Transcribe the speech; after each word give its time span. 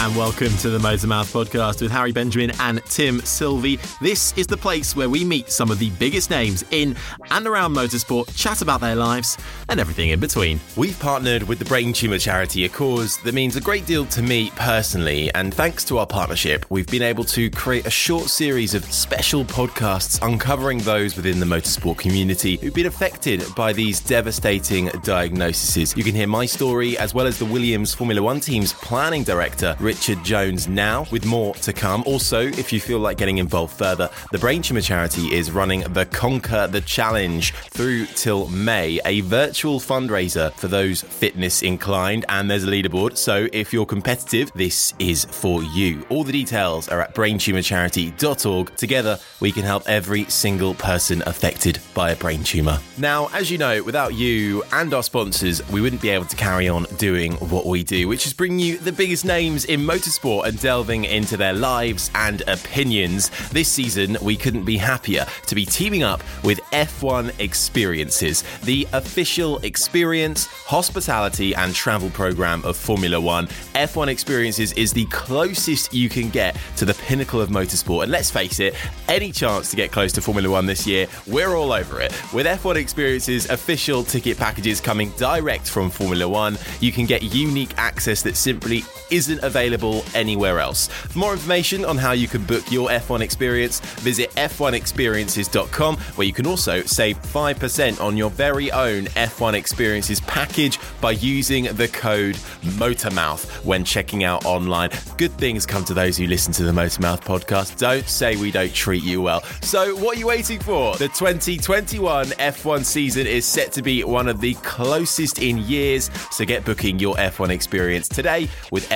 and 0.00 0.16
welcome 0.16 0.48
to 0.56 0.70
the 0.70 0.78
Motormouth 0.78 1.30
podcast 1.30 1.82
with 1.82 1.90
Harry 1.90 2.10
Benjamin 2.10 2.52
and 2.58 2.82
Tim 2.86 3.20
Sylvie. 3.20 3.78
This 4.00 4.32
is 4.38 4.46
the 4.46 4.56
place 4.56 4.96
where 4.96 5.10
we 5.10 5.26
meet 5.26 5.50
some 5.50 5.70
of 5.70 5.78
the 5.78 5.90
biggest 5.90 6.30
names 6.30 6.64
in 6.70 6.96
and 7.30 7.46
around 7.46 7.74
motorsport, 7.74 8.34
chat 8.34 8.62
about 8.62 8.80
their 8.80 8.94
lives, 8.94 9.36
and 9.68 9.78
everything 9.78 10.08
in 10.08 10.18
between. 10.18 10.58
We've 10.74 10.98
partnered 10.98 11.42
with 11.42 11.58
the 11.58 11.66
Brain 11.66 11.92
Tumour 11.92 12.16
Charity, 12.16 12.64
a 12.64 12.70
cause 12.70 13.18
that 13.18 13.34
means 13.34 13.56
a 13.56 13.60
great 13.60 13.84
deal 13.84 14.06
to 14.06 14.22
me 14.22 14.50
personally. 14.56 15.30
And 15.34 15.52
thanks 15.52 15.84
to 15.84 15.98
our 15.98 16.06
partnership, 16.06 16.64
we've 16.70 16.86
been 16.86 17.02
able 17.02 17.24
to 17.24 17.50
create 17.50 17.86
a 17.86 17.90
short 17.90 18.30
series 18.30 18.72
of 18.72 18.86
special 18.86 19.44
podcasts 19.44 20.18
uncovering 20.26 20.78
those 20.78 21.14
within 21.14 21.40
the 21.40 21.46
motorsport 21.46 21.98
community 21.98 22.56
who've 22.56 22.72
been 22.72 22.86
affected 22.86 23.44
by 23.54 23.74
these 23.74 24.00
devastating 24.00 24.86
diagnoses. 25.02 25.94
You 25.94 26.04
can 26.04 26.14
hear 26.14 26.26
my 26.26 26.46
story 26.46 26.96
as 26.96 27.12
well 27.12 27.26
as 27.26 27.38
the 27.38 27.44
Williams 27.44 27.92
Formula 27.92 28.22
One 28.22 28.40
team's 28.40 28.72
planning 28.72 29.24
director, 29.24 29.76
Richard 29.90 30.22
Jones 30.22 30.68
now, 30.68 31.04
with 31.10 31.26
more 31.26 31.52
to 31.56 31.72
come. 31.72 32.04
Also, 32.06 32.42
if 32.42 32.72
you 32.72 32.80
feel 32.80 33.00
like 33.00 33.16
getting 33.16 33.38
involved 33.38 33.76
further, 33.76 34.08
the 34.30 34.38
Brain 34.38 34.62
Tumour 34.62 34.82
Charity 34.82 35.34
is 35.34 35.50
running 35.50 35.80
the 35.80 36.06
Conquer 36.06 36.68
the 36.68 36.80
Challenge 36.80 37.52
through 37.52 38.06
till 38.06 38.46
May, 38.50 39.00
a 39.04 39.22
virtual 39.22 39.80
fundraiser 39.80 40.52
for 40.52 40.68
those 40.68 41.02
fitness 41.02 41.62
inclined, 41.62 42.24
and 42.28 42.48
there's 42.48 42.62
a 42.62 42.68
leaderboard. 42.68 43.16
So 43.16 43.48
if 43.52 43.72
you're 43.72 43.84
competitive, 43.84 44.52
this 44.54 44.94
is 45.00 45.24
for 45.24 45.64
you. 45.64 46.06
All 46.08 46.22
the 46.22 46.30
details 46.30 46.88
are 46.88 47.00
at 47.00 47.12
braintumorcharity.org. 47.12 48.76
Together, 48.76 49.18
we 49.40 49.50
can 49.50 49.64
help 49.64 49.88
every 49.88 50.24
single 50.26 50.74
person 50.74 51.20
affected 51.26 51.80
by 51.94 52.12
a 52.12 52.16
brain 52.16 52.44
tumour. 52.44 52.78
Now, 52.96 53.28
as 53.32 53.50
you 53.50 53.58
know, 53.58 53.82
without 53.82 54.14
you 54.14 54.62
and 54.70 54.94
our 54.94 55.02
sponsors, 55.02 55.68
we 55.68 55.80
wouldn't 55.80 56.00
be 56.00 56.10
able 56.10 56.26
to 56.26 56.36
carry 56.36 56.68
on 56.68 56.84
doing 56.96 57.32
what 57.32 57.66
we 57.66 57.82
do, 57.82 58.06
which 58.06 58.24
is 58.24 58.32
bringing 58.32 58.60
you 58.60 58.78
the 58.78 58.92
biggest 58.92 59.24
names 59.24 59.64
in 59.64 59.79
motorsport 59.80 60.46
and 60.46 60.60
delving 60.60 61.04
into 61.04 61.36
their 61.36 61.52
lives 61.52 62.10
and 62.14 62.42
opinions. 62.42 63.30
This 63.50 63.68
season, 63.68 64.16
we 64.22 64.36
couldn't 64.36 64.64
be 64.64 64.76
happier 64.76 65.26
to 65.46 65.54
be 65.54 65.64
teaming 65.64 66.02
up 66.02 66.22
with 66.44 66.60
F1 66.72 67.38
Experiences, 67.40 68.44
the 68.64 68.86
official 68.92 69.58
experience, 69.58 70.46
hospitality, 70.46 71.54
and 71.54 71.74
travel 71.74 72.10
program 72.10 72.64
of 72.64 72.76
Formula 72.76 73.20
One. 73.20 73.46
F1 73.74 74.08
Experiences 74.08 74.72
is 74.74 74.92
the 74.92 75.06
closest 75.06 75.94
you 75.94 76.08
can 76.08 76.28
get 76.28 76.56
to 76.76 76.84
the 76.84 76.94
pinnacle 76.94 77.40
of 77.40 77.48
motorsport. 77.48 78.02
And 78.04 78.12
let's 78.12 78.30
face 78.30 78.60
it, 78.60 78.74
any 79.08 79.32
chance 79.32 79.70
to 79.70 79.76
get 79.76 79.92
close 79.92 80.12
to 80.12 80.20
Formula 80.20 80.50
One 80.50 80.66
this 80.66 80.86
year, 80.86 81.06
we're 81.26 81.54
all 81.54 81.72
over 81.72 82.00
it. 82.00 82.12
With 82.32 82.46
F1 82.46 82.76
Experiences 82.76 83.48
official 83.48 84.04
ticket 84.04 84.36
packages 84.36 84.80
coming 84.80 85.10
direct 85.16 85.68
from 85.68 85.90
Formula 85.90 86.28
One, 86.28 86.58
you 86.80 86.92
can 86.92 87.06
get 87.06 87.22
unique 87.22 87.72
access 87.76 88.22
that 88.22 88.36
simply 88.36 88.84
isn't 89.10 89.42
available 89.42 89.69
anywhere 90.14 90.60
else. 90.60 90.88
For 90.88 91.18
more 91.18 91.32
information 91.32 91.84
on 91.84 91.96
how 91.96 92.12
you 92.12 92.28
can 92.28 92.44
book 92.44 92.70
your 92.70 92.88
F1 92.88 93.20
experience, 93.20 93.80
visit 94.00 94.30
f1experiences.com, 94.32 95.96
where 95.96 96.26
you 96.26 96.32
can 96.32 96.46
also 96.46 96.82
save 96.82 97.20
5% 97.22 98.00
on 98.00 98.16
your 98.16 98.30
very 98.30 98.70
own 98.72 99.04
F1 99.04 99.54
experiences 99.54 100.20
package 100.20 100.78
by 101.00 101.12
using 101.12 101.64
the 101.76 101.88
code 101.88 102.36
MOTORMOUTH 102.78 103.64
when 103.64 103.84
checking 103.84 104.24
out 104.24 104.44
online. 104.44 104.90
Good 105.16 105.32
things 105.32 105.66
come 105.66 105.84
to 105.84 105.94
those 105.94 106.16
who 106.16 106.26
listen 106.26 106.52
to 106.54 106.64
the 106.64 106.72
Motormouth 106.72 107.20
podcast. 107.20 107.78
Don't 107.78 108.06
say 108.06 108.36
we 108.36 108.50
don't 108.50 108.74
treat 108.74 109.02
you 109.02 109.22
well. 109.22 109.42
So, 109.62 109.94
what 109.96 110.16
are 110.16 110.20
you 110.20 110.26
waiting 110.26 110.60
for? 110.60 110.96
The 110.96 111.08
2021 111.08 112.26
F1 112.26 112.84
season 112.84 113.26
is 113.26 113.44
set 113.44 113.72
to 113.72 113.82
be 113.82 114.04
one 114.04 114.28
of 114.28 114.40
the 114.40 114.54
closest 114.54 115.40
in 115.40 115.58
years, 115.58 116.10
so 116.30 116.44
get 116.44 116.64
booking 116.64 116.98
your 116.98 117.14
F1 117.16 117.50
experience 117.50 118.08
today 118.08 118.48
with 118.70 118.88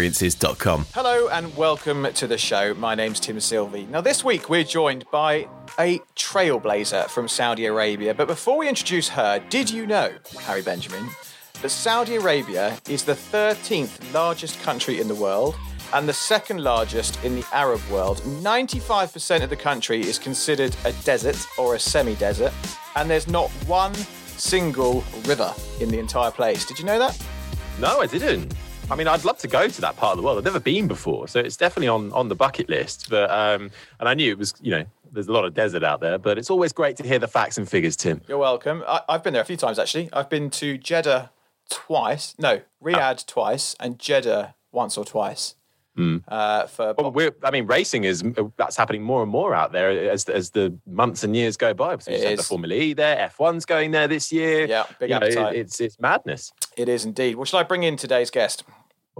f1experiences.com. 0.00 0.86
Hello 0.94 1.28
and 1.28 1.54
welcome 1.56 2.10
to 2.14 2.26
the 2.26 2.38
show. 2.38 2.74
My 2.74 2.94
name's 2.94 3.20
Tim 3.20 3.38
Sylvie. 3.40 3.86
Now, 3.86 4.00
this 4.00 4.24
week 4.24 4.48
we're 4.48 4.64
joined 4.64 5.04
by 5.10 5.48
a 5.78 5.98
trailblazer 6.16 7.08
from 7.08 7.28
Saudi 7.28 7.66
Arabia. 7.66 8.14
But 8.14 8.26
before 8.26 8.58
we 8.58 8.68
introduce 8.68 9.08
her, 9.10 9.38
did 9.50 9.70
you 9.70 9.86
know, 9.86 10.12
Harry 10.40 10.62
Benjamin, 10.62 11.08
that 11.60 11.68
Saudi 11.68 12.16
Arabia 12.16 12.78
is 12.88 13.04
the 13.04 13.12
13th 13.12 14.12
largest 14.14 14.60
country 14.62 15.00
in 15.00 15.08
the 15.08 15.14
world 15.14 15.56
and 15.92 16.08
the 16.08 16.12
second 16.12 16.62
largest 16.62 17.22
in 17.24 17.34
the 17.34 17.44
Arab 17.52 17.80
world? 17.90 18.18
95% 18.20 19.42
of 19.42 19.50
the 19.50 19.56
country 19.56 20.00
is 20.00 20.18
considered 20.18 20.74
a 20.84 20.92
desert 21.04 21.36
or 21.58 21.74
a 21.74 21.78
semi 21.78 22.14
desert, 22.14 22.52
and 22.96 23.10
there's 23.10 23.28
not 23.28 23.50
one 23.66 23.94
single 23.94 25.04
river 25.26 25.52
in 25.80 25.90
the 25.90 25.98
entire 25.98 26.30
place. 26.30 26.64
Did 26.64 26.78
you 26.78 26.86
know 26.86 26.98
that? 26.98 27.20
No, 27.78 28.00
I 28.00 28.06
didn't. 28.06 28.54
I 28.90 28.96
mean, 28.96 29.06
I'd 29.06 29.24
love 29.24 29.38
to 29.38 29.48
go 29.48 29.68
to 29.68 29.80
that 29.82 29.96
part 29.96 30.12
of 30.12 30.16
the 30.18 30.22
world. 30.24 30.38
I've 30.38 30.44
never 30.44 30.58
been 30.60 30.88
before, 30.88 31.28
so 31.28 31.38
it's 31.38 31.56
definitely 31.56 31.88
on 31.88 32.12
on 32.12 32.28
the 32.28 32.34
bucket 32.34 32.68
list. 32.68 33.08
But 33.08 33.30
um, 33.30 33.70
and 34.00 34.08
I 34.08 34.14
knew 34.14 34.32
it 34.32 34.38
was, 34.38 34.52
you 34.60 34.72
know, 34.72 34.84
there's 35.12 35.28
a 35.28 35.32
lot 35.32 35.44
of 35.44 35.54
desert 35.54 35.84
out 35.84 36.00
there, 36.00 36.18
but 36.18 36.38
it's 36.38 36.50
always 36.50 36.72
great 36.72 36.96
to 36.96 37.04
hear 37.04 37.18
the 37.20 37.28
facts 37.28 37.56
and 37.56 37.68
figures, 37.68 37.96
Tim. 37.96 38.20
You're 38.26 38.38
welcome. 38.38 38.82
I, 38.88 39.02
I've 39.08 39.22
been 39.22 39.32
there 39.32 39.42
a 39.42 39.46
few 39.46 39.56
times 39.56 39.78
actually. 39.78 40.08
I've 40.12 40.28
been 40.28 40.50
to 40.50 40.76
Jeddah 40.76 41.30
twice. 41.68 42.34
No, 42.38 42.62
Riyadh 42.82 43.26
twice, 43.26 43.76
and 43.78 43.98
Jeddah 43.98 44.54
once 44.72 44.98
or 44.98 45.04
twice. 45.04 45.54
Uh, 46.28 46.66
for 46.66 46.94
Well, 46.96 47.12
we're, 47.12 47.34
I 47.44 47.50
mean, 47.50 47.66
racing 47.66 48.04
is 48.04 48.24
that's 48.56 48.74
happening 48.74 49.02
more 49.02 49.22
and 49.22 49.30
more 49.30 49.54
out 49.54 49.70
there 49.72 49.90
as 50.10 50.24
as 50.30 50.48
the 50.48 50.74
months 50.86 51.24
and 51.24 51.36
years 51.36 51.58
go 51.58 51.74
by. 51.74 51.98
So 51.98 52.10
the. 52.10 52.42
Formula 52.42 52.74
E 52.74 52.94
there, 52.94 53.30
F1's 53.38 53.66
going 53.66 53.90
there 53.90 54.08
this 54.08 54.32
year. 54.32 54.64
Yeah, 54.64 54.84
big 54.98 55.10
You 55.10 55.18
know, 55.20 55.26
appetite. 55.26 55.56
it- 55.56 55.58
it's 55.60 55.78
it's 55.78 56.00
madness. 56.00 56.52
it 56.74 56.88
is 56.88 57.04
indeed. 57.04 57.36
Well, 57.36 57.44
shall 57.44 57.60
I 57.60 57.64
bring 57.64 57.82
in 57.82 57.98
today's 57.98 58.30
guest? 58.30 58.64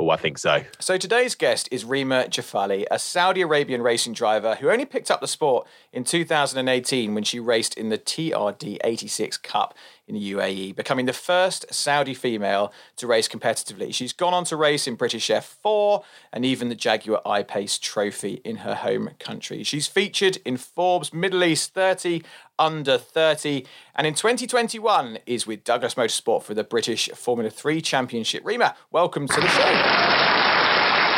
Oh, 0.00 0.08
I 0.08 0.16
think 0.16 0.38
so. 0.38 0.62
So 0.78 0.96
today's 0.96 1.34
guest 1.34 1.68
is 1.70 1.84
Reema 1.84 2.30
Juffali, 2.30 2.86
a 2.90 2.98
Saudi 2.98 3.42
Arabian 3.42 3.82
racing 3.82 4.14
driver 4.14 4.54
who 4.54 4.70
only 4.70 4.86
picked 4.86 5.10
up 5.10 5.20
the 5.20 5.28
sport 5.28 5.68
in 5.92 6.04
2018 6.04 7.14
when 7.14 7.22
she 7.22 7.38
raced 7.38 7.74
in 7.74 7.90
the 7.90 7.98
TRD 7.98 8.78
86 8.82 9.36
Cup 9.36 9.74
in 10.10 10.16
the 10.16 10.32
UAE, 10.32 10.74
becoming 10.74 11.06
the 11.06 11.12
first 11.12 11.72
Saudi 11.72 12.14
female 12.14 12.72
to 12.96 13.06
race 13.06 13.28
competitively. 13.28 13.94
She's 13.94 14.12
gone 14.12 14.34
on 14.34 14.44
to 14.46 14.56
race 14.56 14.86
in 14.86 14.96
British 14.96 15.28
F4 15.28 16.02
and 16.32 16.44
even 16.44 16.68
the 16.68 16.74
Jaguar 16.74 17.22
I-Pace 17.24 17.78
Trophy 17.78 18.40
in 18.44 18.56
her 18.56 18.74
home 18.74 19.10
country. 19.18 19.62
She's 19.62 19.86
featured 19.86 20.38
in 20.44 20.56
Forbes 20.56 21.14
Middle 21.14 21.44
East 21.44 21.72
30 21.74 22.22
under 22.58 22.98
30 22.98 23.64
and 23.94 24.06
in 24.06 24.14
2021 24.14 25.20
is 25.26 25.46
with 25.46 25.64
Douglas 25.64 25.94
Motorsport 25.94 26.42
for 26.42 26.54
the 26.54 26.64
British 26.64 27.08
Formula 27.10 27.48
3 27.48 27.80
Championship. 27.80 28.44
Reema, 28.44 28.74
welcome 28.90 29.28
to 29.28 29.40
the 29.40 29.48
show. 29.48 29.72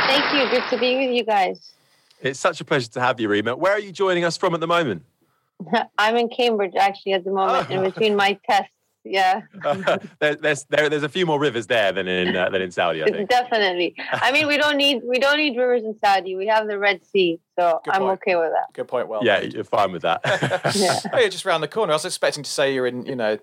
Thank 0.06 0.34
you. 0.34 0.50
Good 0.50 0.68
to 0.68 0.78
be 0.78 0.96
with 0.96 1.16
you 1.16 1.24
guys. 1.24 1.72
It's 2.20 2.38
such 2.38 2.60
a 2.60 2.64
pleasure 2.64 2.90
to 2.90 3.00
have 3.00 3.18
you, 3.18 3.28
Reema. 3.28 3.56
Where 3.56 3.72
are 3.72 3.80
you 3.80 3.90
joining 3.90 4.24
us 4.24 4.36
from 4.36 4.54
at 4.54 4.60
the 4.60 4.66
moment? 4.66 5.04
I'm 5.98 6.16
in 6.16 6.28
Cambridge 6.28 6.74
actually 6.78 7.14
at 7.14 7.24
the 7.24 7.32
moment 7.32 7.68
oh. 7.70 7.74
in 7.74 7.82
between 7.82 8.16
my 8.16 8.38
tests. 8.48 8.70
Yeah, 9.04 9.42
there, 10.20 10.36
there's 10.36 10.64
there, 10.66 10.88
there's 10.88 11.02
a 11.02 11.08
few 11.08 11.26
more 11.26 11.40
rivers 11.40 11.66
there 11.66 11.90
than 11.92 12.06
in 12.06 12.36
uh, 12.36 12.50
than 12.50 12.62
in 12.62 12.70
Saudi, 12.70 13.02
I 13.02 13.06
think. 13.10 13.28
definitely. 13.28 13.94
I 14.12 14.30
mean, 14.30 14.46
we 14.46 14.56
don't 14.56 14.76
need 14.76 15.02
we 15.04 15.18
don't 15.18 15.38
need 15.38 15.56
rivers 15.56 15.82
in 15.82 15.96
Saudi. 16.04 16.36
We 16.36 16.46
have 16.46 16.68
the 16.68 16.78
Red 16.78 17.04
Sea, 17.04 17.40
so 17.58 17.80
Good 17.84 17.94
I'm 17.94 18.02
point. 18.02 18.20
okay 18.22 18.36
with 18.36 18.50
that. 18.52 18.72
Good 18.74 18.86
point. 18.88 19.08
Well, 19.08 19.24
Yeah, 19.24 19.40
made. 19.40 19.54
you're 19.54 19.64
fine 19.64 19.90
with 19.90 20.02
that. 20.02 20.20
Yeah. 20.76 21.00
oh, 21.12 21.18
you're 21.18 21.28
just 21.30 21.44
round 21.44 21.62
the 21.64 21.68
corner. 21.68 21.92
I 21.92 21.96
was 21.96 22.04
expecting 22.04 22.44
to 22.44 22.50
say 22.50 22.72
you're 22.74 22.86
in, 22.86 23.04
you 23.06 23.16
know, 23.16 23.38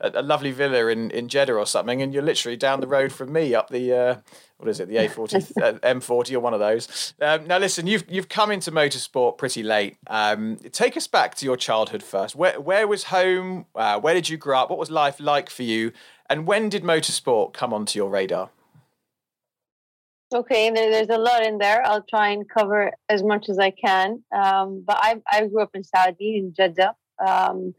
a, 0.00 0.10
a 0.14 0.22
lovely 0.22 0.50
villa 0.50 0.88
in, 0.88 1.10
in 1.12 1.28
Jeddah 1.28 1.54
or 1.54 1.66
something, 1.66 2.02
and 2.02 2.12
you're 2.12 2.22
literally 2.24 2.56
down 2.56 2.80
the 2.80 2.88
road 2.88 3.12
from 3.12 3.32
me 3.32 3.54
up 3.54 3.70
the 3.70 3.92
uh, 3.92 4.16
what 4.58 4.68
is 4.68 4.80
it, 4.80 4.88
the 4.88 4.96
A40, 4.96 5.52
uh, 5.62 5.72
M40 5.80 6.34
or 6.34 6.40
one 6.40 6.54
of 6.54 6.60
those. 6.60 7.14
Um, 7.20 7.46
now, 7.46 7.58
listen, 7.58 7.86
you've 7.86 8.04
you've 8.08 8.28
come 8.28 8.50
into 8.50 8.72
motorsport 8.72 9.38
pretty 9.38 9.62
late. 9.62 9.96
Um, 10.06 10.56
take 10.72 10.96
us 10.96 11.06
back 11.06 11.34
to 11.36 11.44
your 11.44 11.56
childhood 11.56 12.02
first. 12.02 12.34
Where 12.34 12.60
where 12.60 12.88
was 12.88 13.04
home? 13.04 13.66
Uh, 13.74 14.00
where 14.00 14.14
did 14.14 14.28
you 14.28 14.36
grow 14.36 14.58
up? 14.58 14.70
What 14.70 14.78
was 14.78 14.90
life 14.90 15.20
like 15.20 15.50
for 15.50 15.62
you? 15.62 15.92
And 16.28 16.46
when 16.46 16.68
did 16.68 16.82
motorsport 16.82 17.52
come 17.52 17.72
onto 17.72 17.98
your 17.98 18.10
radar? 18.10 18.50
Okay, 20.34 20.70
there, 20.70 20.90
there's 20.90 21.08
a 21.08 21.18
lot 21.18 21.44
in 21.44 21.58
there. 21.58 21.86
I'll 21.86 22.02
try 22.02 22.30
and 22.30 22.48
cover 22.48 22.90
as 23.08 23.22
much 23.22 23.48
as 23.48 23.60
I 23.60 23.70
can. 23.70 24.24
Um, 24.34 24.82
but 24.84 24.98
I, 25.00 25.20
I 25.30 25.46
grew 25.46 25.62
up 25.62 25.70
in 25.74 25.84
Saudi, 25.84 26.38
in 26.38 26.52
Jeddah. 26.52 26.96
Um, 27.24 27.74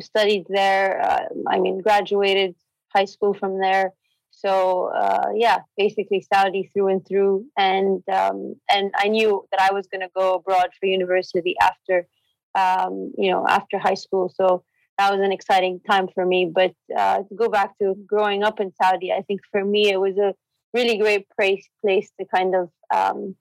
studied 0.00 0.44
there. 0.48 1.00
Uh, 1.00 1.26
I 1.48 1.60
mean, 1.60 1.80
graduated 1.80 2.56
high 2.94 3.04
school 3.04 3.32
from 3.32 3.60
there. 3.60 3.92
So 4.44 4.92
uh, 4.94 5.28
yeah, 5.34 5.58
basically 5.76 6.20
Saudi 6.32 6.70
through 6.72 6.88
and 6.88 7.06
through. 7.06 7.46
And 7.56 8.02
um, 8.08 8.56
and 8.70 8.92
I 8.96 9.08
knew 9.08 9.46
that 9.50 9.60
I 9.60 9.72
was 9.72 9.86
going 9.86 10.02
to 10.02 10.10
go 10.14 10.34
abroad 10.34 10.68
for 10.78 10.86
university 10.86 11.56
after, 11.60 12.06
um, 12.54 13.12
you 13.16 13.30
know, 13.30 13.46
after 13.48 13.78
high 13.78 13.94
school. 13.94 14.32
So 14.34 14.64
that 14.98 15.10
was 15.10 15.20
an 15.20 15.32
exciting 15.32 15.80
time 15.88 16.08
for 16.14 16.24
me. 16.26 16.50
But 16.52 16.74
uh, 16.96 17.18
to 17.18 17.34
go 17.34 17.48
back 17.48 17.78
to 17.78 17.94
growing 18.06 18.42
up 18.42 18.60
in 18.60 18.72
Saudi, 18.80 19.12
I 19.12 19.22
think 19.22 19.40
for 19.50 19.64
me 19.64 19.90
it 19.90 20.00
was 20.00 20.18
a 20.18 20.34
really 20.74 20.98
great 20.98 21.26
place 21.36 21.66
place 21.80 22.10
to 22.20 22.26
kind 22.26 22.54
of 22.54 22.70
um, 22.94 23.34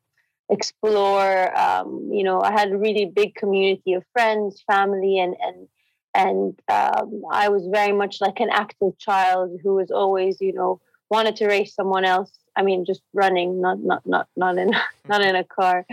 explore. 0.49 1.57
Um, 1.57 2.09
you 2.11 2.23
know, 2.23 2.39
I 2.41 2.51
had 2.51 2.71
a 2.71 2.77
really 2.77 3.05
big 3.05 3.35
community 3.35 3.93
of 3.93 4.03
friends, 4.13 4.63
family, 4.71 5.19
and 5.19 5.35
and 5.41 5.67
and 6.15 6.59
um, 6.71 7.23
I 7.29 7.49
was 7.49 7.67
very 7.67 7.91
much 7.91 8.21
like 8.21 8.39
an 8.39 8.49
active 8.51 8.97
child 8.99 9.59
who 9.63 9.75
was 9.75 9.91
always, 9.91 10.37
you 10.39 10.53
know, 10.53 10.79
wanted 11.09 11.35
to 11.37 11.47
race 11.47 11.75
someone 11.75 12.05
else 12.05 12.31
I 12.55 12.61
mean, 12.63 12.85
just 12.85 13.01
running, 13.13 13.61
not 13.61 13.79
not 13.79 14.05
not 14.05 14.27
not 14.35 14.57
in 14.57 14.71
not 15.07 15.21
in 15.21 15.35
a 15.35 15.43
car, 15.43 15.85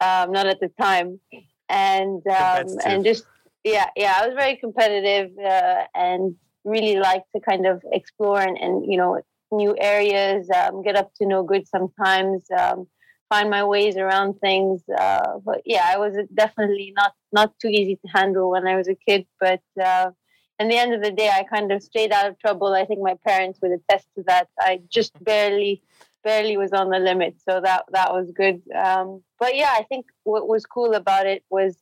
um, 0.00 0.32
not 0.32 0.46
at 0.46 0.60
the 0.60 0.70
time, 0.80 1.20
and 1.68 2.22
um, 2.26 2.66
and 2.84 3.04
just 3.04 3.24
yeah, 3.64 3.88
yeah, 3.96 4.18
I 4.20 4.26
was 4.26 4.34
very 4.36 4.56
competitive 4.56 5.30
uh, 5.38 5.84
and 5.94 6.36
really 6.64 6.96
liked 6.96 7.26
to 7.34 7.40
kind 7.40 7.66
of 7.66 7.82
explore 7.92 8.40
and, 8.40 8.56
and 8.58 8.90
you 8.90 8.96
know 8.96 9.20
new 9.52 9.76
areas, 9.78 10.48
um, 10.50 10.82
get 10.82 10.96
up 10.96 11.12
to 11.14 11.26
no 11.26 11.42
good 11.42 11.66
sometimes, 11.68 12.44
um, 12.56 12.86
find 13.28 13.48
my 13.48 13.64
ways 13.64 13.96
around 13.96 14.34
things. 14.40 14.82
Uh, 14.88 15.38
but 15.44 15.62
yeah, 15.64 15.88
I 15.92 15.98
was 15.98 16.16
definitely 16.34 16.92
not 16.96 17.12
not 17.32 17.52
too 17.60 17.68
easy 17.68 17.96
to 17.96 18.08
handle 18.12 18.50
when 18.50 18.66
I 18.66 18.76
was 18.76 18.88
a 18.88 18.94
kid. 18.94 19.26
But 19.40 19.62
uh, 19.82 20.10
in 20.58 20.68
the 20.68 20.76
end 20.76 20.94
of 20.94 21.02
the 21.02 21.10
day, 21.10 21.28
I 21.28 21.42
kind 21.42 21.70
of 21.70 21.82
stayed 21.82 22.12
out 22.12 22.28
of 22.28 22.38
trouble. 22.38 22.72
I 22.72 22.84
think 22.84 23.00
my 23.00 23.14
parents 23.26 23.58
would 23.60 23.72
attest 23.72 24.06
to 24.16 24.22
that. 24.26 24.48
I 24.58 24.80
just 24.88 25.12
barely 25.22 25.82
barely 26.24 26.56
was 26.56 26.72
on 26.72 26.90
the 26.90 26.98
limit, 26.98 27.36
so 27.48 27.60
that 27.62 27.84
that 27.92 28.12
was 28.12 28.30
good. 28.32 28.62
Um, 28.74 29.22
but 29.38 29.54
yeah, 29.54 29.74
I 29.76 29.84
think 29.84 30.06
what 30.24 30.48
was 30.48 30.66
cool 30.66 30.94
about 30.94 31.26
it 31.26 31.44
was 31.50 31.76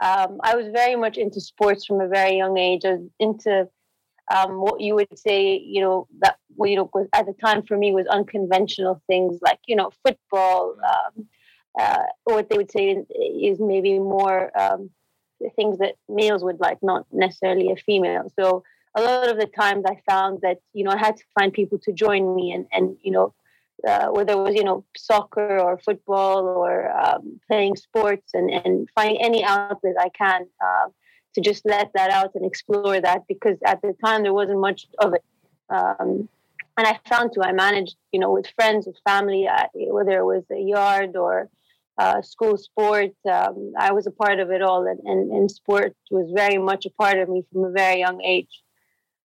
um, 0.00 0.40
I 0.42 0.56
was 0.56 0.68
very 0.68 0.96
much 0.96 1.18
into 1.18 1.40
sports 1.40 1.84
from 1.84 2.00
a 2.00 2.08
very 2.08 2.36
young 2.36 2.56
age. 2.58 2.82
Was 2.84 3.00
into 3.18 3.68
um, 4.34 4.60
what 4.60 4.80
you 4.80 4.94
would 4.94 5.18
say, 5.18 5.58
you 5.58 5.80
know, 5.80 6.06
that 6.20 6.36
you 6.64 6.76
know 6.76 6.90
was 6.94 7.08
at 7.12 7.26
the 7.26 7.34
time 7.34 7.62
for 7.62 7.76
me 7.76 7.92
was 7.92 8.06
unconventional 8.06 9.02
things 9.06 9.38
like 9.42 9.58
you 9.66 9.76
know 9.76 9.90
football. 10.04 10.76
Um, 10.88 11.26
uh, 11.78 12.02
what 12.24 12.50
they 12.50 12.56
would 12.56 12.70
say 12.70 13.02
is 13.10 13.58
maybe 13.58 13.98
more 13.98 14.50
things 15.50 15.78
that 15.78 15.96
males 16.08 16.44
would 16.44 16.60
like, 16.60 16.78
not 16.82 17.06
necessarily 17.12 17.70
a 17.70 17.76
female. 17.76 18.30
So 18.38 18.64
a 18.94 19.02
lot 19.02 19.28
of 19.28 19.38
the 19.38 19.46
times 19.46 19.84
I 19.86 20.00
found 20.08 20.40
that 20.42 20.58
you 20.72 20.84
know 20.84 20.90
I 20.90 20.98
had 20.98 21.16
to 21.16 21.24
find 21.38 21.52
people 21.52 21.78
to 21.80 21.92
join 21.92 22.34
me, 22.34 22.52
and 22.52 22.66
and 22.72 22.96
you 23.02 23.12
know 23.12 23.34
uh, 23.86 24.08
whether 24.08 24.34
it 24.34 24.38
was 24.38 24.54
you 24.54 24.64
know 24.64 24.84
soccer 24.96 25.58
or 25.58 25.78
football 25.78 26.46
or 26.46 26.90
um, 26.92 27.40
playing 27.48 27.76
sports, 27.76 28.32
and 28.34 28.50
and 28.50 28.88
finding 28.94 29.22
any 29.22 29.44
outlet 29.44 29.94
I 29.98 30.10
can 30.10 30.46
uh, 30.60 30.88
to 31.34 31.40
just 31.40 31.64
let 31.64 31.92
that 31.94 32.10
out 32.10 32.34
and 32.34 32.44
explore 32.44 33.00
that 33.00 33.26
because 33.26 33.58
at 33.64 33.80
the 33.82 33.94
time 34.04 34.22
there 34.22 34.34
wasn't 34.34 34.60
much 34.60 34.86
of 34.98 35.14
it. 35.14 35.24
Um, 35.70 36.28
and 36.76 36.86
I 36.86 36.98
found 37.06 37.32
to 37.32 37.42
I 37.42 37.52
managed, 37.52 37.96
you 38.12 38.20
know, 38.20 38.32
with 38.32 38.46
friends, 38.56 38.86
with 38.86 38.96
family, 39.06 39.46
whether 39.74 40.18
it 40.18 40.24
was 40.24 40.44
a 40.50 40.58
yard 40.58 41.16
or 41.16 41.50
uh, 41.98 42.22
school 42.22 42.56
sport. 42.56 43.12
Um, 43.30 43.72
I 43.78 43.92
was 43.92 44.06
a 44.06 44.10
part 44.10 44.40
of 44.40 44.50
it 44.50 44.62
all, 44.62 44.86
and, 44.86 45.00
and, 45.04 45.30
and 45.30 45.50
sport 45.50 45.94
was 46.10 46.30
very 46.34 46.58
much 46.58 46.86
a 46.86 46.90
part 46.90 47.18
of 47.18 47.28
me 47.28 47.44
from 47.52 47.64
a 47.64 47.70
very 47.70 47.98
young 48.00 48.22
age. 48.22 48.62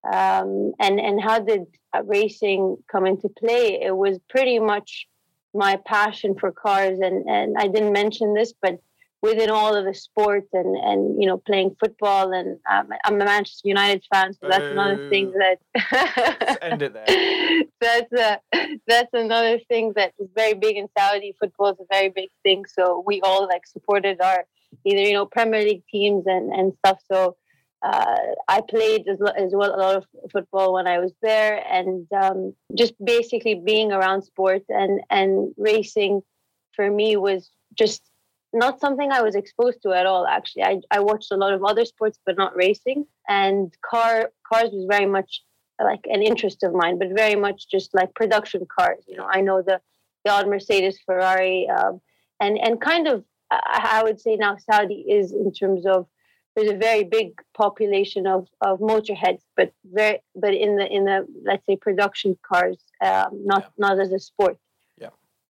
Um, 0.04 0.74
and 0.80 1.00
and 1.00 1.22
how 1.22 1.40
did 1.40 1.66
racing 2.04 2.78
come 2.90 3.06
into 3.06 3.30
play? 3.30 3.82
It 3.82 3.96
was 3.96 4.20
pretty 4.30 4.60
much 4.60 5.08
my 5.54 5.78
passion 5.86 6.36
for 6.40 6.52
cars, 6.52 7.00
and 7.00 7.28
and 7.28 7.56
I 7.58 7.68
didn't 7.68 7.94
mention 7.94 8.34
this, 8.34 8.54
but 8.62 8.80
within 9.22 9.50
all 9.50 9.76
of 9.76 9.86
the 9.86 9.94
sports 9.94 10.48
and 10.54 10.76
and 10.78 11.22
you 11.22 11.28
know 11.28 11.38
playing 11.38 11.76
football 11.80 12.34
and 12.34 12.60
um, 12.72 12.90
I'm 13.04 13.22
a 13.22 13.26
Manchester 13.26 13.68
United 13.68 14.04
fan, 14.12 14.34
so 14.34 14.48
that's 14.48 14.64
another 14.64 15.10
thing 15.10 15.34
that 15.34 16.58
end 16.62 16.82
it 16.82 16.94
there. 16.94 17.64
that's 17.82 18.14
a, 18.14 18.80
that's 18.88 19.14
another 19.14 19.60
thing 19.68 19.94
that 19.96 20.14
is 20.20 20.30
very 20.36 20.54
big 20.54 20.78
in 20.78 20.88
Saudi. 20.98 21.36
Football 21.40 21.72
is 21.72 21.80
a 21.80 21.86
very 21.92 22.10
big 22.10 22.30
thing, 22.44 22.66
so 22.66 23.04
we 23.06 23.22
all 23.22 23.48
like 23.48 23.66
supported 23.66 24.22
our 24.22 24.46
either 24.86 25.02
you 25.02 25.14
know 25.14 25.26
Premier 25.26 25.62
League 25.62 25.84
teams 25.92 26.26
and 26.28 26.52
and 26.52 26.74
stuff. 26.80 27.00
So. 27.12 27.36
Uh, 27.84 28.34
I 28.48 28.62
played 28.68 29.08
as, 29.08 29.22
as, 29.38 29.52
well 29.54 29.76
a 29.76 29.78
lot 29.78 29.96
of 29.98 30.06
football 30.32 30.74
when 30.74 30.88
I 30.88 30.98
was 30.98 31.14
there, 31.22 31.64
and 31.72 32.08
um, 32.12 32.56
just 32.76 32.96
basically 33.06 33.54
being 33.54 33.92
around 33.92 34.24
sports 34.24 34.66
and 34.68 35.02
and 35.12 35.54
racing 35.58 36.24
for 36.76 36.90
me 36.90 37.18
was 37.18 37.52
just 37.76 38.02
not 38.58 38.80
something 38.80 39.12
I 39.12 39.22
was 39.22 39.36
exposed 39.36 39.82
to 39.84 39.94
at 39.94 40.06
all. 40.06 40.26
Actually, 40.26 40.64
I, 40.64 40.82
I 40.92 41.00
watched 41.00 41.32
a 41.32 41.38
lot 41.38 41.54
of 41.54 41.64
other 41.64 41.86
sports, 41.86 42.20
but 42.26 42.38
not 42.38 42.56
racing. 42.56 43.06
And 43.28 43.74
car 43.82 44.32
cars 44.48 44.70
was 44.72 44.86
very 44.90 45.06
much 45.06 45.44
like 45.80 46.06
an 46.06 46.22
interest 46.22 46.64
of 46.64 46.74
mine, 46.74 46.98
but 46.98 47.10
very 47.16 47.36
much 47.36 47.70
just 47.70 47.94
like 47.94 48.14
production 48.16 48.66
cars. 48.78 49.04
You 49.08 49.18
know, 49.18 49.28
I 49.30 49.42
know 49.42 49.62
the 49.62 49.80
the 50.26 50.32
odd 50.32 50.48
Mercedes, 50.48 51.00
Ferrari, 51.06 51.68
um, 51.70 52.02
and 52.40 52.58
and 52.58 52.82
kind 52.82 53.08
of 53.08 53.24
I 53.52 54.02
would 54.04 54.20
say 54.20 54.36
now 54.36 54.58
Saudi 54.58 55.06
is 55.08 55.32
in 55.32 55.54
terms 55.54 55.86
of 55.86 56.08
there's 56.56 56.72
a 56.72 56.78
very 56.78 57.04
big 57.04 57.34
population 57.56 58.28
of 58.28 58.48
of 58.62 58.80
motorheads, 58.80 59.42
but 59.56 59.72
very 59.86 60.20
but 60.36 60.54
in 60.54 60.76
the 60.76 60.88
in 60.92 61.06
the 61.06 61.28
let's 61.46 61.66
say 61.66 61.76
production 61.78 62.38
cars, 62.42 62.84
um, 63.04 63.46
not 63.46 63.64
yeah. 63.64 63.70
not 63.78 64.00
as 64.00 64.12
a 64.12 64.20
sport. 64.20 64.58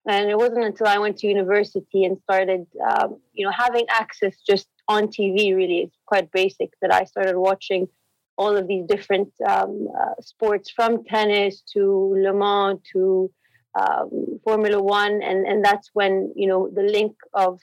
And 0.09 0.31
it 0.31 0.39
wasn't 0.39 0.65
until 0.65 0.87
I 0.87 0.99
went 0.99 1.19
to 1.19 1.27
university 1.27 2.05
and 2.05 2.19
started, 2.23 2.67
um, 2.89 3.19
you 3.33 3.45
know, 3.45 3.53
having 3.53 3.87
access 3.91 4.35
just 4.47 4.69
on 4.89 5.09
TV. 5.09 5.55
Really, 5.55 5.79
it's 5.81 5.97
quite 6.07 6.31
basic 6.31 6.71
that 6.81 6.93
I 6.93 7.05
started 7.05 7.37
watching 7.37 7.89
all 8.39 8.57
of 8.57 8.69
these 8.69 8.85
different 8.87 9.33
um, 9.47 9.89
uh, 9.99 10.21
sports, 10.21 10.71
from 10.71 11.05
tennis 11.05 11.63
to 11.73 12.15
Le 12.17 12.33
Mans 12.33 12.79
to 12.93 13.31
um, 13.75 14.41
Formula 14.45 14.81
One, 14.81 15.23
and 15.23 15.47
and 15.47 15.65
that's 15.65 15.91
when 15.93 16.33
you 16.37 16.47
know 16.47 16.71
the 16.73 16.83
link 16.83 17.17
of 17.35 17.61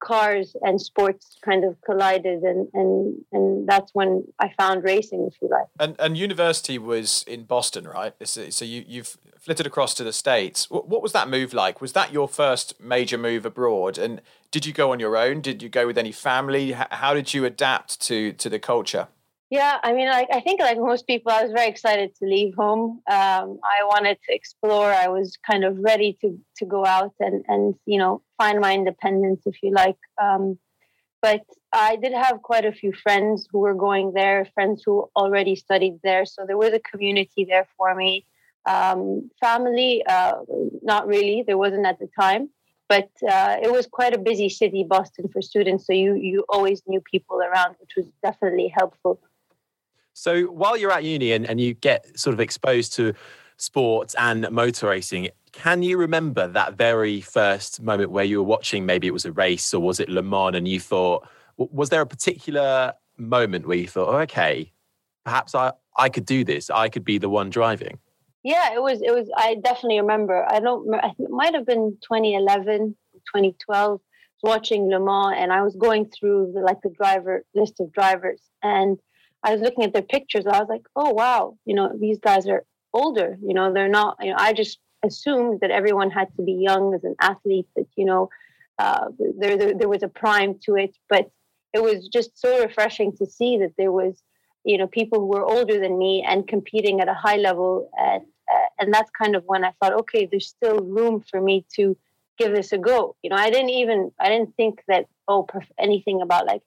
cars 0.00 0.54
and 0.62 0.80
sports 0.80 1.38
kind 1.44 1.64
of 1.64 1.76
collided 1.82 2.42
and 2.42 2.68
and 2.74 3.24
and 3.32 3.68
that's 3.68 3.94
when 3.94 4.24
I 4.38 4.52
found 4.56 4.84
racing 4.84 5.28
if 5.30 5.34
you 5.40 5.48
like. 5.48 5.66
And 5.78 5.96
and 5.98 6.16
university 6.16 6.78
was 6.78 7.24
in 7.26 7.44
Boston 7.44 7.86
right? 7.86 8.14
So 8.24 8.64
you 8.64 8.84
you've 8.86 9.16
flitted 9.38 9.66
across 9.66 9.94
to 9.94 10.04
the 10.04 10.12
states. 10.12 10.68
What, 10.70 11.02
was 11.02 11.12
that 11.12 11.28
move 11.28 11.54
like? 11.54 11.80
Was 11.80 11.92
that 11.92 12.12
your 12.12 12.28
first 12.28 12.80
major 12.80 13.16
move 13.16 13.46
abroad? 13.46 13.96
And 13.96 14.20
did 14.50 14.66
you 14.66 14.72
go 14.72 14.92
on 14.92 15.00
your 15.00 15.16
own? 15.16 15.40
Did 15.40 15.62
you 15.62 15.68
go 15.68 15.86
with 15.86 15.96
any 15.96 16.12
family? 16.12 16.72
How 16.72 17.14
did 17.14 17.32
you 17.32 17.44
adapt 17.44 18.00
to 18.02 18.32
to 18.32 18.48
the 18.48 18.58
culture 18.58 19.08
yeah, 19.50 19.78
I 19.82 19.94
mean, 19.94 20.08
like 20.08 20.28
I 20.30 20.40
think 20.40 20.60
like 20.60 20.78
most 20.78 21.06
people, 21.06 21.32
I 21.32 21.42
was 21.42 21.52
very 21.52 21.68
excited 21.68 22.14
to 22.16 22.26
leave 22.26 22.54
home. 22.54 23.00
Um, 23.10 23.58
I 23.64 23.82
wanted 23.84 24.18
to 24.28 24.34
explore. 24.34 24.92
I 24.92 25.08
was 25.08 25.38
kind 25.50 25.64
of 25.64 25.78
ready 25.78 26.18
to 26.20 26.38
to 26.58 26.66
go 26.66 26.84
out 26.84 27.14
and 27.18 27.44
and 27.48 27.74
you 27.86 27.98
know 27.98 28.20
find 28.36 28.60
my 28.60 28.74
independence, 28.74 29.42
if 29.46 29.62
you 29.62 29.72
like. 29.72 29.96
Um, 30.22 30.58
but 31.22 31.44
I 31.72 31.96
did 31.96 32.12
have 32.12 32.42
quite 32.42 32.66
a 32.66 32.72
few 32.72 32.92
friends 32.92 33.48
who 33.50 33.60
were 33.60 33.74
going 33.74 34.12
there, 34.12 34.46
friends 34.54 34.82
who 34.84 35.08
already 35.16 35.56
studied 35.56 35.98
there, 36.04 36.26
so 36.26 36.44
there 36.46 36.58
was 36.58 36.74
a 36.74 36.80
community 36.80 37.46
there 37.48 37.66
for 37.76 37.94
me. 37.94 38.26
Um, 38.66 39.30
family, 39.40 40.04
uh, 40.06 40.34
not 40.82 41.06
really. 41.06 41.42
There 41.46 41.56
wasn't 41.56 41.86
at 41.86 41.98
the 41.98 42.08
time, 42.20 42.50
but 42.86 43.08
uh, 43.26 43.56
it 43.62 43.72
was 43.72 43.86
quite 43.86 44.14
a 44.14 44.18
busy 44.18 44.50
city, 44.50 44.84
Boston, 44.86 45.28
for 45.32 45.40
students. 45.40 45.86
So 45.86 45.94
you 45.94 46.16
you 46.16 46.44
always 46.50 46.82
knew 46.86 47.00
people 47.00 47.40
around, 47.40 47.76
which 47.80 47.94
was 47.96 48.06
definitely 48.22 48.68
helpful. 48.76 49.18
So 50.18 50.46
while 50.46 50.76
you're 50.76 50.90
at 50.90 51.04
uni 51.04 51.30
and, 51.30 51.48
and 51.48 51.60
you 51.60 51.74
get 51.74 52.18
sort 52.18 52.34
of 52.34 52.40
exposed 52.40 52.92
to 52.94 53.14
sports 53.56 54.16
and 54.18 54.50
motor 54.50 54.88
racing, 54.88 55.28
can 55.52 55.84
you 55.84 55.96
remember 55.96 56.48
that 56.48 56.74
very 56.74 57.20
first 57.20 57.80
moment 57.80 58.10
where 58.10 58.24
you 58.24 58.38
were 58.38 58.48
watching, 58.48 58.84
maybe 58.84 59.06
it 59.06 59.12
was 59.12 59.24
a 59.24 59.30
race 59.30 59.72
or 59.72 59.80
was 59.80 60.00
it 60.00 60.08
Le 60.08 60.22
Mans, 60.22 60.56
and 60.56 60.66
you 60.66 60.80
thought, 60.80 61.26
was 61.56 61.90
there 61.90 62.00
a 62.00 62.06
particular 62.06 62.94
moment 63.16 63.68
where 63.68 63.76
you 63.76 63.86
thought, 63.86 64.08
oh, 64.08 64.18
okay, 64.18 64.72
perhaps 65.24 65.54
I, 65.54 65.72
I 65.96 66.08
could 66.08 66.26
do 66.26 66.42
this, 66.42 66.68
I 66.68 66.88
could 66.88 67.04
be 67.04 67.18
the 67.18 67.28
one 67.28 67.48
driving? 67.48 68.00
Yeah, 68.42 68.74
it 68.74 68.82
was, 68.82 69.00
it 69.00 69.14
was, 69.14 69.30
I 69.36 69.54
definitely 69.62 70.00
remember. 70.00 70.44
I 70.50 70.58
don't, 70.58 70.92
I 70.96 71.12
think 71.12 71.28
it 71.28 71.30
might 71.30 71.54
have 71.54 71.66
been 71.66 71.96
2011, 72.02 72.96
2012, 73.14 74.00
watching 74.42 74.90
Le 74.90 74.98
Mans, 74.98 75.36
and 75.38 75.52
I 75.52 75.62
was 75.62 75.76
going 75.76 76.10
through 76.10 76.52
the, 76.54 76.60
like 76.60 76.80
the 76.82 76.90
driver 76.90 77.44
list 77.54 77.78
of 77.78 77.92
drivers. 77.92 78.42
And 78.64 78.98
I 79.42 79.52
was 79.52 79.62
looking 79.62 79.84
at 79.84 79.92
their 79.92 80.02
pictures. 80.02 80.46
I 80.46 80.58
was 80.58 80.68
like, 80.68 80.86
oh 80.96 81.10
wow, 81.10 81.56
you 81.64 81.74
know, 81.74 81.92
these 81.98 82.18
guys 82.18 82.46
are 82.48 82.64
older. 82.92 83.38
You 83.42 83.54
know, 83.54 83.72
they're 83.72 83.88
not. 83.88 84.16
You 84.20 84.30
know, 84.30 84.36
I 84.38 84.52
just 84.52 84.78
assumed 85.04 85.60
that 85.60 85.70
everyone 85.70 86.10
had 86.10 86.34
to 86.36 86.42
be 86.42 86.52
young 86.52 86.94
as 86.94 87.04
an 87.04 87.14
athlete. 87.20 87.68
That 87.76 87.86
you 87.96 88.04
know, 88.04 88.30
uh, 88.78 89.08
there, 89.38 89.56
there 89.56 89.74
there 89.74 89.88
was 89.88 90.02
a 90.02 90.08
prime 90.08 90.58
to 90.64 90.76
it, 90.76 90.96
but 91.08 91.30
it 91.72 91.82
was 91.82 92.08
just 92.08 92.38
so 92.38 92.60
refreshing 92.62 93.16
to 93.18 93.26
see 93.26 93.58
that 93.58 93.74
there 93.76 93.92
was, 93.92 94.22
you 94.64 94.78
know, 94.78 94.86
people 94.86 95.20
who 95.20 95.26
were 95.26 95.44
older 95.44 95.78
than 95.78 95.98
me 95.98 96.24
and 96.26 96.48
competing 96.48 97.00
at 97.00 97.08
a 97.08 97.14
high 97.14 97.36
level, 97.36 97.90
and 97.96 98.22
uh, 98.52 98.66
and 98.78 98.92
that's 98.92 99.10
kind 99.10 99.36
of 99.36 99.44
when 99.46 99.64
I 99.64 99.72
thought, 99.80 99.92
okay, 100.00 100.26
there's 100.26 100.48
still 100.48 100.78
room 100.78 101.22
for 101.30 101.40
me 101.40 101.64
to 101.76 101.96
give 102.38 102.54
this 102.54 102.72
a 102.72 102.78
go. 102.78 103.16
You 103.22 103.30
know, 103.30 103.36
I 103.36 103.50
didn't 103.50 103.70
even 103.70 104.10
I 104.18 104.28
didn't 104.28 104.56
think 104.56 104.82
that 104.88 105.06
oh 105.26 105.46
anything 105.78 106.22
about 106.22 106.46
like 106.46 106.62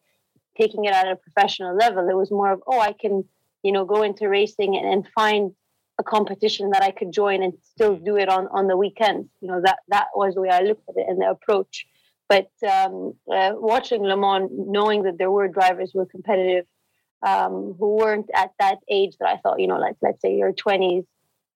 taking 0.60 0.86
it 0.86 0.94
at 0.94 1.08
a 1.08 1.16
professional 1.16 1.76
level. 1.76 2.10
It 2.10 2.16
was 2.16 2.32
more 2.32 2.52
of, 2.52 2.62
oh, 2.68 2.80
I 2.80 2.94
can, 2.94 3.24
you 3.64 3.72
know, 3.72 3.86
go 3.86 4.04
into 4.04 4.28
racing 4.28 4.76
and, 4.78 4.86
and 4.86 5.08
find 5.14 5.52
a 6.00 6.04
competition 6.04 6.72
that 6.72 6.82
I 6.82 6.92
could 6.92 7.12
join 7.12 7.44
and 7.44 7.54
still 7.62 7.96
do 7.96 8.18
it 8.18 8.30
on 8.30 8.48
on 8.48 8.68
the 8.68 8.78
weekends. 8.78 9.30
You 9.42 9.50
know, 9.50 9.62
that 9.64 9.80
that 9.90 10.08
was 10.16 10.36
the 10.36 10.42
way 10.42 10.50
I 10.50 10.62
looked 10.62 10.88
at 10.90 10.96
it 10.98 11.06
and 11.08 11.22
the 11.22 11.30
approach. 11.30 11.86
But 12.28 12.50
um, 12.68 13.14
uh, 13.32 13.52
watching 13.56 14.04
Le 14.04 14.16
Mans, 14.16 14.50
knowing 14.52 15.04
that 15.04 15.18
there 15.18 15.30
were 15.30 15.48
drivers 15.50 15.92
who 15.92 16.00
were 16.00 16.06
competitive, 16.06 16.66
um, 17.22 17.76
who 17.78 17.98
weren't 17.98 18.30
at 18.34 18.52
that 18.58 18.78
age 18.90 19.18
that 19.20 19.28
I 19.28 19.38
thought, 19.38 19.60
you 19.60 19.68
know, 19.68 19.78
like 19.78 19.98
let's 20.02 20.22
say 20.22 20.36
your 20.38 20.54
twenties, 20.54 21.04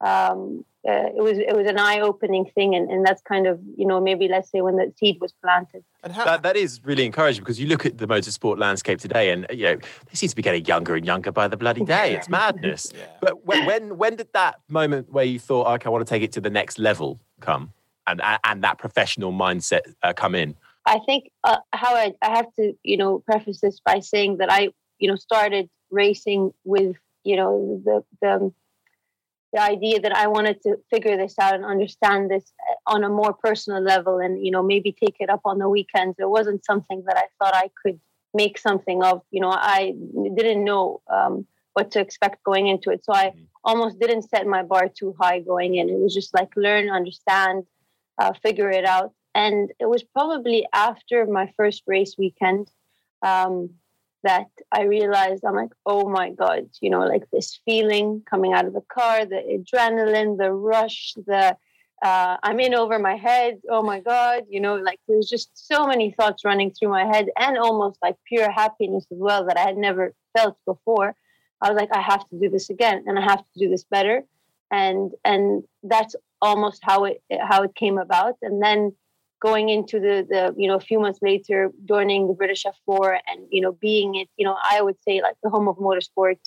um, 0.01 0.65
uh, 0.87 1.09
it 1.17 1.23
was 1.23 1.39
it 1.39 1.55
was 1.55 1.65
an 1.67 1.79
eye 1.79 1.99
opening 1.99 2.45
thing, 2.53 2.75
and, 2.75 2.91
and 2.91 3.03
that's 3.03 3.21
kind 3.21 3.47
of 3.47 3.59
you 3.75 3.87
know 3.87 3.99
maybe 3.99 4.27
let's 4.27 4.51
say 4.51 4.61
when 4.61 4.75
the 4.75 4.93
seed 4.97 5.17
was 5.19 5.33
planted. 5.41 5.83
And 6.03 6.13
how- 6.13 6.25
that, 6.25 6.43
that 6.43 6.55
is 6.55 6.79
really 6.83 7.05
encouraging 7.05 7.43
because 7.43 7.59
you 7.59 7.67
look 7.67 7.85
at 7.85 7.97
the 7.97 8.05
motorsport 8.05 8.59
landscape 8.59 8.99
today, 8.99 9.31
and 9.31 9.47
you 9.49 9.63
know 9.63 9.75
they 9.77 10.13
seem 10.13 10.29
to 10.29 10.35
be 10.35 10.43
getting 10.43 10.65
younger 10.65 10.95
and 10.95 11.05
younger 11.05 11.31
by 11.31 11.47
the 11.47 11.57
bloody 11.57 11.83
day. 11.83 12.15
It's 12.15 12.29
madness. 12.29 12.91
yeah. 12.95 13.05
But 13.19 13.45
when, 13.45 13.65
when 13.65 13.97
when 13.97 14.15
did 14.15 14.31
that 14.33 14.59
moment 14.69 15.11
where 15.11 15.25
you 15.25 15.39
thought, 15.39 15.67
okay, 15.75 15.87
I 15.87 15.89
want 15.89 16.05
to 16.05 16.09
take 16.09 16.21
it 16.21 16.31
to 16.33 16.41
the 16.41 16.51
next 16.51 16.77
level 16.77 17.19
come, 17.39 17.73
and 18.05 18.21
and 18.43 18.63
that 18.63 18.77
professional 18.77 19.31
mindset 19.31 19.81
uh, 20.03 20.13
come 20.13 20.35
in? 20.35 20.55
I 20.85 20.99
think 20.99 21.31
uh, 21.43 21.57
how 21.73 21.95
I, 21.95 22.13
I 22.21 22.35
have 22.35 22.53
to 22.59 22.73
you 22.83 22.97
know 22.97 23.19
preface 23.19 23.59
this 23.59 23.79
by 23.79 24.01
saying 24.01 24.37
that 24.37 24.51
I 24.51 24.69
you 24.99 25.09
know 25.09 25.15
started 25.15 25.67
racing 25.89 26.51
with 26.63 26.95
you 27.23 27.37
know 27.37 27.81
the 27.83 28.03
the 28.21 28.53
the 29.55 29.61
idea 29.61 30.01
that 30.01 30.13
I 30.15 30.27
wanted 30.27 30.61
to 30.63 30.75
figure 30.89 31.15
this 31.15 31.39
out 31.39 31.55
and 31.55 31.63
understand 31.63 32.29
this 32.29 32.51
uh, 32.69 32.93
on 32.93 33.05
a 33.05 33.09
more 33.09 33.33
personal 33.33 33.81
level 33.81 34.19
and 34.19 34.45
you 34.45 34.51
know 34.51 34.61
maybe 34.61 34.91
take 34.91 35.15
it 35.19 35.29
up 35.29 35.41
on 35.45 35.59
the 35.59 35.69
weekends. 35.69 36.17
It 36.19 36.29
wasn't 36.29 36.65
something 36.65 37.03
that 37.07 37.17
I 37.17 37.27
thought 37.39 37.55
I 37.55 37.69
could 37.81 37.99
make 38.33 38.57
something 38.57 39.01
of 39.01 39.21
you 39.31 39.39
know 39.39 39.51
I 39.51 39.95
didn't 40.35 40.65
know 40.65 41.01
um, 41.09 41.47
what 41.73 41.91
to 41.91 42.01
expect 42.01 42.43
going 42.43 42.67
into 42.67 42.89
it. 42.89 43.05
So 43.05 43.13
I 43.13 43.27
mm-hmm. 43.27 43.43
almost 43.63 43.99
didn't 43.99 44.29
set 44.29 44.45
my 44.45 44.61
bar 44.61 44.89
too 44.89 45.15
high 45.19 45.39
going 45.39 45.75
in. 45.75 45.89
It 45.89 45.99
was 45.99 46.13
just 46.13 46.33
like 46.33 46.49
learn 46.57 46.89
understand 46.89 47.63
uh, 48.17 48.33
figure 48.33 48.69
it 48.69 48.85
out. 48.85 49.13
And 49.33 49.71
it 49.79 49.87
was 49.87 50.03
probably 50.03 50.65
after 50.73 51.25
my 51.25 51.51
first 51.57 51.83
race 51.87 52.15
weekend 52.17 52.69
um, 53.21 53.69
that 54.25 54.49
I 54.71 54.83
realized 54.83 55.45
I'm 55.45 55.55
like, 55.55 55.71
oh 55.85 56.09
my 56.09 56.31
God, 56.31 56.69
you 56.81 56.89
know, 56.89 57.05
like 57.05 57.29
this 57.31 57.59
feeling 57.65 58.23
coming 58.29 58.53
out 58.53 58.65
of 58.65 58.73
the 58.73 58.81
car, 58.81 59.25
the 59.25 59.41
adrenaline, 59.55 60.37
the 60.37 60.51
rush, 60.51 61.13
the 61.25 61.55
uh, 62.03 62.37
I'm 62.43 62.59
in 62.59 62.75
over 62.75 62.99
my 62.99 63.15
head. 63.15 63.61
Oh 63.69 63.81
my 63.81 63.99
God, 63.99 64.43
you 64.49 64.59
know, 64.59 64.75
like 64.75 64.99
there's 65.07 65.29
just 65.29 65.49
so 65.53 65.87
many 65.87 66.11
thoughts 66.11 66.43
running 66.43 66.71
through 66.71 66.89
my 66.89 67.05
head 67.05 67.29
and 67.39 67.57
almost 67.57 67.99
like 68.01 68.15
pure 68.27 68.51
happiness 68.51 69.05
as 69.11 69.17
well 69.17 69.45
that 69.45 69.57
I 69.57 69.61
had 69.61 69.77
never 69.77 70.13
felt 70.35 70.57
before. 70.65 71.15
I 71.61 71.71
was 71.71 71.79
like, 71.79 71.95
I 71.95 72.01
have 72.01 72.27
to 72.29 72.39
do 72.39 72.49
this 72.49 72.69
again 72.69 73.05
and 73.07 73.17
I 73.17 73.21
have 73.21 73.39
to 73.39 73.59
do 73.59 73.69
this 73.69 73.85
better. 73.85 74.23
And 74.71 75.11
and 75.23 75.63
that's 75.83 76.15
almost 76.41 76.81
how 76.83 77.05
it 77.05 77.23
how 77.39 77.63
it 77.63 77.75
came 77.75 77.97
about. 77.97 78.35
And 78.41 78.61
then 78.61 78.93
going 79.39 79.69
into 79.69 79.99
the 79.99 80.25
the 80.29 80.53
you 80.57 80.67
know 80.67 80.75
a 80.75 80.79
few 80.79 80.99
months 80.99 81.19
later 81.21 81.71
joining 81.85 82.27
the 82.27 82.33
British 82.33 82.65
F4 82.65 83.19
and 83.27 83.45
you 83.49 83.61
know 83.61 83.73
being 83.73 84.15
it 84.15 84.29
you 84.37 84.45
know 84.45 84.57
I 84.71 84.81
would 84.81 84.97
say 85.07 85.21
like 85.21 85.35
the 85.43 85.49
home 85.49 85.67
of 85.67 85.77
motorsport. 85.77 86.39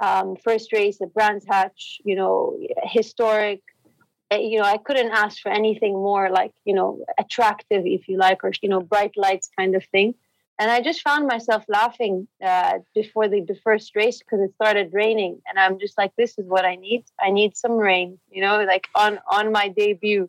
Um, 0.00 0.34
first 0.34 0.72
race 0.72 1.00
at 1.00 1.14
Brands 1.14 1.46
Hatch 1.48 2.00
you 2.04 2.16
know 2.16 2.56
historic. 2.82 3.60
Eh, 4.30 4.38
you 4.38 4.58
know 4.58 4.64
I 4.64 4.78
couldn't 4.78 5.12
ask 5.12 5.40
for 5.40 5.50
anything 5.50 5.94
more 5.94 6.28
like 6.30 6.52
you 6.64 6.74
know 6.74 7.04
attractive 7.18 7.82
if 7.86 8.08
you 8.08 8.16
like 8.18 8.42
or 8.42 8.52
you 8.62 8.68
know 8.68 8.80
bright 8.80 9.14
lights 9.16 9.48
kind 9.56 9.74
of 9.76 9.84
thing. 9.86 10.14
And 10.58 10.70
I 10.70 10.80
just 10.80 11.00
found 11.02 11.26
myself 11.26 11.64
laughing 11.66 12.28
uh, 12.44 12.74
before 12.94 13.26
the, 13.26 13.40
the 13.40 13.58
first 13.64 13.96
race 13.96 14.18
because 14.18 14.40
it 14.40 14.54
started 14.54 14.90
raining 14.92 15.40
and 15.46 15.58
I'm 15.58 15.78
just 15.78 15.96
like 15.96 16.12
this 16.16 16.38
is 16.38 16.46
what 16.46 16.64
I 16.64 16.74
need. 16.76 17.04
I 17.20 17.30
need 17.30 17.56
some 17.56 17.76
rain 17.90 18.18
you 18.30 18.42
know 18.42 18.64
like 18.64 18.88
on 18.94 19.20
on 19.30 19.52
my 19.52 19.68
debut 19.68 20.28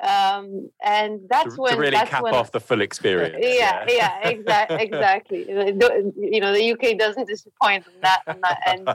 um, 0.00 0.70
and 0.84 1.20
that's 1.28 1.54
to, 1.54 1.60
when 1.60 1.74
to 1.74 1.80
really 1.80 1.90
that's 1.92 2.10
cap 2.10 2.22
when, 2.22 2.34
off 2.34 2.52
the 2.52 2.60
full 2.60 2.80
experience. 2.80 3.36
Yeah, 3.38 3.84
yeah, 3.88 4.18
yeah 4.22 4.28
exactly, 4.28 4.76
exactly. 4.80 5.46
You 5.48 6.40
know, 6.40 6.52
the 6.52 6.72
UK 6.72 6.98
doesn't 6.98 7.28
disappoint 7.28 7.86
on 7.86 7.94
that, 8.02 8.22
on 8.26 8.40
that 8.42 8.60
end. 8.66 8.88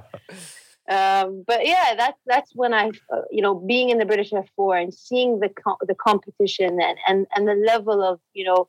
Um, 0.88 1.44
but 1.48 1.66
yeah, 1.66 1.96
that's 1.98 2.20
that's 2.28 2.52
when 2.54 2.74
I, 2.74 2.92
uh, 3.12 3.22
you 3.32 3.42
know, 3.42 3.56
being 3.56 3.90
in 3.90 3.98
the 3.98 4.06
British 4.06 4.32
F4 4.32 4.84
and 4.84 4.94
seeing 4.94 5.40
the 5.40 5.50
co- 5.50 5.78
the 5.82 5.96
competition 5.96 6.80
and, 6.80 6.98
and 7.08 7.26
and 7.36 7.48
the 7.48 7.56
level 7.56 8.04
of 8.04 8.20
you 8.34 8.46
know 8.46 8.68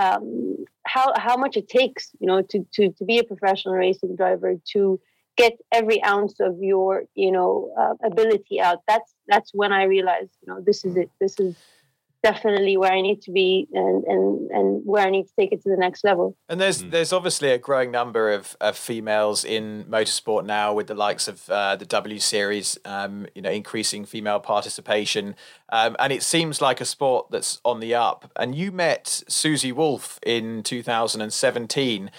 um, 0.00 0.56
how 0.86 1.12
how 1.16 1.36
much 1.36 1.56
it 1.56 1.68
takes, 1.68 2.12
you 2.18 2.26
know, 2.26 2.40
to 2.42 2.66
to 2.72 2.90
to 2.92 3.04
be 3.04 3.18
a 3.18 3.24
professional 3.24 3.74
racing 3.74 4.16
driver 4.16 4.54
to 4.72 5.00
get 5.36 5.52
every 5.72 6.02
ounce 6.02 6.40
of 6.40 6.56
your 6.60 7.04
you 7.14 7.32
know 7.32 7.72
uh, 7.78 7.94
ability 8.06 8.60
out. 8.60 8.78
That's 8.86 9.14
that's 9.28 9.50
when 9.54 9.72
i 9.72 9.84
realized 9.84 10.32
you 10.42 10.52
know 10.52 10.60
this 10.60 10.84
is 10.84 10.96
it. 10.96 11.10
This 11.20 11.38
is 11.38 11.56
definitely 12.22 12.76
where 12.76 12.92
i 12.92 13.00
need 13.00 13.22
to 13.22 13.32
be 13.32 13.66
and 13.72 14.04
and 14.04 14.50
and 14.50 14.82
where 14.84 15.06
i 15.06 15.10
need 15.10 15.24
to 15.24 15.32
take 15.38 15.52
it 15.52 15.62
to 15.62 15.70
the 15.70 15.76
next 15.76 16.04
level. 16.04 16.36
And 16.48 16.60
there's 16.60 16.82
mm. 16.82 16.90
there's 16.90 17.12
obviously 17.12 17.50
a 17.50 17.58
growing 17.58 17.90
number 17.90 18.32
of, 18.32 18.56
of 18.60 18.76
females 18.76 19.44
in 19.44 19.84
motorsport 19.84 20.44
now 20.44 20.74
with 20.74 20.86
the 20.86 20.94
likes 20.94 21.28
of 21.28 21.48
uh, 21.48 21.76
the 21.76 21.86
w 21.86 22.18
series 22.18 22.78
um, 22.84 23.26
you 23.34 23.42
know 23.42 23.50
increasing 23.50 24.04
female 24.04 24.40
participation. 24.40 25.34
Um, 25.70 25.96
and 25.98 26.12
it 26.12 26.22
seems 26.22 26.60
like 26.60 26.80
a 26.80 26.84
sport 26.84 27.30
that's 27.30 27.60
on 27.64 27.80
the 27.80 27.94
up. 27.94 28.30
And 28.36 28.54
you 28.54 28.72
met 28.72 29.22
susie 29.28 29.72
wolff 29.72 30.18
in 30.24 30.62
2017 30.62 32.10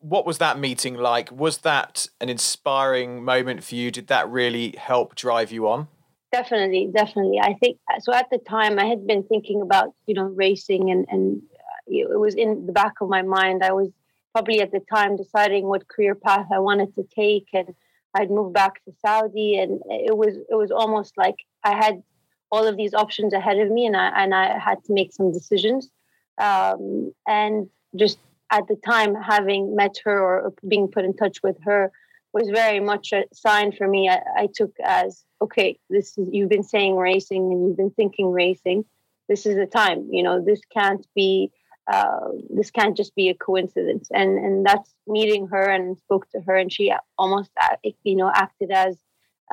what 0.00 0.26
was 0.26 0.38
that 0.38 0.58
meeting 0.58 0.94
like? 0.94 1.30
Was 1.32 1.58
that 1.58 2.08
an 2.20 2.28
inspiring 2.28 3.24
moment 3.24 3.64
for 3.64 3.74
you? 3.74 3.90
Did 3.90 4.08
that 4.08 4.28
really 4.28 4.74
help 4.78 5.14
drive 5.14 5.50
you 5.50 5.68
on? 5.68 5.88
Definitely, 6.32 6.90
definitely. 6.94 7.38
I 7.40 7.54
think 7.54 7.78
so. 8.00 8.12
At 8.12 8.28
the 8.30 8.38
time, 8.38 8.78
I 8.78 8.84
had 8.84 9.06
been 9.06 9.22
thinking 9.22 9.62
about 9.62 9.94
you 10.06 10.14
know 10.14 10.24
racing, 10.24 10.90
and 10.90 11.06
and 11.08 11.42
uh, 11.54 11.78
it 11.86 12.18
was 12.18 12.34
in 12.34 12.66
the 12.66 12.72
back 12.72 12.94
of 13.00 13.08
my 13.08 13.22
mind. 13.22 13.64
I 13.64 13.72
was 13.72 13.90
probably 14.34 14.60
at 14.60 14.70
the 14.70 14.80
time 14.92 15.16
deciding 15.16 15.66
what 15.66 15.88
career 15.88 16.14
path 16.14 16.46
I 16.52 16.58
wanted 16.58 16.94
to 16.96 17.04
take, 17.14 17.48
and 17.54 17.74
I'd 18.14 18.30
moved 18.30 18.52
back 18.52 18.84
to 18.84 18.92
Saudi, 19.04 19.58
and 19.58 19.80
it 19.88 20.16
was 20.16 20.36
it 20.36 20.54
was 20.54 20.70
almost 20.70 21.16
like 21.16 21.36
I 21.64 21.74
had 21.74 22.02
all 22.50 22.66
of 22.66 22.76
these 22.76 22.92
options 22.92 23.32
ahead 23.32 23.58
of 23.58 23.70
me, 23.70 23.86
and 23.86 23.96
I 23.96 24.08
and 24.22 24.34
I 24.34 24.58
had 24.58 24.84
to 24.84 24.92
make 24.92 25.12
some 25.14 25.32
decisions, 25.32 25.88
um, 26.36 27.12
and 27.26 27.70
just 27.96 28.18
at 28.50 28.66
the 28.68 28.76
time, 28.76 29.14
having 29.14 29.76
met 29.76 29.96
her 30.04 30.18
or 30.18 30.54
being 30.66 30.88
put 30.88 31.04
in 31.04 31.14
touch 31.14 31.42
with 31.42 31.56
her 31.64 31.92
was 32.32 32.48
very 32.50 32.80
much 32.80 33.12
a 33.12 33.24
sign 33.32 33.72
for 33.72 33.88
me. 33.88 34.08
I, 34.08 34.20
I 34.36 34.48
took 34.54 34.72
as 34.82 35.24
okay, 35.40 35.78
this 35.88 36.16
is 36.18 36.28
you've 36.32 36.48
been 36.48 36.62
saying 36.62 36.96
racing 36.96 37.52
and 37.52 37.66
you've 37.66 37.76
been 37.76 37.90
thinking 37.90 38.30
racing. 38.30 38.84
This 39.28 39.46
is 39.46 39.56
the 39.56 39.66
time. 39.66 40.08
You 40.10 40.22
know, 40.22 40.44
this 40.44 40.60
can't 40.72 41.06
be. 41.14 41.50
Uh, 41.90 42.32
this 42.50 42.70
can't 42.70 42.98
just 42.98 43.14
be 43.14 43.30
a 43.30 43.34
coincidence, 43.34 44.08
and 44.12 44.38
and 44.38 44.66
that's 44.66 44.94
meeting 45.06 45.46
her 45.46 45.70
and 45.70 45.96
spoke 45.96 46.28
to 46.28 46.40
her, 46.42 46.54
and 46.54 46.70
she 46.70 46.92
almost 47.16 47.50
uh, 47.62 47.76
you 48.04 48.14
know 48.14 48.30
acted 48.34 48.70
as 48.70 48.98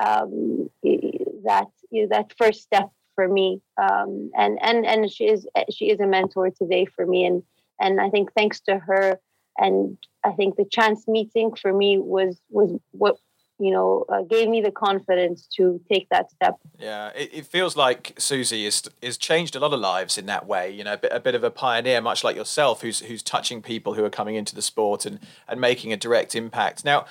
um, 0.02 0.68
that 0.82 1.68
you 1.90 2.02
know, 2.02 2.08
that 2.10 2.32
first 2.36 2.62
step 2.62 2.90
for 3.14 3.26
me, 3.26 3.62
um, 3.78 4.30
and 4.36 4.58
and 4.60 4.84
and 4.84 5.10
she 5.10 5.24
is 5.24 5.46
she 5.70 5.86
is 5.86 5.98
a 6.00 6.06
mentor 6.06 6.50
today 6.50 6.84
for 6.84 7.06
me, 7.06 7.24
and 7.24 7.42
and 7.80 8.00
I 8.00 8.10
think 8.10 8.32
thanks 8.34 8.60
to 8.60 8.78
her, 8.78 9.18
and 9.58 9.98
I 10.24 10.32
think 10.32 10.56
the 10.56 10.64
chance 10.64 11.06
meeting 11.06 11.54
for 11.54 11.72
me 11.72 11.98
was 11.98 12.40
was 12.50 12.78
what 12.92 13.16
you 13.58 13.70
know 13.70 14.04
uh, 14.08 14.22
gave 14.22 14.48
me 14.48 14.60
the 14.60 14.70
confidence 14.70 15.46
to 15.56 15.80
take 15.90 16.08
that 16.10 16.30
step. 16.30 16.56
Yeah, 16.78 17.10
it, 17.14 17.30
it 17.32 17.46
feels 17.46 17.76
like 17.76 18.14
Susie 18.18 18.66
is 18.66 18.82
is 19.00 19.16
changed 19.16 19.56
a 19.56 19.60
lot 19.60 19.72
of 19.72 19.80
lives 19.80 20.18
in 20.18 20.26
that 20.26 20.46
way. 20.46 20.70
You 20.70 20.84
know, 20.84 20.94
a 20.94 20.98
bit, 20.98 21.12
a 21.12 21.20
bit 21.20 21.34
of 21.34 21.44
a 21.44 21.50
pioneer, 21.50 22.00
much 22.00 22.24
like 22.24 22.36
yourself, 22.36 22.82
who's 22.82 23.00
who's 23.00 23.22
touching 23.22 23.62
people 23.62 23.94
who 23.94 24.04
are 24.04 24.10
coming 24.10 24.34
into 24.34 24.54
the 24.54 24.62
sport 24.62 25.06
and 25.06 25.20
and 25.48 25.60
making 25.60 25.92
a 25.92 25.96
direct 25.96 26.34
impact. 26.34 26.84
Now 26.84 27.06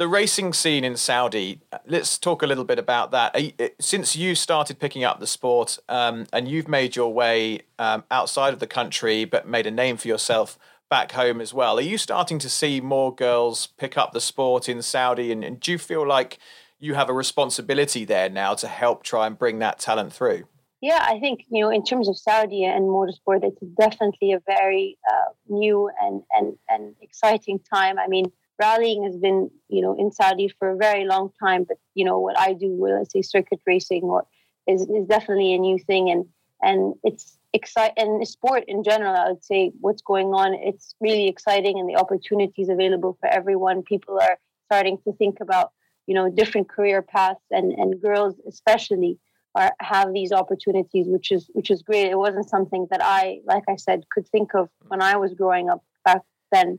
the 0.00 0.08
racing 0.08 0.54
scene 0.54 0.82
in 0.82 0.96
Saudi. 0.96 1.60
Let's 1.86 2.16
talk 2.16 2.42
a 2.42 2.46
little 2.46 2.64
bit 2.64 2.78
about 2.78 3.10
that. 3.10 3.36
Since 3.78 4.16
you 4.16 4.34
started 4.34 4.78
picking 4.78 5.04
up 5.04 5.20
the 5.20 5.26
sport 5.26 5.78
um, 5.90 6.26
and 6.32 6.48
you've 6.48 6.68
made 6.68 6.96
your 6.96 7.12
way 7.12 7.60
um, 7.78 8.04
outside 8.10 8.54
of 8.54 8.60
the 8.60 8.66
country, 8.66 9.26
but 9.26 9.46
made 9.46 9.66
a 9.66 9.70
name 9.70 9.98
for 9.98 10.08
yourself 10.08 10.58
back 10.88 11.12
home 11.12 11.38
as 11.38 11.52
well, 11.52 11.78
are 11.78 11.82
you 11.82 11.98
starting 11.98 12.38
to 12.38 12.48
see 12.48 12.80
more 12.80 13.14
girls 13.14 13.66
pick 13.76 13.98
up 13.98 14.12
the 14.12 14.22
sport 14.22 14.70
in 14.70 14.80
Saudi? 14.80 15.30
And, 15.30 15.44
and 15.44 15.60
do 15.60 15.72
you 15.72 15.76
feel 15.76 16.08
like 16.08 16.38
you 16.78 16.94
have 16.94 17.10
a 17.10 17.12
responsibility 17.12 18.06
there 18.06 18.30
now 18.30 18.54
to 18.54 18.68
help 18.68 19.02
try 19.02 19.26
and 19.26 19.38
bring 19.38 19.58
that 19.58 19.78
talent 19.78 20.14
through? 20.14 20.44
Yeah, 20.80 21.04
I 21.06 21.20
think 21.20 21.44
you 21.50 21.62
know, 21.62 21.68
in 21.68 21.84
terms 21.84 22.08
of 22.08 22.16
Saudi 22.16 22.64
and 22.64 22.84
motorsport, 22.84 23.44
it's 23.44 23.60
definitely 23.78 24.32
a 24.32 24.40
very 24.46 24.96
uh, 25.10 25.32
new 25.50 25.90
and 26.00 26.22
and 26.32 26.56
and 26.70 26.94
exciting 27.02 27.60
time. 27.70 27.98
I 27.98 28.08
mean, 28.08 28.32
rallying 28.60 29.04
has 29.04 29.16
been, 29.16 29.50
you 29.68 29.82
know, 29.82 29.96
in 29.98 30.12
Saudi 30.12 30.48
for 30.58 30.70
a 30.70 30.76
very 30.76 31.04
long 31.04 31.30
time. 31.42 31.64
But 31.64 31.78
you 31.94 32.04
know, 32.04 32.18
what 32.18 32.38
I 32.38 32.52
do, 32.52 32.68
let's 32.80 33.12
say 33.12 33.22
circuit 33.22 33.60
racing, 33.66 34.04
or 34.04 34.26
is 34.66 34.82
is 34.82 35.06
definitely 35.06 35.54
a 35.54 35.58
new 35.58 35.78
thing, 35.78 36.10
and 36.10 36.26
and 36.62 36.94
it's 37.02 37.38
exciting. 37.52 37.94
And 37.98 38.28
sport 38.28 38.64
in 38.68 38.84
general, 38.84 39.16
I 39.16 39.30
would 39.30 39.44
say, 39.44 39.72
what's 39.80 40.02
going 40.02 40.28
on, 40.28 40.54
it's 40.54 40.94
really 41.00 41.26
exciting, 41.28 41.78
and 41.78 41.88
the 41.88 41.96
opportunities 41.96 42.68
available 42.68 43.16
for 43.20 43.28
everyone. 43.28 43.82
People 43.82 44.20
are 44.20 44.38
starting 44.66 44.98
to 45.04 45.12
think 45.14 45.40
about, 45.40 45.72
you 46.06 46.14
know, 46.14 46.30
different 46.30 46.68
career 46.68 47.02
paths, 47.02 47.46
and 47.50 47.72
and 47.72 48.00
girls 48.00 48.34
especially 48.46 49.18
are 49.54 49.72
have 49.80 50.12
these 50.12 50.32
opportunities, 50.32 51.06
which 51.08 51.32
is 51.32 51.50
which 51.54 51.70
is 51.70 51.82
great. 51.82 52.10
It 52.10 52.18
wasn't 52.18 52.48
something 52.48 52.86
that 52.90 53.02
I, 53.02 53.40
like 53.44 53.64
I 53.68 53.76
said, 53.76 54.04
could 54.12 54.28
think 54.28 54.54
of 54.54 54.68
when 54.88 55.02
I 55.02 55.16
was 55.16 55.34
growing 55.34 55.68
up 55.70 55.82
back 56.04 56.22
then 56.52 56.78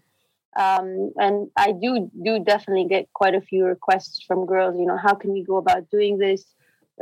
um, 0.57 1.11
and 1.17 1.49
I 1.55 1.71
do 1.71 2.09
do 2.23 2.39
definitely 2.39 2.87
get 2.87 3.11
quite 3.13 3.35
a 3.35 3.41
few 3.41 3.65
requests 3.65 4.23
from 4.23 4.45
girls. 4.45 4.77
You 4.77 4.85
know, 4.85 4.97
how 4.97 5.15
can 5.15 5.31
we 5.31 5.43
go 5.43 5.57
about 5.57 5.89
doing 5.89 6.17
this? 6.17 6.45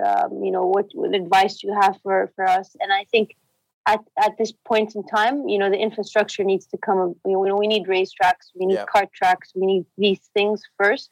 um, 0.04 0.44
you 0.44 0.52
know, 0.52 0.66
what, 0.66 0.88
what 0.94 1.14
advice 1.14 1.64
you 1.64 1.74
have 1.74 1.98
for 2.02 2.32
for 2.36 2.48
us. 2.48 2.76
And 2.80 2.92
I 2.92 3.06
think 3.12 3.36
at, 3.86 4.00
at 4.18 4.38
this 4.38 4.52
point 4.52 4.96
in 4.96 5.04
time, 5.04 5.48
you 5.48 5.58
know, 5.58 5.70
the 5.70 5.78
infrastructure 5.78 6.44
needs 6.44 6.68
to 6.68 6.78
come. 6.78 7.16
You 7.26 7.46
know, 7.46 7.58
we 7.58 7.68
need 7.68 7.88
racetracks, 7.88 8.52
we 8.56 8.66
need 8.66 8.76
yeah. 8.76 8.86
kart 8.86 9.12
tracks, 9.14 9.52
we 9.56 9.66
need 9.66 9.86
these 9.98 10.20
things 10.34 10.62
first. 10.78 11.12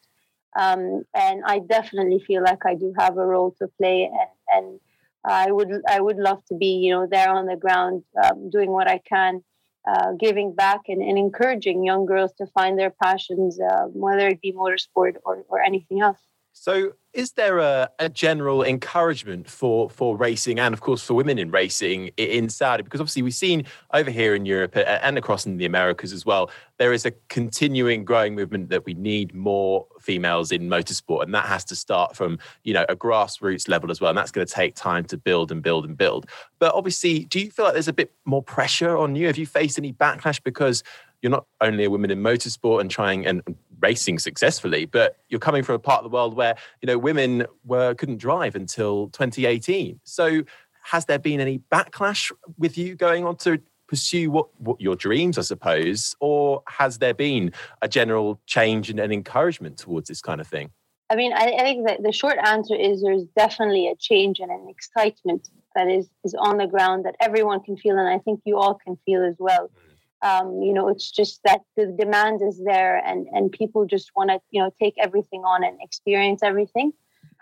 Um, 0.60 1.04
and 1.14 1.44
I 1.46 1.60
definitely 1.60 2.20
feel 2.20 2.44
like 2.44 2.66
I 2.66 2.76
do 2.76 2.94
have 2.98 3.18
a 3.18 3.26
role 3.26 3.56
to 3.60 3.68
play, 3.80 4.06
and, 4.06 4.66
and 4.66 4.80
I 5.24 5.52
would 5.52 5.82
I 5.88 6.02
would 6.02 6.18
love 6.18 6.44
to 6.46 6.56
be, 6.56 6.78
you 6.78 6.92
know, 6.92 7.08
there 7.08 7.30
on 7.30 7.46
the 7.46 7.56
ground, 7.56 8.04
um, 8.24 8.50
doing 8.50 8.72
what 8.72 8.88
I 8.88 9.00
can, 9.00 9.44
uh, 9.88 10.12
giving 10.20 10.54
back, 10.54 10.82
and, 10.88 11.02
and, 11.02 11.18
encouraging 11.18 11.84
young 11.84 12.06
girls 12.06 12.34
to 12.34 12.46
find 12.48 12.78
their 12.78 12.90
passions, 12.90 13.60
uh, 13.60 13.86
whether 13.94 14.28
it 14.28 14.42
be 14.42 14.52
motorsport 14.52 15.16
or, 15.24 15.46
or 15.48 15.62
anything 15.62 16.02
else. 16.02 16.27
So, 16.60 16.94
is 17.14 17.34
there 17.34 17.60
a, 17.60 17.90
a, 18.00 18.10
general 18.10 18.64
encouragement 18.64 19.48
for 19.48 19.92
for 19.92 20.18
racing 20.18 20.60
and, 20.60 20.74
of 20.74 20.82
course, 20.82 21.04
for 21.04 21.14
women 21.14 21.38
in 21.38 21.52
racing 21.52 22.08
in 22.18 22.50
Saudi? 22.50 22.82
Because 22.82 23.00
obviously, 23.00 23.22
we've 23.22 23.34
seen 23.34 23.66
over 23.94 24.10
here 24.10 24.34
in 24.34 24.46
Europe 24.46 24.76
and 24.76 25.18
across 25.20 25.46
in 25.46 25.58
the 25.58 25.66
Americas 25.66 26.12
as 26.12 26.26
well, 26.26 26.50
there 26.78 26.94
is 26.94 27.06
a 27.06 27.12
continuing 27.30 28.04
growing 28.04 28.34
movement 28.34 28.70
that 28.70 28.86
we 28.86 28.96
need 28.96 29.36
more 29.36 29.86
females 30.02 30.52
in 30.52 30.64
motorsport, 30.64 31.24
and 31.24 31.34
that 31.34 31.46
has 31.46 31.64
to 31.66 31.76
start 31.76 32.16
from 32.16 32.40
you 32.64 32.74
know 32.74 32.86
a 32.90 32.96
grassroots 32.96 33.70
level 33.70 33.92
as 33.92 34.02
well, 34.02 34.10
and 34.10 34.18
that's 34.18 34.32
going 34.32 34.46
to 34.46 34.52
take 34.54 34.74
time 34.74 35.06
to 35.06 35.18
build 35.18 35.52
and 35.52 35.62
build 35.62 35.86
and 35.86 35.96
build. 35.96 36.28
But 36.58 36.74
obviously, 36.74 37.26
do 37.26 37.40
you 37.40 37.52
feel 37.52 37.66
like 37.66 37.76
there's 37.76 37.88
a 37.88 37.94
bit 37.94 38.12
more 38.26 38.42
pressure 38.42 38.98
on 38.98 39.16
you? 39.16 39.28
Have 39.28 39.38
you 39.38 39.46
faced 39.46 39.78
any 39.78 39.94
backlash 39.94 40.42
because 40.44 40.84
you're 41.22 41.32
not 41.32 41.46
only 41.62 41.84
a 41.84 41.90
woman 41.90 42.12
in 42.12 42.22
motorsport 42.22 42.82
and 42.82 42.92
trying 42.92 43.26
and 43.26 43.42
racing 43.80 44.20
successfully, 44.20 44.86
but 44.86 45.18
you're 45.30 45.40
coming 45.40 45.64
from 45.64 45.76
a 45.76 45.80
part 45.80 46.04
of 46.04 46.10
the 46.10 46.14
world 46.14 46.36
where 46.36 46.56
you 46.82 46.88
know 46.88 46.98
women 46.98 47.46
were 47.64 47.94
couldn't 47.94 48.18
drive 48.18 48.56
until 48.56 49.08
2018. 49.10 50.00
So 50.04 50.44
has 50.84 51.06
there 51.06 51.20
been 51.20 51.40
any 51.40 51.60
backlash 51.72 52.32
with 52.58 52.78
you 52.78 52.96
going 52.96 53.26
on 53.26 53.36
to 53.38 53.60
pursue 53.88 54.32
what, 54.32 54.48
what 54.60 54.80
your 54.82 54.96
dreams, 54.96 55.38
I 55.38 55.42
suppose, 55.42 56.16
or 56.20 56.62
has 56.68 56.98
there 57.00 57.14
been 57.14 57.52
a 57.82 57.88
general 57.88 58.40
change 58.46 58.90
and 58.90 59.00
an 59.00 59.12
encouragement 59.12 59.78
towards 59.78 60.10
this 60.10 60.22
kind 60.22 60.42
of 60.42 60.48
thing? 60.48 60.72
I 61.10 61.16
mean, 61.16 61.32
I, 61.32 61.46
I 61.58 61.64
think 61.64 61.88
that 61.88 62.04
the 62.04 62.12
short 62.12 62.38
answer 62.44 62.76
is 62.76 63.02
there's 63.02 63.24
definitely 63.38 63.88
a 63.88 63.96
change 63.96 64.40
and 64.40 64.52
an 64.52 64.68
excitement 64.70 65.50
that 65.74 65.88
is 65.90 66.10
is 66.24 66.34
on 66.38 66.58
the 66.58 66.68
ground 66.68 67.06
that 67.06 67.16
everyone 67.22 67.62
can 67.62 67.78
feel, 67.78 67.98
and 67.98 68.08
I 68.08 68.20
think 68.20 68.42
you 68.46 68.58
all 68.58 68.76
can 68.76 68.98
feel 69.06 69.24
as 69.24 69.36
well. 69.40 69.68
Mm 69.68 69.87
um, 70.22 70.62
you 70.62 70.74
know 70.74 70.88
it's 70.90 71.12
just 71.12 71.40
that 71.44 71.62
the 71.76 71.86
demand 71.98 72.42
is 72.42 72.62
there 72.64 72.98
and 73.06 73.28
and 73.32 73.52
people 73.52 73.86
just 73.86 74.12
want 74.16 74.30
to 74.30 74.40
you 74.50 74.62
know 74.62 74.72
take 74.80 74.96
everything 75.00 75.42
on 75.42 75.64
and 75.64 75.78
experience 75.82 76.42
everything 76.44 76.92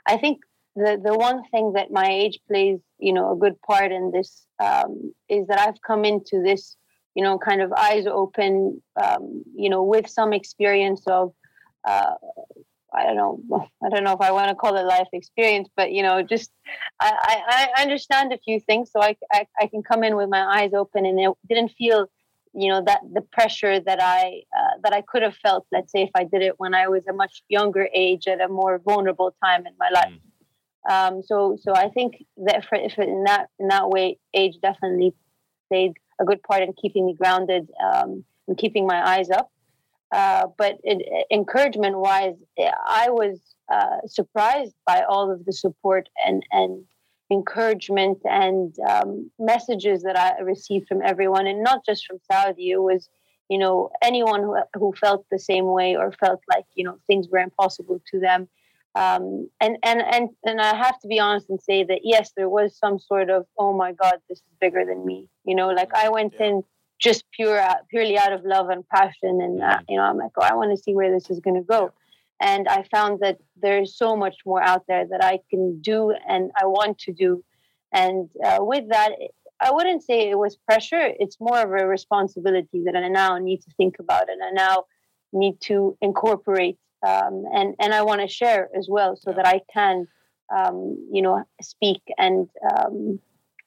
i 0.05 0.17
think 0.17 0.39
the 0.75 0.99
the 1.01 1.13
one 1.13 1.43
thing 1.51 1.73
that 1.73 1.91
my 1.91 2.07
age 2.07 2.39
plays 2.47 2.79
you 2.99 3.13
know 3.13 3.31
a 3.31 3.37
good 3.37 3.59
part 3.61 3.91
in 3.91 4.11
this 4.11 4.45
um, 4.63 5.13
is 5.29 5.47
that 5.47 5.59
i've 5.59 5.81
come 5.81 6.03
into 6.03 6.41
this 6.41 6.75
you 7.15 7.23
know 7.23 7.37
kind 7.37 7.61
of 7.61 7.71
eyes 7.73 8.05
open 8.07 8.81
um, 9.01 9.43
you 9.55 9.69
know 9.69 9.83
with 9.83 10.07
some 10.07 10.33
experience 10.33 11.03
of 11.07 11.33
uh, 11.87 12.15
I 12.95 13.03
don't 13.03 13.15
know. 13.15 13.67
I 13.83 13.89
don't 13.89 14.03
know 14.03 14.13
if 14.13 14.21
I 14.21 14.31
want 14.31 14.49
to 14.49 14.55
call 14.55 14.75
it 14.77 14.85
life 14.85 15.07
experience, 15.13 15.69
but 15.75 15.91
you 15.91 16.01
know, 16.01 16.21
just 16.21 16.51
I, 16.99 17.11
I, 17.47 17.67
I 17.77 17.81
understand 17.81 18.33
a 18.33 18.37
few 18.37 18.59
things, 18.59 18.91
so 18.91 19.01
I, 19.01 19.15
I, 19.31 19.45
I 19.59 19.67
can 19.67 19.83
come 19.83 20.03
in 20.03 20.15
with 20.15 20.29
my 20.29 20.61
eyes 20.61 20.73
open, 20.73 21.05
and 21.05 21.19
it 21.19 21.31
didn't 21.47 21.71
feel 21.77 22.07
you 22.55 22.69
know 22.69 22.81
that 22.85 23.01
the 23.13 23.21
pressure 23.21 23.79
that 23.79 24.01
I 24.01 24.41
uh, 24.57 24.79
that 24.83 24.93
I 24.93 25.01
could 25.01 25.23
have 25.23 25.35
felt, 25.35 25.65
let's 25.71 25.91
say, 25.91 26.03
if 26.03 26.11
I 26.15 26.23
did 26.23 26.41
it 26.41 26.55
when 26.57 26.73
I 26.73 26.87
was 26.87 27.05
a 27.07 27.13
much 27.13 27.43
younger 27.49 27.89
age 27.93 28.27
at 28.27 28.39
a 28.41 28.47
more 28.47 28.79
vulnerable 28.79 29.35
time 29.43 29.65
in 29.67 29.73
my 29.77 29.89
life. 29.93 30.13
Mm. 30.13 30.19
Um, 30.87 31.23
so, 31.23 31.57
so 31.61 31.73
I 31.75 31.89
think 31.89 32.23
that 32.37 32.63
for, 32.65 32.75
if 32.75 32.97
in 32.97 33.23
that 33.25 33.49
in 33.59 33.67
that 33.67 33.89
way, 33.89 34.17
age 34.33 34.55
definitely 34.61 35.13
played 35.69 35.93
a 36.21 36.25
good 36.25 36.41
part 36.43 36.61
in 36.61 36.73
keeping 36.73 37.05
me 37.05 37.13
grounded 37.13 37.69
um, 37.83 38.23
and 38.47 38.57
keeping 38.57 38.87
my 38.87 39.05
eyes 39.05 39.29
up. 39.29 39.51
Uh, 40.11 40.47
but 40.57 40.77
it, 40.83 41.27
encouragement 41.31 41.97
wise, 41.97 42.35
I 42.57 43.09
was 43.09 43.39
uh, 43.73 43.97
surprised 44.05 44.75
by 44.85 45.03
all 45.09 45.31
of 45.31 45.43
the 45.45 45.53
support 45.53 46.07
and 46.25 46.43
and 46.51 46.85
encouragement 47.31 48.19
and 48.25 48.75
um, 48.87 49.29
messages 49.39 50.03
that 50.03 50.17
I 50.17 50.39
received 50.41 50.87
from 50.87 51.01
everyone, 51.03 51.47
and 51.47 51.63
not 51.63 51.85
just 51.85 52.05
from 52.05 52.19
Saudi. 52.31 52.71
It 52.71 52.81
was, 52.81 53.09
you 53.49 53.57
know, 53.57 53.89
anyone 54.01 54.41
who, 54.41 54.57
who 54.73 54.93
felt 54.93 55.25
the 55.31 55.39
same 55.39 55.65
way 55.65 55.95
or 55.95 56.11
felt 56.11 56.41
like 56.49 56.65
you 56.75 56.83
know 56.83 56.97
things 57.07 57.27
were 57.29 57.39
impossible 57.39 58.01
to 58.11 58.19
them. 58.19 58.47
Um, 58.95 59.49
and 59.59 59.77
and 59.83 60.01
and 60.01 60.29
and 60.45 60.61
I 60.61 60.75
have 60.75 60.99
to 61.01 61.07
be 61.07 61.19
honest 61.19 61.49
and 61.49 61.61
say 61.61 61.83
that 61.83 62.01
yes, 62.03 62.31
there 62.37 62.49
was 62.49 62.77
some 62.77 62.99
sort 62.99 63.29
of 63.29 63.45
oh 63.57 63.73
my 63.73 63.91
god, 63.91 64.15
this 64.29 64.39
is 64.39 64.43
bigger 64.61 64.85
than 64.85 65.05
me. 65.05 65.27
You 65.43 65.55
know, 65.55 65.69
like 65.69 65.93
I 65.93 66.09
went 66.09 66.35
yeah. 66.39 66.47
in 66.47 66.63
just 66.99 67.25
pure 67.31 67.61
purely 67.89 68.17
out 68.17 68.31
of 68.31 68.45
love 68.45 68.69
and 68.69 68.87
passion, 68.87 69.41
and 69.41 69.61
uh, 69.61 69.79
you 69.89 69.97
know, 69.97 70.03
I'm 70.03 70.17
like, 70.17 70.31
oh, 70.37 70.43
I 70.43 70.53
want 70.53 70.71
to 70.75 70.81
see 70.81 70.93
where 70.95 71.11
this 71.11 71.29
is 71.29 71.39
going 71.39 71.55
to 71.55 71.61
go 71.61 71.91
and 72.41 72.67
i 72.67 72.83
found 72.83 73.19
that 73.21 73.37
there's 73.55 73.97
so 73.97 74.15
much 74.15 74.37
more 74.45 74.61
out 74.61 74.83
there 74.87 75.05
that 75.07 75.23
i 75.23 75.39
can 75.49 75.79
do 75.81 76.13
and 76.27 76.51
i 76.61 76.65
want 76.65 76.97
to 76.97 77.13
do. 77.13 77.43
And 77.91 78.29
uh, 78.43 78.57
with 78.59 78.89
that 78.89 79.11
i 79.61 79.71
wouldn't 79.71 80.03
say 80.03 80.29
it 80.29 80.37
was 80.37 80.57
pressure. 80.57 81.13
It's 81.19 81.37
more 81.39 81.59
of 81.59 81.69
a 81.71 81.87
responsibility 81.87 82.83
that 82.85 82.95
i 82.95 83.07
now 83.07 83.37
need 83.37 83.61
to 83.61 83.71
think 83.77 83.99
about 83.99 84.29
and 84.29 84.41
i 84.43 84.51
now 84.51 84.85
need 85.33 85.59
to 85.61 85.97
incorporate 86.01 86.77
um, 87.05 87.45
and 87.53 87.75
and 87.79 87.93
i 87.93 88.01
want 88.01 88.21
to 88.21 88.27
share 88.27 88.69
as 88.77 88.87
well 88.89 89.15
so 89.15 89.31
that 89.31 89.45
i 89.45 89.61
can 89.71 90.07
um, 90.55 90.97
you 91.11 91.21
know 91.21 91.43
speak 91.61 92.01
and 92.17 92.47
um, 92.71 93.19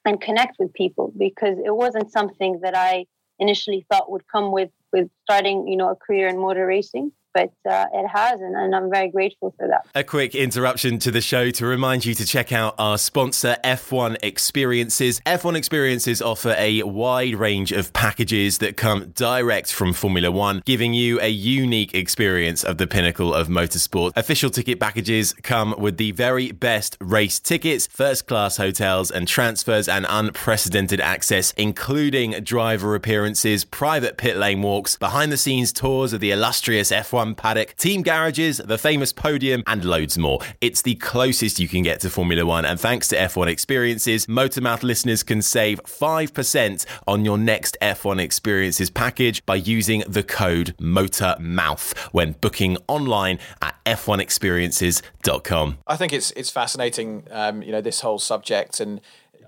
and 0.05 0.21
connect 0.21 0.57
with 0.59 0.73
people 0.73 1.13
because 1.17 1.57
it 1.63 1.75
wasn't 1.75 2.11
something 2.11 2.59
that 2.61 2.75
i 2.75 3.05
initially 3.39 3.85
thought 3.89 4.11
would 4.11 4.27
come 4.27 4.51
with 4.51 4.71
with 4.91 5.09
starting 5.23 5.67
you 5.67 5.77
know 5.77 5.89
a 5.89 5.95
career 5.95 6.27
in 6.27 6.37
motor 6.37 6.65
racing 6.65 7.11
but 7.33 7.51
uh, 7.69 7.85
it 7.93 8.07
has, 8.07 8.39
and, 8.41 8.55
and, 8.55 8.75
I'm 8.75 8.89
very 8.89 9.09
grateful 9.09 9.53
for 9.57 9.67
that. 9.67 9.85
A 9.93 10.03
quick 10.03 10.33
interruption 10.33 10.99
to 10.99 11.11
the 11.11 11.21
show 11.21 11.51
to 11.51 11.65
remind 11.65 12.05
you 12.05 12.13
to 12.15 12.25
check 12.25 12.51
out 12.51 12.75
our 12.79 12.97
sponsor, 12.97 13.57
F1 13.63 14.17
Experiences. 14.23 15.19
F1 15.25 15.55
Experiences 15.55 16.21
offer 16.21 16.55
a 16.57 16.83
wide 16.83 17.35
range 17.35 17.71
of 17.71 17.93
packages 17.93 18.59
that 18.59 18.77
come 18.77 19.11
direct 19.15 19.71
from 19.71 19.93
Formula 19.93 20.31
One, 20.31 20.63
giving 20.65 20.93
you 20.93 21.19
a 21.21 21.29
unique 21.29 21.93
experience 21.93 22.63
of 22.63 22.77
the 22.77 22.87
pinnacle 22.87 23.33
of 23.33 23.47
motorsport. 23.47 24.13
Official 24.15 24.49
ticket 24.49 24.79
packages 24.79 25.33
come 25.43 25.75
with 25.77 25.97
the 25.97 26.11
very 26.11 26.51
best 26.51 26.97
race 26.99 27.39
tickets, 27.39 27.87
first 27.87 28.27
class 28.27 28.57
hotels 28.57 29.11
and 29.11 29.27
transfers, 29.27 29.87
and 29.87 30.05
unprecedented 30.09 30.99
access, 30.99 31.51
including 31.57 32.31
driver 32.43 32.95
appearances, 32.95 33.65
private 33.65 34.17
pit 34.17 34.37
lane 34.37 34.61
walks, 34.61 34.97
behind 34.97 35.31
the 35.31 35.37
scenes 35.37 35.71
tours 35.71 36.13
of 36.13 36.19
the 36.19 36.31
illustrious 36.31 36.91
F1 36.91 37.18
F1 37.19 37.35
paddock, 37.35 37.75
team 37.75 38.01
garages, 38.01 38.57
the 38.57 38.77
famous 38.77 39.11
podium, 39.11 39.63
and 39.67 39.83
loads 39.83 40.17
more. 40.17 40.39
It's 40.61 40.81
the 40.81 40.95
closest 40.95 41.59
you 41.59 41.67
can 41.67 41.83
get 41.83 41.99
to 42.01 42.09
Formula 42.09 42.45
One, 42.45 42.65
and 42.65 42.79
thanks 42.79 43.07
to 43.09 43.17
F1 43.17 43.47
Experiences, 43.47 44.27
Motormouth 44.27 44.83
listeners 44.83 45.23
can 45.23 45.41
save 45.41 45.81
5% 45.83 46.85
on 47.07 47.25
your 47.25 47.37
next 47.37 47.77
F1 47.81 48.19
Experiences 48.21 48.89
package 48.89 49.45
by 49.45 49.55
using 49.55 50.03
the 50.07 50.23
code 50.23 50.75
MOTORMOUTH 50.79 51.97
when 52.13 52.33
booking 52.33 52.77
online 52.87 53.39
at 53.61 53.75
f1experiences.com. 53.85 55.77
I 55.87 55.95
think 55.95 56.13
it's 56.13 56.31
it's 56.31 56.49
fascinating, 56.49 57.27
um, 57.31 57.61
you 57.61 57.71
know, 57.71 57.81
this 57.81 58.01
whole 58.01 58.19
subject, 58.19 58.79
and 58.79 59.01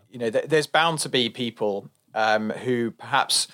you 0.10 0.20
know, 0.20 0.30
th- 0.30 0.46
there's 0.46 0.68
bound 0.68 1.00
to 1.00 1.10
be 1.10 1.30
people 1.30 1.90
um, 2.14 2.50
who 2.50 2.92
perhaps 2.92 3.48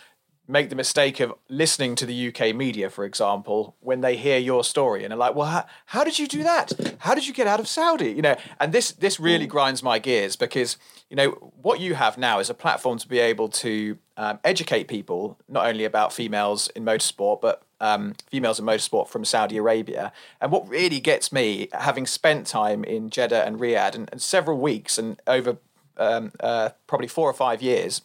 make 0.47 0.69
the 0.69 0.75
mistake 0.75 1.19
of 1.19 1.33
listening 1.49 1.95
to 1.95 2.05
the 2.05 2.27
UK 2.27 2.55
media, 2.55 2.89
for 2.89 3.03
example, 3.05 3.75
when 3.81 4.01
they 4.01 4.15
hear 4.15 4.37
your 4.37 4.63
story 4.63 5.03
and 5.03 5.13
are 5.13 5.17
like, 5.17 5.35
"Well, 5.35 5.47
how, 5.47 5.65
how, 5.87 6.03
did 6.03 6.17
you 6.19 6.27
do 6.27 6.43
that? 6.43 6.71
How 6.99 7.13
did 7.13 7.27
you 7.27 7.33
get 7.33 7.47
out 7.47 7.59
of 7.59 7.67
Saudi?" 7.67 8.11
You 8.11 8.21
know, 8.21 8.35
and 8.59 8.73
this 8.73 8.91
this 8.91 9.19
really 9.19 9.45
mm. 9.45 9.49
grinds 9.49 9.83
my 9.83 9.99
gears 9.99 10.35
because 10.35 10.77
you 11.09 11.15
know 11.15 11.31
what 11.61 11.79
you 11.79 11.95
have 11.95 12.17
now 12.17 12.39
is 12.39 12.49
a 12.49 12.53
platform 12.53 12.97
to 12.99 13.07
be 13.07 13.19
able 13.19 13.49
to 13.49 13.97
um, 14.15 14.39
educate 14.43 14.87
people 14.87 15.37
not 15.47 15.65
only 15.67 15.83
about 15.83 16.13
females 16.13 16.69
in 16.69 16.85
motorsport, 16.85 17.41
but 17.41 17.63
um, 17.79 18.15
females 18.29 18.59
in 18.59 18.65
motorsport 18.65 19.07
from 19.07 19.25
Saudi 19.25 19.57
Arabia. 19.57 20.11
And 20.41 20.51
what 20.51 20.67
really 20.67 20.99
gets 20.99 21.31
me, 21.31 21.69
having 21.73 22.05
spent 22.07 22.47
time 22.47 22.83
in 22.83 23.09
Jeddah 23.09 23.45
and 23.45 23.59
Riyadh 23.59 23.95
and, 23.95 24.09
and 24.11 24.21
several 24.21 24.57
weeks 24.57 24.97
and 24.97 25.21
over 25.27 25.57
um, 25.97 26.31
uh, 26.39 26.69
probably 26.85 27.07
four 27.07 27.29
or 27.29 27.33
five 27.33 27.61
years 27.61 28.01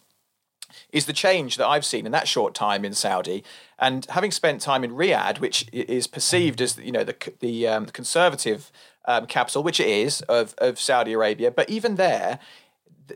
is 0.91 1.05
the 1.05 1.13
change 1.13 1.57
that 1.57 1.67
I've 1.67 1.85
seen 1.85 2.05
in 2.05 2.11
that 2.11 2.27
short 2.27 2.53
time 2.53 2.85
in 2.85 2.93
Saudi. 2.93 3.43
And 3.79 4.05
having 4.09 4.31
spent 4.31 4.61
time 4.61 4.83
in 4.83 4.91
Riyadh, 4.91 5.39
which 5.39 5.67
is 5.71 6.07
perceived 6.07 6.61
as 6.61 6.77
you 6.77 6.91
know 6.91 7.03
the 7.03 7.15
the 7.39 7.67
um, 7.67 7.85
conservative 7.87 8.71
um, 9.05 9.25
capital, 9.25 9.63
which 9.63 9.79
it 9.79 9.87
is 9.87 10.21
of 10.23 10.55
of 10.57 10.79
Saudi 10.79 11.13
Arabia, 11.13 11.51
but 11.51 11.69
even 11.69 11.95
there, 11.95 12.39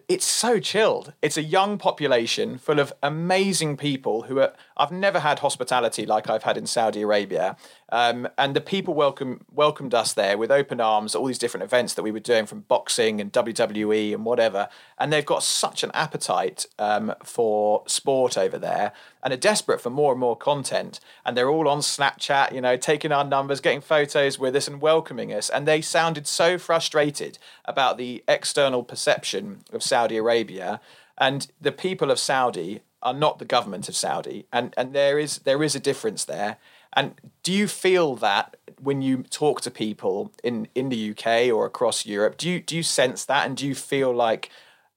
it's 0.08 0.26
so 0.26 0.60
chilled. 0.60 1.14
It's 1.22 1.38
a 1.38 1.44
young 1.44 1.78
population 1.78 2.58
full 2.58 2.80
of 2.80 2.94
amazing 3.02 3.78
people 3.78 4.24
who 4.24 4.40
are, 4.40 4.54
I've 4.78 4.92
never 4.92 5.20
had 5.20 5.40
hospitality 5.40 6.06
like 6.06 6.30
I've 6.30 6.44
had 6.44 6.58
in 6.58 6.68
Saudi 6.68 7.02
Arabia. 7.02 7.58
Um, 7.90 8.28
and 8.38 8.56
the 8.56 8.62
people 8.62 8.94
welcome 8.94 9.46
welcomed 9.52 9.94
us 9.94 10.14
there 10.14 10.38
with 10.38 10.52
open 10.52 10.80
arms, 10.80 11.16
all 11.16 11.26
these 11.26 11.38
different 11.38 11.64
events 11.64 11.94
that 11.94 12.04
we 12.04 12.12
were 12.12 12.20
doing 12.20 12.46
from 12.46 12.62
boxing 12.62 13.20
and 13.20 13.32
WWE 13.32 14.14
and 14.14 14.26
whatever. 14.26 14.70
And 14.98 15.12
they've 15.12 15.26
got 15.26 15.44
such 15.44 15.84
an 15.84 15.92
appetite 15.94 16.66
um, 16.78 17.14
for 17.24 17.84
sport 17.88 18.38
over 18.38 18.58
there 18.58 18.92
and 19.24 19.34
are 19.34 19.38
desperate 19.38 19.82
for 19.82 19.90
more 19.90 20.12
and 20.12 20.20
more 20.20 20.38
content. 20.38 21.00
And 21.26 21.36
they're 21.36 21.50
all 21.50 21.68
on 21.68 21.80
Snapchat, 21.80 22.54
you 22.54 22.62
know, 22.62 22.78
taking 22.78 23.12
our 23.12 23.24
numbers, 23.24 23.60
getting 23.60 23.82
photos 23.82 24.38
with 24.38 24.56
us 24.56 24.68
and 24.68 24.82
welcoming 24.82 25.34
us. 25.34 25.50
And 25.50 25.68
they 25.68 25.82
sounded 25.82 26.28
so 26.28 26.58
frustrated 26.58 27.38
about 27.66 27.98
the 27.98 28.24
external 28.28 28.84
perception 28.84 29.64
of 29.72 29.84
Saudi 29.84 30.18
Arabia. 30.18 30.80
And 31.18 31.48
the 31.60 31.72
people 31.72 32.12
of 32.12 32.20
Saudi 32.20 32.82
are 33.08 33.14
not 33.14 33.40
the 33.40 33.46
government 33.46 33.88
of 33.88 33.96
Saudi. 33.96 34.46
And, 34.52 34.74
and 34.76 34.94
there 34.94 35.18
is 35.18 35.40
there 35.40 35.64
is 35.64 35.76
a 35.76 35.80
difference 35.80 36.26
there. 36.26 36.58
And 36.94 37.14
do 37.42 37.54
you 37.54 37.68
feel 37.68 38.16
that 38.18 38.58
when 38.82 39.02
you 39.02 39.24
talk 39.24 39.62
to 39.62 39.72
people 39.72 40.34
in, 40.44 40.68
in 40.76 40.90
the 40.90 41.12
UK 41.12 41.54
or 41.54 41.66
across 41.66 42.06
Europe, 42.06 42.38
do 42.38 42.50
you 42.50 42.60
do 42.60 42.76
you 42.76 42.84
sense 42.84 43.24
that, 43.26 43.46
and 43.46 43.56
do 43.56 43.66
you 43.66 43.76
feel 43.76 44.14
like 44.14 44.50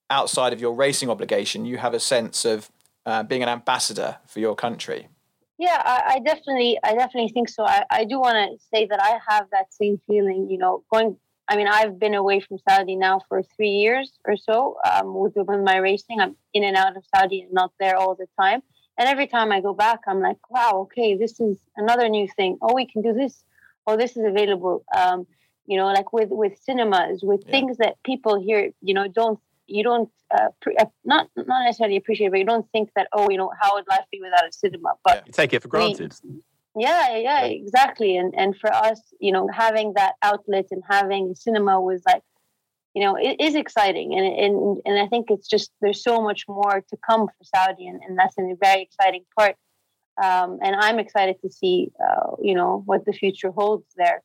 outside 0.08 0.52
of 0.52 0.60
your 0.60 0.74
racing 0.74 1.08
obligation, 1.08 1.64
you 1.64 1.78
have 1.78 1.94
a 1.94 2.00
sense 2.00 2.44
of 2.44 2.70
uh, 3.06 3.22
being 3.22 3.42
an 3.42 3.48
ambassador 3.48 4.18
for 4.26 4.40
your 4.40 4.56
country? 4.56 5.08
Yeah, 5.56 5.80
I, 5.84 6.14
I 6.14 6.18
definitely, 6.20 6.78
I 6.82 6.94
definitely 6.94 7.28
think 7.28 7.48
so. 7.48 7.64
I, 7.64 7.84
I 7.90 8.04
do 8.04 8.18
want 8.18 8.36
to 8.36 8.66
say 8.74 8.86
that 8.86 9.00
I 9.00 9.20
have 9.28 9.46
that 9.52 9.72
same 9.72 10.00
feeling. 10.06 10.50
You 10.50 10.58
know, 10.58 10.82
going. 10.92 11.16
I 11.50 11.56
mean, 11.56 11.66
I've 11.66 11.98
been 11.98 12.14
away 12.14 12.38
from 12.38 12.58
Saudi 12.66 12.94
now 12.94 13.20
for 13.28 13.42
three 13.42 13.70
years 13.70 14.12
or 14.24 14.36
so 14.36 14.76
um, 14.88 15.14
with, 15.14 15.34
with 15.34 15.60
my 15.64 15.78
racing. 15.78 16.20
I'm 16.20 16.36
in 16.54 16.62
and 16.62 16.76
out 16.76 16.96
of 16.96 17.02
Saudi 17.12 17.40
and 17.42 17.52
not 17.52 17.72
there 17.80 17.96
all 17.96 18.14
the 18.14 18.28
time. 18.40 18.62
And 18.96 19.08
every 19.08 19.26
time 19.26 19.50
I 19.50 19.60
go 19.60 19.74
back, 19.74 19.98
I'm 20.06 20.20
like, 20.20 20.38
wow, 20.48 20.82
okay, 20.82 21.16
this 21.16 21.40
is 21.40 21.58
another 21.76 22.08
new 22.08 22.28
thing. 22.36 22.56
Oh, 22.62 22.72
we 22.72 22.86
can 22.86 23.02
do 23.02 23.12
this. 23.12 23.42
Oh, 23.84 23.96
this 23.96 24.16
is 24.16 24.24
available. 24.24 24.84
Um, 24.96 25.26
you 25.66 25.76
know, 25.76 25.86
like 25.86 26.12
with 26.12 26.28
with 26.30 26.56
cinemas, 26.62 27.22
with 27.24 27.42
yeah. 27.46 27.50
things 27.50 27.78
that 27.78 28.00
people 28.04 28.40
here, 28.40 28.70
you 28.80 28.94
know, 28.94 29.08
don't 29.08 29.40
you 29.66 29.82
don't 29.82 30.10
uh, 30.32 30.48
pre- 30.60 30.76
uh, 30.76 30.84
not 31.04 31.28
not 31.36 31.64
necessarily 31.64 31.96
appreciate, 31.96 32.30
but 32.30 32.38
you 32.38 32.44
don't 32.44 32.68
think 32.70 32.90
that 32.94 33.08
oh, 33.12 33.28
you 33.28 33.38
know, 33.38 33.50
how 33.60 33.74
would 33.74 33.86
life 33.88 34.04
be 34.12 34.20
without 34.20 34.46
a 34.48 34.52
cinema? 34.52 34.94
But 35.04 35.16
yeah, 35.16 35.22
you 35.26 35.32
take 35.32 35.52
it 35.52 35.62
for 35.62 35.68
granted. 35.68 36.14
We, 36.22 36.42
yeah, 36.76 37.16
yeah, 37.16 37.44
exactly. 37.44 38.16
And 38.16 38.34
and 38.36 38.56
for 38.56 38.72
us, 38.72 39.00
you 39.20 39.32
know, 39.32 39.48
having 39.52 39.94
that 39.94 40.14
outlet 40.22 40.66
and 40.70 40.82
having 40.88 41.34
cinema 41.34 41.80
was 41.80 42.02
like 42.06 42.22
you 42.94 43.04
know, 43.04 43.16
it 43.16 43.36
is 43.38 43.54
exciting. 43.54 44.14
And, 44.18 44.26
and, 44.26 44.78
and 44.84 44.98
I 44.98 45.06
think 45.06 45.30
it's 45.30 45.48
just, 45.48 45.70
there's 45.80 46.02
so 46.02 46.20
much 46.20 46.46
more 46.48 46.82
to 46.88 46.96
come 47.08 47.26
for 47.26 47.44
Saudi. 47.44 47.86
And, 47.86 48.00
and 48.06 48.18
that's 48.18 48.36
a 48.38 48.54
very 48.60 48.82
exciting 48.82 49.24
part. 49.38 49.56
Um, 50.22 50.58
and 50.62 50.74
I'm 50.76 50.98
excited 50.98 51.36
to 51.42 51.50
see, 51.50 51.92
uh, 52.00 52.32
you 52.42 52.54
know, 52.54 52.82
what 52.84 53.04
the 53.04 53.12
future 53.12 53.50
holds 53.50 53.86
there. 53.96 54.22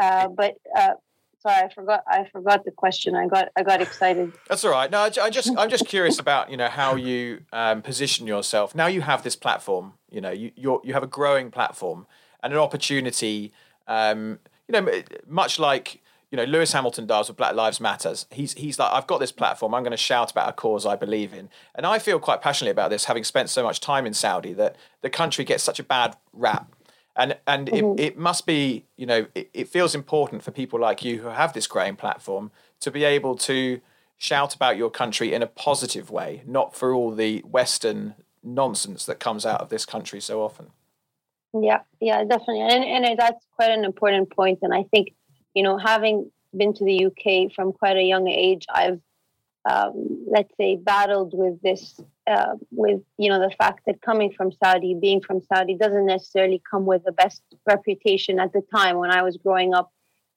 Uh, 0.00 0.28
but 0.28 0.54
uh, 0.74 0.94
sorry, 1.40 1.64
I 1.64 1.74
forgot. 1.74 2.04
I 2.06 2.24
forgot 2.30 2.64
the 2.64 2.70
question. 2.70 3.14
I 3.14 3.26
got 3.26 3.48
I 3.56 3.62
got 3.62 3.80
excited. 3.80 4.32
That's 4.48 4.64
all 4.64 4.70
right. 4.70 4.90
No, 4.90 5.00
I, 5.00 5.30
just 5.30 5.50
I'm 5.56 5.70
just 5.70 5.86
curious 5.86 6.18
about 6.18 6.50
you 6.50 6.56
know 6.56 6.68
how 6.68 6.96
you 6.96 7.42
um, 7.52 7.82
position 7.82 8.26
yourself. 8.26 8.74
Now 8.74 8.86
you 8.86 9.02
have 9.02 9.22
this 9.22 9.36
platform. 9.36 9.94
You 10.10 10.20
know, 10.20 10.30
you 10.30 10.52
you 10.56 10.80
you 10.84 10.92
have 10.94 11.02
a 11.02 11.08
growing 11.08 11.50
platform 11.50 12.06
and 12.42 12.52
an 12.52 12.58
opportunity. 12.58 13.52
Um, 13.86 14.38
you 14.68 14.80
know, 14.80 15.02
much 15.26 15.58
like 15.58 16.00
you 16.30 16.36
know 16.36 16.44
Lewis 16.44 16.72
Hamilton 16.72 17.06
does 17.06 17.28
with 17.28 17.36
Black 17.36 17.54
Lives 17.54 17.80
Matters. 17.80 18.26
He's 18.30 18.54
he's 18.54 18.78
like 18.78 18.92
I've 18.92 19.06
got 19.06 19.18
this 19.18 19.32
platform. 19.32 19.74
I'm 19.74 19.82
going 19.82 19.90
to 19.92 19.96
shout 19.96 20.30
about 20.30 20.48
a 20.48 20.52
cause 20.52 20.86
I 20.86 20.96
believe 20.96 21.32
in, 21.32 21.48
and 21.74 21.86
I 21.86 21.98
feel 21.98 22.18
quite 22.18 22.42
passionately 22.42 22.72
about 22.72 22.90
this, 22.90 23.06
having 23.06 23.24
spent 23.24 23.50
so 23.50 23.62
much 23.62 23.80
time 23.80 24.06
in 24.06 24.14
Saudi. 24.14 24.52
That 24.52 24.76
the 25.02 25.10
country 25.10 25.44
gets 25.44 25.62
such 25.62 25.80
a 25.80 25.84
bad 25.84 26.16
rap, 26.32 26.74
and 27.16 27.36
and 27.46 27.68
mm-hmm. 27.68 27.98
it, 27.98 28.04
it 28.04 28.18
must 28.18 28.46
be 28.46 28.86
you 28.96 29.06
know 29.06 29.26
it, 29.34 29.50
it 29.52 29.68
feels 29.68 29.94
important 29.94 30.42
for 30.42 30.50
people 30.50 30.78
like 30.78 31.04
you 31.04 31.20
who 31.22 31.28
have 31.28 31.52
this 31.52 31.66
growing 31.66 31.96
platform 31.96 32.50
to 32.80 32.90
be 32.90 33.04
able 33.04 33.36
to 33.36 33.80
shout 34.20 34.54
about 34.54 34.76
your 34.76 34.90
country 34.90 35.32
in 35.32 35.42
a 35.42 35.46
positive 35.46 36.10
way, 36.10 36.42
not 36.46 36.74
for 36.74 36.94
all 36.94 37.10
the 37.10 37.40
Western 37.40 38.14
nonsense 38.42 39.06
that 39.06 39.18
comes 39.18 39.46
out 39.46 39.60
of 39.60 39.70
this 39.70 39.86
country 39.86 40.20
so 40.20 40.42
often. 40.42 40.66
Yeah, 41.52 41.80
yeah, 42.00 42.22
definitely, 42.24 42.60
and 42.60 42.84
and 42.84 43.18
that's 43.18 43.44
quite 43.56 43.70
an 43.70 43.84
important 43.84 44.30
point. 44.30 44.60
point, 44.60 44.70
and 44.70 44.74
I 44.74 44.84
think 44.90 45.14
you 45.54 45.62
know, 45.62 45.78
having 45.78 46.30
been 46.56 46.74
to 46.74 46.84
the 46.84 47.06
UK 47.06 47.52
from 47.52 47.72
quite 47.72 47.96
a 47.96 48.02
young 48.02 48.28
age, 48.28 48.66
I've 48.72 49.00
um, 49.68 50.26
let's 50.30 50.56
say 50.56 50.76
battled 50.76 51.32
with 51.34 51.60
this 51.60 52.00
uh, 52.30 52.54
with 52.70 53.00
you 53.18 53.28
know 53.28 53.40
the 53.40 53.54
fact 53.56 53.80
that 53.86 54.00
coming 54.02 54.32
from 54.32 54.52
Saudi, 54.52 54.94
being 54.94 55.20
from 55.20 55.40
Saudi, 55.42 55.74
doesn't 55.74 56.06
necessarily 56.06 56.62
come 56.70 56.86
with 56.86 57.04
the 57.04 57.12
best 57.12 57.42
reputation 57.66 58.38
at 58.38 58.52
the 58.52 58.62
time 58.74 58.98
when 58.98 59.10
I 59.10 59.22
was 59.22 59.36
growing 59.36 59.74
up. 59.74 59.90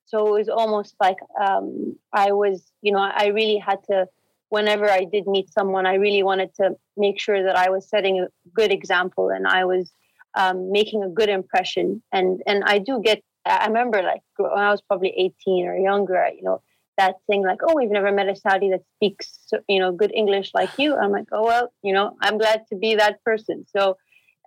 So 0.06 0.28
it 0.28 0.40
was 0.40 0.50
almost 0.50 0.96
like 1.00 1.18
um, 1.40 1.96
I 2.12 2.32
was, 2.32 2.72
you 2.82 2.92
know, 2.92 3.00
I 3.00 3.28
really 3.28 3.58
had 3.58 3.84
to. 3.90 4.08
Whenever 4.50 4.88
I 4.88 5.06
did 5.06 5.26
meet 5.26 5.52
someone, 5.52 5.88
I 5.88 5.96
really 5.96 6.22
wanted 6.22 6.54
to 6.56 6.76
make 6.96 7.20
sure 7.20 7.42
that 7.42 7.56
I 7.56 7.72
was 7.72 7.90
setting 7.90 8.20
a 8.20 8.28
good 8.54 8.72
example 8.72 9.30
and 9.30 9.48
I 9.48 9.66
was 9.66 9.92
um, 10.36 10.72
making 10.72 11.04
a 11.04 11.10
good 11.10 11.30
impression. 11.30 12.04
And 12.12 12.44
and 12.46 12.64
I 12.66 12.78
do 12.78 13.02
get 13.04 13.24
I 13.46 13.68
remember 13.68 14.02
like 14.02 14.22
when 14.38 14.52
I 14.52 14.72
was 14.72 14.82
probably 14.82 15.14
18 15.18 15.66
or 15.66 15.78
younger, 15.78 16.30
you 16.36 16.44
know, 16.44 16.62
that 16.98 17.16
thing 17.28 17.44
like, 17.44 17.60
oh, 17.64 17.76
we've 17.76 17.90
never 17.90 18.12
met 18.12 18.30
a 18.30 18.36
Saudi 18.36 18.70
that 18.70 18.84
speaks, 18.96 19.52
you 19.68 19.80
know, 19.80 19.92
good 19.92 20.14
English 20.14 20.52
like 20.54 20.70
you. 20.78 20.96
I'm 20.96 21.12
like, 21.12 21.28
oh, 21.32 21.44
well, 21.44 21.74
you 21.82 21.94
know, 21.94 22.16
I'm 22.22 22.38
glad 22.38 22.64
to 22.70 22.76
be 22.76 22.96
that 22.96 23.24
person. 23.24 23.66
So 23.76 23.98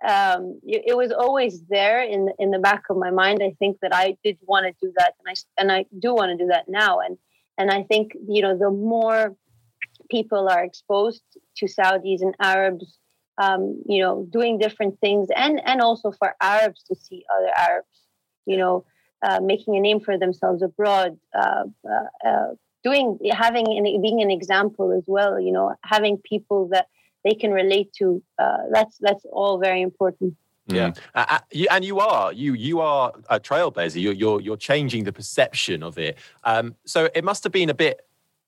um, 0.07 0.59
it, 0.63 0.95
was 0.95 1.11
always 1.11 1.63
there 1.69 2.01
in 2.03 2.25
the, 2.25 2.33
in 2.39 2.51
the 2.51 2.59
back 2.59 2.83
of 2.89 2.97
my 2.97 3.11
mind. 3.11 3.41
I 3.43 3.53
think 3.59 3.77
that 3.81 3.93
I 3.93 4.17
did 4.23 4.37
want 4.41 4.65
to 4.65 4.73
do 4.85 4.93
that, 4.97 5.13
and 5.19 5.27
I 5.27 5.61
and 5.61 5.71
I 5.71 5.85
do 5.97 6.13
want 6.13 6.31
to 6.31 6.43
do 6.43 6.49
that 6.51 6.65
now. 6.67 6.99
And 6.99 7.17
and 7.57 7.71
I 7.71 7.81
think 7.83 8.11
you 8.27 8.43
know 8.43 8.55
the 8.55 8.69
more 8.69 9.35
people 10.11 10.47
are 10.49 10.63
exposed 10.63 11.23
to 11.57 11.65
Saudis 11.65 12.21
and 12.21 12.35
Arabs, 12.39 12.99
um, 13.39 13.81
you 13.87 14.03
know, 14.03 14.27
doing 14.29 14.59
different 14.59 14.99
things, 14.99 15.29
and 15.35 15.59
and 15.65 15.81
also 15.81 16.11
for 16.11 16.35
Arabs 16.39 16.83
to 16.83 16.95
see 16.95 17.25
other 17.35 17.51
Arabs 17.57 18.07
you 18.47 18.57
know, 18.57 18.85
uh, 19.21 19.39
making 19.41 19.75
a 19.75 19.79
name 19.79 19.99
for 19.99 20.17
themselves 20.17 20.61
abroad, 20.61 21.17
uh, 21.33 21.63
uh, 21.89 22.27
uh, 22.27 22.47
doing, 22.83 23.19
having, 23.31 23.67
an, 23.67 24.01
being 24.01 24.21
an 24.21 24.31
example 24.31 24.91
as 24.91 25.03
well. 25.07 25.39
You 25.39 25.51
know, 25.51 25.75
having 25.83 26.17
people 26.17 26.69
that 26.69 26.87
they 27.23 27.33
can 27.33 27.51
relate 27.51 27.93
to. 27.93 28.23
Uh, 28.39 28.57
that's 28.71 28.97
that's 28.99 29.25
all 29.31 29.59
very 29.59 29.81
important. 29.81 30.35
Yeah, 30.67 30.89
mm. 30.89 30.99
uh, 31.15 31.39
and 31.71 31.85
you 31.85 31.99
are 31.99 32.33
you 32.33 32.53
you 32.53 32.81
are 32.81 33.13
a 33.29 33.39
trailblazer. 33.39 34.01
You're 34.01 34.13
you're 34.13 34.41
you're 34.41 34.57
changing 34.57 35.03
the 35.05 35.13
perception 35.13 35.83
of 35.83 35.97
it. 35.97 36.17
Um, 36.43 36.75
so 36.85 37.09
it 37.15 37.23
must 37.23 37.43
have 37.43 37.53
been 37.53 37.69
a 37.69 37.73
bit 37.73 38.01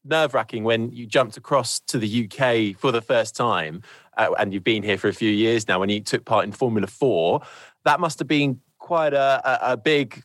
nerve 0.06 0.34
wracking 0.34 0.64
when 0.64 0.92
you 0.92 1.06
jumped 1.06 1.38
across 1.38 1.80
to 1.80 1.98
the 1.98 2.26
UK 2.26 2.80
for 2.80 2.92
the 2.92 3.02
first 3.02 3.36
time, 3.36 3.82
uh, 4.18 4.32
and 4.40 4.54
you've 4.54 4.64
been 4.64 4.84
here 4.84 4.98
for 4.98 5.08
a 5.08 5.14
few 5.14 5.30
years 5.32 5.68
now. 5.68 5.80
When 5.80 5.90
you 5.90 6.02
took 6.02 6.26
part 6.26 6.46
in 6.46 6.52
Formula 6.52 6.88
Four, 6.88 7.42
that 7.86 8.00
must 8.00 8.20
have 8.20 8.28
been 8.28 8.60
quite 8.78 9.14
a, 9.14 9.42
a, 9.46 9.74
a 9.74 9.78
big, 9.78 10.24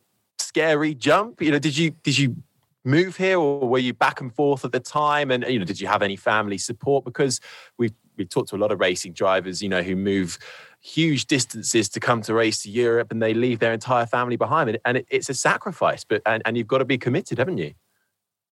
scary 0.55 0.95
jump. 0.95 1.43
You 1.43 1.51
know, 1.51 1.59
did 1.59 1.77
you 1.77 1.91
did 2.03 2.17
you 2.17 2.37
move 2.85 3.17
here, 3.17 3.39
or 3.39 3.69
were 3.69 3.79
you 3.79 3.93
back 3.93 4.21
and 4.21 4.33
forth 4.33 4.65
at 4.65 4.73
the 4.73 4.81
time? 4.81 5.31
And 5.31 5.45
you 5.49 5.59
know, 5.59 5.65
did 5.65 5.81
you 5.81 5.89
have 5.89 6.03
any 6.03 6.17
family 6.17 6.59
support? 6.59 7.05
Because 7.05 7.41
we've 7.77 7.93
we've 8.17 8.29
talked 8.29 8.51
to 8.51 8.57
a 8.57 8.63
lot 8.65 8.71
of 8.71 8.79
racing 8.79 9.15
drivers, 9.15 9.61
you 9.61 9.69
know, 9.69 9.83
who 9.83 9.97
move 9.97 10.39
huge 10.81 11.27
distances 11.27 11.89
to 11.89 11.99
come 11.99 12.23
to 12.23 12.35
race 12.35 12.63
to 12.63 12.71
Europe, 12.71 13.11
and 13.11 13.21
they 13.21 13.35
leave 13.35 13.59
their 13.59 13.73
entire 13.73 14.07
family 14.07 14.37
behind. 14.37 14.79
And 14.85 14.99
it, 14.99 15.07
it's 15.11 15.29
a 15.29 15.35
sacrifice, 15.35 16.05
but 16.05 16.23
and, 16.25 16.41
and 16.47 16.57
you've 16.57 16.69
got 16.69 16.79
to 16.79 16.85
be 16.85 16.99
committed, 16.99 17.39
haven't 17.39 17.59
you? 17.59 17.75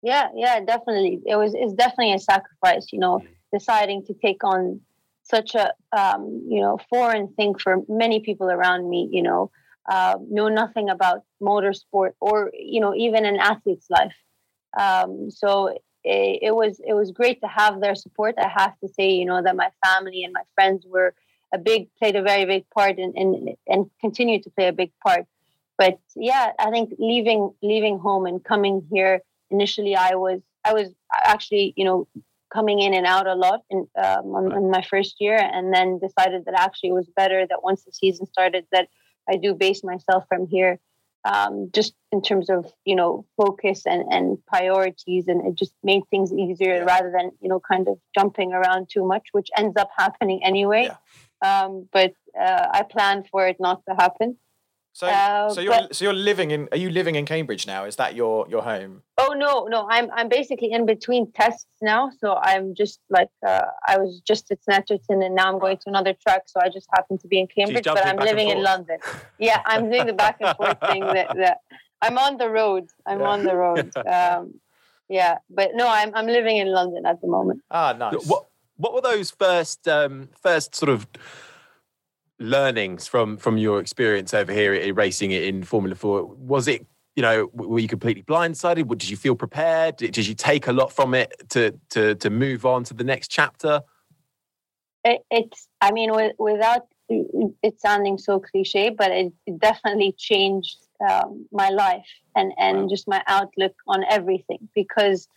Yeah, 0.01 0.27
yeah, 0.35 0.59
definitely. 0.59 1.21
It 1.25 1.37
was 1.37 1.53
it's 1.55 1.73
definitely 1.73 2.13
a 2.13 2.19
sacrifice. 2.19 2.87
You 2.91 2.99
know, 2.99 3.21
deciding 3.53 4.05
to 4.07 4.13
take 4.13 4.43
on 4.43 4.81
such 5.23 5.55
a 5.55 5.71
um, 5.97 6.45
you 6.49 6.59
know 6.59 6.77
foreign 6.89 7.29
thing 7.35 7.55
for 7.55 7.83
many 7.87 8.19
people 8.19 8.47
around 8.51 8.89
me. 8.89 9.07
You 9.09 9.23
know, 9.23 9.49
uh, 9.89 10.15
know 10.29 10.47
nothing 10.47 10.89
about 10.89 11.23
motorsport 11.41 12.11
or 12.19 12.51
you 12.53 12.79
know 12.79 12.93
even 12.95 13.25
an 13.25 13.37
athlete's 13.37 13.89
life. 13.89 14.15
Um, 14.77 15.31
so 15.31 15.77
it, 16.03 16.39
it, 16.41 16.55
was 16.55 16.81
it 16.85 16.93
was 16.93 17.11
great 17.11 17.41
to 17.41 17.47
have 17.47 17.81
their 17.81 17.95
support. 17.95 18.35
I 18.37 18.47
have 18.47 18.77
to 18.79 18.87
say, 18.87 19.11
you 19.11 19.25
know, 19.25 19.41
that 19.41 19.55
my 19.55 19.69
family 19.83 20.23
and 20.23 20.33
my 20.33 20.43
friends 20.53 20.85
were 20.87 21.13
a 21.53 21.57
big 21.57 21.89
played 21.97 22.15
a 22.15 22.21
very 22.21 22.45
big 22.45 22.69
part 22.69 22.97
and 22.97 23.15
and, 23.15 23.49
and 23.67 23.89
continue 24.01 24.41
to 24.41 24.49
play 24.51 24.67
a 24.67 24.73
big 24.73 24.91
part. 25.03 25.25
But 25.77 25.99
yeah, 26.15 26.51
I 26.59 26.71
think 26.71 26.93
leaving 26.97 27.53
leaving 27.61 27.99
home 27.99 28.25
and 28.25 28.43
coming 28.43 28.87
here 28.91 29.21
initially, 29.51 29.95
I 29.95 30.15
was 30.15 30.41
I 30.63 30.73
was 30.73 30.89
actually 31.23 31.73
you 31.75 31.85
know 31.85 32.07
coming 32.53 32.79
in 32.79 32.93
and 32.93 33.05
out 33.05 33.27
a 33.27 33.35
lot 33.35 33.61
in, 33.69 33.85
um, 34.01 34.51
in 34.53 34.69
my 34.69 34.81
first 34.81 35.15
year, 35.19 35.37
and 35.37 35.73
then 35.73 35.99
decided 35.99 36.45
that 36.45 36.53
actually 36.57 36.89
it 36.89 36.93
was 36.93 37.09
better 37.15 37.45
that 37.47 37.63
once 37.63 37.83
the 37.83 37.91
season 37.91 38.25
started 38.27 38.65
that 38.71 38.87
I 39.29 39.37
do 39.37 39.53
base 39.53 39.83
myself 39.83 40.25
from 40.27 40.47
here, 40.47 40.79
um, 41.23 41.69
just 41.73 41.93
in 42.11 42.21
terms 42.21 42.49
of 42.49 42.71
you 42.85 42.95
know 42.95 43.25
focus 43.37 43.85
and 43.85 44.03
and 44.11 44.37
priorities, 44.45 45.27
and 45.27 45.45
it 45.47 45.55
just 45.55 45.73
made 45.83 46.03
things 46.09 46.31
easier 46.33 46.85
rather 46.85 47.11
than 47.15 47.31
you 47.41 47.49
know 47.49 47.59
kind 47.59 47.87
of 47.87 47.99
jumping 48.17 48.53
around 48.53 48.87
too 48.89 49.05
much, 49.05 49.27
which 49.31 49.49
ends 49.57 49.75
up 49.77 49.89
happening 49.97 50.43
anyway. 50.43 50.89
Yeah. 50.89 51.63
um, 51.63 51.87
but 51.91 52.13
uh, 52.39 52.67
I 52.71 52.83
plan 52.83 53.23
for 53.31 53.47
it 53.47 53.57
not 53.59 53.81
to 53.89 53.95
happen. 53.95 54.37
So, 54.95 55.07
uh, 55.07 55.49
so 55.49 55.59
you're 55.59 55.73
but, 55.73 55.93
so 55.95 56.05
you're 56.05 56.13
living 56.13 56.51
in. 56.51 56.69
Are 56.71 56.77
you 56.77 56.89
living 56.89 57.15
in 57.15 57.25
Cambridge 57.25 57.67
now? 57.67 57.83
Is 57.83 57.97
that 57.97 58.15
your 58.15 58.47
your 58.47 58.61
home? 58.61 59.03
No, 59.35 59.65
no. 59.65 59.87
I'm 59.89 60.09
I'm 60.11 60.29
basically 60.29 60.71
in 60.71 60.85
between 60.85 61.31
tests 61.31 61.67
now. 61.81 62.11
So 62.19 62.35
I'm 62.35 62.75
just 62.75 62.99
like 63.09 63.29
uh, 63.45 63.65
I 63.87 63.97
was 63.97 64.21
just 64.25 64.51
at 64.51 64.59
Snetterton, 64.67 65.25
and 65.25 65.35
now 65.35 65.51
I'm 65.51 65.59
going 65.59 65.77
to 65.77 65.89
another 65.89 66.13
track. 66.13 66.43
So 66.47 66.59
I 66.61 66.69
just 66.69 66.87
happen 66.93 67.17
to 67.19 67.27
be 67.27 67.39
in 67.39 67.47
Cambridge, 67.47 67.85
but 67.85 68.05
I'm 68.05 68.17
living 68.17 68.49
in 68.49 68.63
London. 68.63 68.97
Yeah, 69.39 69.61
I'm 69.65 69.89
doing 69.89 70.07
the 70.07 70.13
back 70.13 70.37
and 70.39 70.55
forth 70.57 70.79
thing. 70.79 71.03
That, 71.15 71.35
that 71.37 71.57
I'm 72.01 72.17
on 72.17 72.37
the 72.37 72.49
road. 72.49 72.89
I'm 73.05 73.19
yeah. 73.19 73.27
on 73.27 73.43
the 73.43 73.55
road. 73.55 73.91
Um, 74.05 74.59
yeah, 75.07 75.37
but 75.49 75.71
no, 75.75 75.87
I'm 75.87 76.13
I'm 76.15 76.25
living 76.25 76.57
in 76.57 76.67
London 76.71 77.05
at 77.05 77.21
the 77.21 77.27
moment. 77.27 77.61
Ah, 77.69 77.93
nice. 77.93 78.25
What 78.25 78.47
what 78.77 78.93
were 78.93 79.01
those 79.01 79.31
first 79.31 79.87
um, 79.87 80.29
first 80.41 80.75
sort 80.75 80.89
of 80.89 81.07
learnings 82.39 83.07
from 83.07 83.37
from 83.37 83.57
your 83.57 83.79
experience 83.79 84.33
over 84.33 84.51
here 84.51 84.93
racing 84.93 85.31
it 85.31 85.43
in 85.43 85.63
Formula 85.63 85.95
Four? 85.95 86.25
Was 86.25 86.67
it 86.67 86.85
you 87.15 87.21
know 87.21 87.49
were 87.53 87.79
you 87.79 87.87
completely 87.87 88.23
blindsided? 88.23 88.87
Did 88.87 89.09
you 89.09 89.17
feel 89.17 89.35
prepared? 89.35 89.97
Did 89.97 90.27
you 90.27 90.33
take 90.33 90.67
a 90.67 90.73
lot 90.73 90.91
from 90.91 91.13
it 91.13 91.33
to 91.49 91.71
to 91.91 92.15
to 92.15 92.29
move 92.29 92.65
on 92.65 92.83
to 92.85 92.93
the 92.93 93.03
next 93.03 93.29
chapter? 93.29 93.81
It, 95.03 95.21
it's 95.31 95.67
I 95.81 95.91
mean 95.91 96.11
without 96.37 96.87
it 97.07 97.79
sounding 97.79 98.17
so 98.17 98.39
cliche, 98.39 98.89
but 98.89 99.11
it, 99.11 99.33
definitely 99.59 100.13
changed 100.17 100.77
um, 101.09 101.45
my 101.51 101.69
life 101.69 102.07
and 102.35 102.51
and 102.57 102.83
wow. 102.83 102.87
just 102.87 103.07
my 103.07 103.23
outlook 103.27 103.75
on 103.87 104.03
everything 104.09 104.67
because 104.73 105.27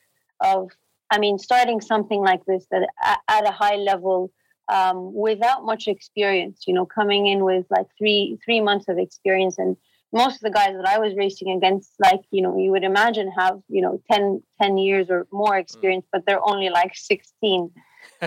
of 0.40 0.70
I 1.10 1.18
mean 1.18 1.38
starting 1.38 1.80
something 1.80 2.20
like 2.20 2.44
this 2.46 2.66
that 2.70 2.88
at, 3.02 3.18
at 3.28 3.48
a 3.48 3.52
high 3.52 3.76
level 3.76 4.32
um, 4.68 5.14
without 5.14 5.64
much 5.64 5.88
experience, 5.88 6.64
you 6.66 6.74
know, 6.74 6.86
coming 6.86 7.26
in 7.26 7.44
with 7.44 7.66
like 7.70 7.86
three 7.96 8.38
three 8.44 8.60
months 8.60 8.88
of 8.88 8.98
experience. 8.98 9.58
And 9.58 9.76
most 10.12 10.36
of 10.36 10.40
the 10.40 10.50
guys 10.50 10.74
that 10.76 10.88
I 10.88 10.98
was 10.98 11.14
racing 11.16 11.50
against, 11.50 11.92
like, 11.98 12.20
you 12.30 12.42
know, 12.42 12.56
you 12.56 12.70
would 12.70 12.84
imagine 12.84 13.30
have, 13.36 13.60
you 13.68 13.82
know, 13.82 14.00
10, 14.10 14.42
10 14.60 14.78
years 14.78 15.08
or 15.10 15.26
more 15.32 15.52
mm. 15.52 15.60
experience, 15.60 16.06
but 16.10 16.24
they're 16.26 16.46
only 16.46 16.70
like 16.70 16.96
16 16.96 17.70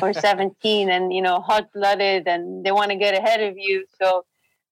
or 0.02 0.14
17 0.28 0.90
and, 0.90 1.14
you 1.14 1.22
know, 1.22 1.40
hot 1.40 1.72
blooded 1.74 2.28
and 2.28 2.64
they 2.64 2.72
want 2.72 2.92
to 2.92 2.98
get 2.98 3.18
ahead 3.18 3.42
of 3.42 3.56
you. 3.58 3.86
So, 4.00 4.26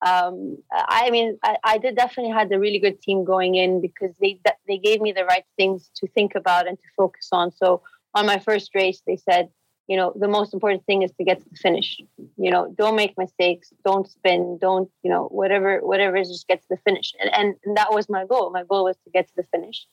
um, 0.05 0.57
I 0.71 1.09
mean, 1.09 1.37
I, 1.43 1.57
I, 1.63 1.77
did 1.77 1.97
definitely 1.97 2.31
had 2.31 2.51
a 2.53 2.59
really 2.59 2.79
good 2.79 3.01
team 3.01 3.25
going 3.25 3.55
in 3.55 3.81
because 3.81 4.11
they 4.21 4.39
they 4.65 4.77
gave 4.77 5.01
me 5.01 5.11
the 5.11 5.25
right 5.25 5.43
things 5.57 5.91
to 5.97 6.07
think 6.07 6.35
about 6.35 6.69
and 6.69 6.77
to 6.77 6.85
focus 6.95 7.27
on. 7.33 7.51
So 7.51 7.81
on 8.15 8.25
my 8.25 8.39
first 8.39 8.73
race, 8.73 9.01
they 9.05 9.17
said, 9.17 9.49
you 9.89 9.97
know 9.97 10.13
the 10.15 10.27
most 10.27 10.53
important 10.53 10.85
thing 10.85 11.01
is 11.01 11.11
to 11.13 11.23
get 11.23 11.41
to 11.41 11.49
the 11.49 11.55
finish. 11.55 11.99
You 12.37 12.51
know 12.51 12.73
don't 12.77 12.95
make 12.95 13.17
mistakes 13.17 13.73
don't 13.83 14.07
spin 14.07 14.59
don't 14.61 14.89
you 15.03 15.09
know 15.09 15.23
whatever 15.39 15.79
whatever 15.79 16.15
is 16.15 16.29
just 16.29 16.47
get 16.47 16.61
to 16.61 16.67
the 16.69 16.77
finish. 16.87 17.13
And, 17.19 17.29
and, 17.33 17.55
and 17.65 17.75
that 17.75 17.91
was 17.91 18.07
my 18.07 18.23
goal. 18.25 18.51
My 18.51 18.63
goal 18.63 18.83
was 18.85 18.97
to 19.03 19.09
get 19.09 19.27
to 19.27 19.33
the 19.35 19.47
finish. 19.51 19.87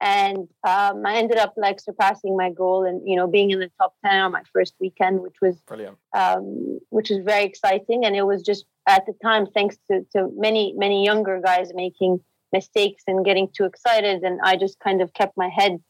And 0.00 0.48
um, 0.66 1.06
i 1.06 1.16
ended 1.16 1.38
up 1.38 1.52
like 1.56 1.78
surpassing 1.78 2.36
my 2.36 2.50
goal 2.50 2.84
and 2.84 3.06
you 3.08 3.16
know 3.16 3.26
being 3.26 3.50
in 3.50 3.60
the 3.60 3.70
top 3.78 3.94
10 4.04 4.18
on 4.18 4.32
my 4.32 4.42
first 4.52 4.74
weekend 4.80 5.20
which 5.20 5.38
was 5.42 5.56
brilliant. 5.72 5.98
um, 6.16 6.80
which 6.88 7.10
was 7.10 7.20
very 7.32 7.44
exciting. 7.44 8.06
And 8.06 8.16
it 8.16 8.26
was 8.32 8.42
just 8.42 8.64
at 8.88 9.04
the 9.04 9.14
time 9.22 9.46
thanks 9.46 9.76
to, 9.90 10.06
to 10.12 10.30
many 10.36 10.72
many 10.84 11.04
younger 11.04 11.38
guys 11.44 11.68
making 11.74 12.20
mistakes 12.50 13.02
and 13.06 13.26
getting 13.26 13.48
too 13.54 13.66
excited. 13.66 14.22
And 14.22 14.40
i 14.42 14.56
just 14.56 14.80
kind 14.80 15.02
of 15.02 15.12
kept 15.12 15.36
my 15.36 15.50
head 15.50 15.82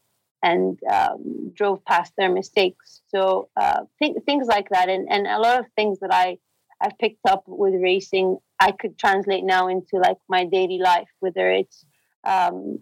and 0.45 0.79
um, 0.97 1.51
drove 1.55 1.83
past 1.85 2.13
their 2.17 2.31
mistakes. 2.31 3.01
So 3.07 3.49
uh, 3.57 3.81
th- 4.01 4.17
things 4.25 4.47
like 4.47 4.69
that, 4.69 4.87
and, 4.89 5.07
and 5.09 5.25
a 5.25 5.39
lot 5.39 5.59
of 5.59 5.65
things 5.75 5.99
that 5.99 6.13
I 6.13 6.37
I've 6.81 6.97
picked 6.99 7.25
up 7.25 7.43
with 7.47 7.73
racing, 7.81 8.37
I 8.59 8.71
could 8.71 8.99
translate 8.99 9.45
now 9.45 9.67
into 9.69 9.97
like 9.97 10.17
my 10.27 10.45
daily 10.45 10.77
life. 10.77 11.09
Whether 11.19 11.49
it's 11.51 11.85
um, 12.23 12.79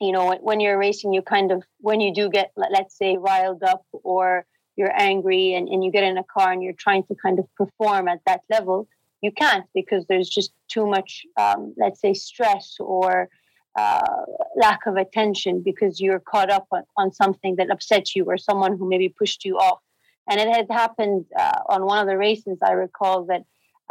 you 0.00 0.12
know 0.12 0.36
when 0.48 0.60
you're 0.60 0.78
racing, 0.78 1.14
you 1.14 1.22
kind 1.22 1.50
of 1.50 1.62
when 1.78 2.00
you 2.00 2.12
do 2.14 2.28
get 2.28 2.52
let's 2.56 2.96
say 2.96 3.16
riled 3.16 3.62
up 3.62 3.84
or 3.92 4.44
you're 4.76 4.94
angry 5.10 5.54
and, 5.54 5.68
and 5.68 5.84
you 5.84 5.90
get 5.90 6.04
in 6.04 6.18
a 6.18 6.24
car 6.24 6.52
and 6.52 6.62
you're 6.62 6.82
trying 6.86 7.04
to 7.04 7.14
kind 7.24 7.38
of 7.38 7.46
perform 7.56 8.08
at 8.08 8.20
that 8.26 8.40
level 8.48 8.88
you 9.22 9.30
can't 9.30 9.66
because 9.74 10.04
there's 10.08 10.28
just 10.28 10.52
too 10.68 10.86
much 10.86 11.24
um, 11.38 11.74
let's 11.76 12.00
say 12.00 12.14
stress 12.14 12.76
or 12.80 13.28
uh, 13.76 14.22
lack 14.56 14.80
of 14.86 14.96
attention 14.96 15.62
because 15.62 16.00
you're 16.00 16.20
caught 16.20 16.50
up 16.50 16.66
on, 16.70 16.82
on 16.96 17.12
something 17.12 17.56
that 17.56 17.70
upsets 17.70 18.14
you 18.14 18.24
or 18.24 18.36
someone 18.36 18.76
who 18.76 18.88
maybe 18.88 19.08
pushed 19.08 19.44
you 19.44 19.58
off. 19.58 19.80
And 20.28 20.40
it 20.40 20.48
had 20.48 20.66
happened 20.70 21.26
uh, 21.38 21.60
on 21.68 21.84
one 21.84 21.98
of 21.98 22.06
the 22.06 22.16
races. 22.16 22.58
I 22.62 22.72
recall 22.72 23.24
that 23.24 23.42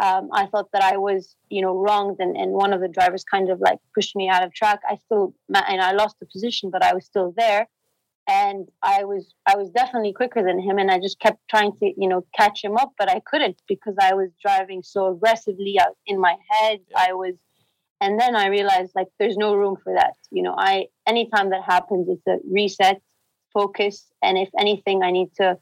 um, 0.02 0.30
I 0.34 0.46
thought 0.48 0.70
that 0.74 0.82
I 0.82 0.98
was, 0.98 1.36
you 1.50 1.62
know, 1.62 1.78
wronged, 1.78 2.18
and, 2.20 2.36
and 2.36 2.54
one 2.54 2.74
of 2.74 2.82
the 2.82 2.88
drivers 2.88 3.24
kind 3.24 3.50
of 3.50 3.60
like 3.60 3.80
pushed 3.94 4.16
me 4.16 4.30
out 4.30 4.44
of 4.44 4.54
track. 4.54 4.80
I 4.90 4.96
still 4.96 5.36
and 5.54 5.82
I 5.82 5.92
lost 5.92 6.18
the 6.20 6.26
position, 6.26 6.72
but 6.72 6.84
I 6.84 6.94
was 6.94 7.06
still 7.06 7.34
there, 7.38 7.68
and 8.28 8.68
I 8.82 9.04
was 9.04 9.34
I 9.46 9.58
was 9.58 9.70
definitely 9.70 10.14
quicker 10.14 10.42
than 10.42 10.60
him, 10.60 10.80
and 10.80 10.90
I 10.90 11.00
just 11.00 11.20
kept 11.20 11.40
trying 11.50 11.74
to, 11.74 11.94
you 11.98 12.08
know, 12.08 12.26
catch 12.36 12.64
him 12.64 12.78
up, 12.78 12.94
but 12.98 13.12
I 13.12 13.22
couldn't 13.26 13.62
because 13.68 13.96
I 14.02 14.14
was 14.16 14.30
driving 14.42 14.82
so 14.82 15.08
aggressively. 15.08 15.80
I 15.80 15.88
in 16.08 16.20
my 16.20 16.36
head. 16.50 16.80
I 16.96 17.14
was 17.14 17.36
and 18.02 18.20
then 18.20 18.36
i 18.36 18.48
realized 18.48 18.92
like 18.96 19.08
there's 19.20 19.38
no 19.38 19.56
room 19.56 19.78
for 19.84 19.94
that 19.94 20.14
you 20.32 20.42
know 20.42 20.56
i 20.58 20.88
anytime 21.08 21.50
that 21.52 21.64
happens 21.64 22.10
it's 22.10 22.28
a 22.28 22.38
reset 22.52 23.02
focus 23.54 24.08
and 24.22 24.38
if 24.38 24.50
anything 24.60 25.04
i 25.04 25.12
need 25.12 25.30
to 25.36 25.58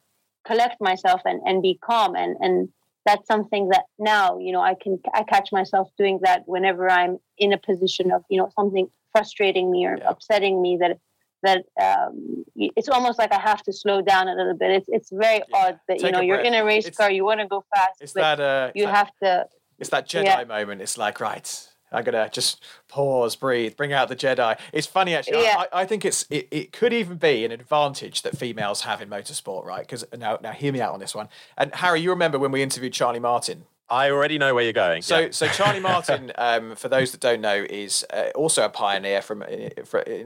collect 0.45 0.79
myself 0.79 1.21
and, 1.25 1.41
and 1.45 1.61
be 1.61 1.77
calm 1.83 2.15
and 2.15 2.35
and 2.39 2.69
that's 3.05 3.27
something 3.27 3.69
that 3.69 3.83
now 3.97 4.37
you 4.39 4.51
know 4.51 4.61
i 4.61 4.75
can 4.81 4.99
i 5.13 5.23
catch 5.23 5.49
myself 5.51 5.89
doing 5.97 6.19
that 6.23 6.43
whenever 6.45 6.89
i'm 6.89 7.17
in 7.37 7.53
a 7.53 7.57
position 7.57 8.11
of 8.11 8.23
you 8.29 8.37
know 8.37 8.49
something 8.55 8.87
frustrating 9.11 9.71
me 9.71 9.85
or 9.85 9.97
yeah. 9.97 10.09
upsetting 10.09 10.61
me 10.61 10.77
that 10.79 10.97
that 11.43 11.65
um, 11.81 12.43
it's 12.55 12.89
almost 12.89 13.17
like 13.17 13.31
I 13.31 13.39
have 13.39 13.63
to 13.63 13.73
slow 13.73 14.01
down 14.01 14.27
a 14.27 14.35
little 14.35 14.55
bit. 14.55 14.71
It's 14.71 14.87
it's 14.89 15.09
very 15.11 15.41
yeah. 15.49 15.57
odd 15.57 15.79
that 15.87 15.99
Take 15.99 16.05
you 16.05 16.11
know 16.11 16.21
you're 16.21 16.39
in 16.39 16.53
a 16.53 16.65
race 16.65 16.85
it's, 16.85 16.97
car, 16.97 17.11
you 17.11 17.23
want 17.23 17.39
to 17.39 17.47
go 17.47 17.63
fast, 17.73 18.01
it's 18.01 18.13
that 18.13 18.39
uh, 18.39 18.71
you 18.75 18.85
that, 18.85 18.95
have 18.95 19.11
to. 19.23 19.45
It's 19.77 19.89
that 19.89 20.07
Jedi 20.07 20.25
yeah. 20.25 20.43
moment. 20.43 20.81
It's 20.81 20.97
like 20.97 21.21
right, 21.21 21.68
I'm 21.91 22.03
gonna 22.03 22.29
just 22.31 22.63
pause, 22.87 23.35
breathe, 23.35 23.75
bring 23.75 23.93
out 23.93 24.09
the 24.09 24.15
Jedi. 24.15 24.59
It's 24.73 24.87
funny 24.87 25.15
actually. 25.15 25.43
Yeah. 25.43 25.63
I, 25.71 25.81
I 25.81 25.85
think 25.85 26.05
it's 26.05 26.25
it, 26.29 26.47
it 26.51 26.71
could 26.71 26.93
even 26.93 27.17
be 27.17 27.45
an 27.45 27.51
advantage 27.51 28.21
that 28.23 28.37
females 28.37 28.81
have 28.81 29.01
in 29.01 29.09
motorsport, 29.09 29.65
right? 29.65 29.81
Because 29.81 30.05
now 30.17 30.37
now 30.41 30.51
hear 30.51 30.71
me 30.71 30.81
out 30.81 30.93
on 30.93 30.99
this 30.99 31.15
one. 31.15 31.29
And 31.57 31.73
Harry, 31.75 32.01
you 32.01 32.09
remember 32.09 32.39
when 32.39 32.51
we 32.51 32.61
interviewed 32.61 32.93
Charlie 32.93 33.19
Martin? 33.19 33.65
I 33.89 34.11
already 34.11 34.37
know 34.37 34.53
where 34.53 34.63
you're 34.63 34.73
going. 34.73 35.01
So, 35.01 35.19
yeah. 35.19 35.27
so 35.31 35.47
Charlie 35.47 35.79
Martin, 35.91 36.31
um, 36.37 36.75
for 36.75 36.89
those 36.89 37.11
that 37.11 37.21
don't 37.21 37.41
know, 37.41 37.65
is 37.67 38.05
uh, 38.11 38.29
also 38.35 38.63
a 38.63 38.69
pioneer 38.69 39.21
from 39.21 39.41
in, 39.43 39.71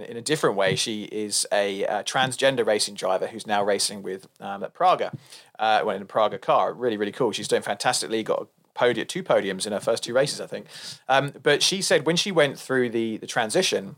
in, 0.02 0.18
a 0.18 0.22
different 0.22 0.58
way. 0.58 0.76
She 0.76 1.04
is 1.04 1.48
a, 1.52 1.84
a, 1.84 2.04
transgender 2.04 2.66
racing 2.66 2.96
driver 2.96 3.28
who's 3.28 3.48
now 3.48 3.64
racing 3.64 4.04
with 4.04 4.28
um, 4.42 4.64
at 4.64 4.74
Praga, 4.74 5.14
uh, 5.60 5.82
well 5.86 5.96
in 5.96 6.02
a 6.02 6.06
Praga 6.06 6.38
car. 6.38 6.74
Really, 6.74 6.98
really 6.98 7.14
cool. 7.14 7.32
She's 7.32 7.48
doing 7.48 7.62
fantastically. 7.62 8.22
Got 8.24 8.50
podium, 8.74 9.08
two 9.08 9.24
podiums 9.24 9.66
in 9.66 9.74
her 9.74 9.80
first 9.80 10.04
two 10.04 10.14
races, 10.14 10.42
I 10.42 10.48
think. 10.48 10.68
Um, 11.08 11.34
but 11.42 11.62
she 11.62 11.82
said 11.82 12.06
when 12.06 12.16
she 12.16 12.32
went 12.32 12.60
through 12.60 12.90
the 12.90 13.18
the 13.18 13.28
transition, 13.28 13.96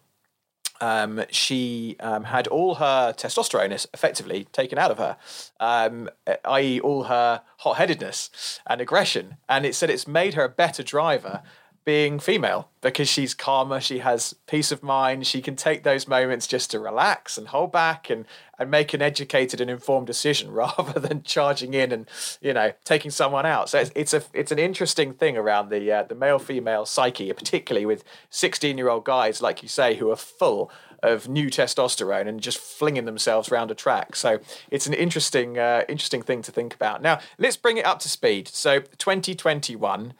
um, 0.81 1.23
she 1.29 1.95
um, 1.99 2.25
had 2.25 2.47
all 2.47 2.75
her 2.75 3.13
testosterone 3.13 3.71
effectively 3.93 4.45
taken 4.51 4.77
out 4.77 4.91
of 4.91 4.97
her, 4.97 5.17
um, 5.59 6.09
i.e., 6.45 6.79
all 6.79 7.03
her 7.03 7.41
hot 7.59 7.77
headedness 7.77 8.59
and 8.67 8.81
aggression. 8.81 9.37
And 9.47 9.65
it 9.65 9.75
said 9.75 9.89
it's 9.89 10.07
made 10.07 10.33
her 10.33 10.43
a 10.43 10.49
better 10.49 10.83
driver 10.83 11.41
being 11.85 12.17
female 12.19 12.67
because 12.81 13.07
she's 13.07 13.35
calmer, 13.35 13.79
she 13.79 13.99
has 13.99 14.33
peace 14.47 14.71
of 14.71 14.81
mind, 14.81 15.25
she 15.27 15.41
can 15.41 15.55
take 15.55 15.83
those 15.83 16.07
moments 16.07 16.47
just 16.47 16.71
to 16.71 16.79
relax 16.79 17.37
and 17.37 17.49
hold 17.49 17.71
back 17.71 18.09
and 18.09 18.25
and 18.57 18.71
make 18.71 18.93
an 18.93 19.01
educated 19.01 19.61
and 19.61 19.69
informed 19.69 20.07
decision 20.07 20.51
rather 20.51 20.99
than 20.99 21.21
charging 21.23 21.73
in 21.73 21.91
and 21.91 22.09
you 22.41 22.53
know 22.53 22.73
taking 22.83 23.11
someone 23.11 23.45
out. 23.45 23.69
So 23.69 23.79
it's, 23.79 23.91
it's 23.95 24.13
a 24.13 24.23
it's 24.33 24.51
an 24.51 24.59
interesting 24.59 25.13
thing 25.13 25.37
around 25.37 25.69
the 25.69 25.91
uh, 25.91 26.03
the 26.03 26.15
male 26.15 26.39
female 26.39 26.85
psyche, 26.85 27.31
particularly 27.31 27.85
with 27.85 28.03
16 28.31 28.77
year 28.77 28.89
old 28.89 29.05
guys 29.05 29.41
like 29.41 29.61
you 29.61 29.69
say 29.69 29.95
who 29.95 30.09
are 30.09 30.15
full 30.15 30.71
of 31.03 31.27
new 31.29 31.49
testosterone 31.49 32.27
and 32.27 32.41
just 32.41 32.57
flinging 32.57 33.05
themselves 33.05 33.49
around 33.49 33.69
a 33.69 33.75
track. 33.75 34.15
So 34.15 34.39
it's 34.71 34.87
an 34.87 34.93
interesting 34.93 35.59
uh, 35.59 35.83
interesting 35.87 36.23
thing 36.23 36.41
to 36.41 36.51
think 36.51 36.73
about. 36.73 37.01
Now 37.01 37.19
let's 37.37 37.57
bring 37.57 37.77
it 37.77 37.85
up 37.85 37.99
to 37.99 38.09
speed. 38.09 38.47
So 38.47 38.79
2021 38.79 40.13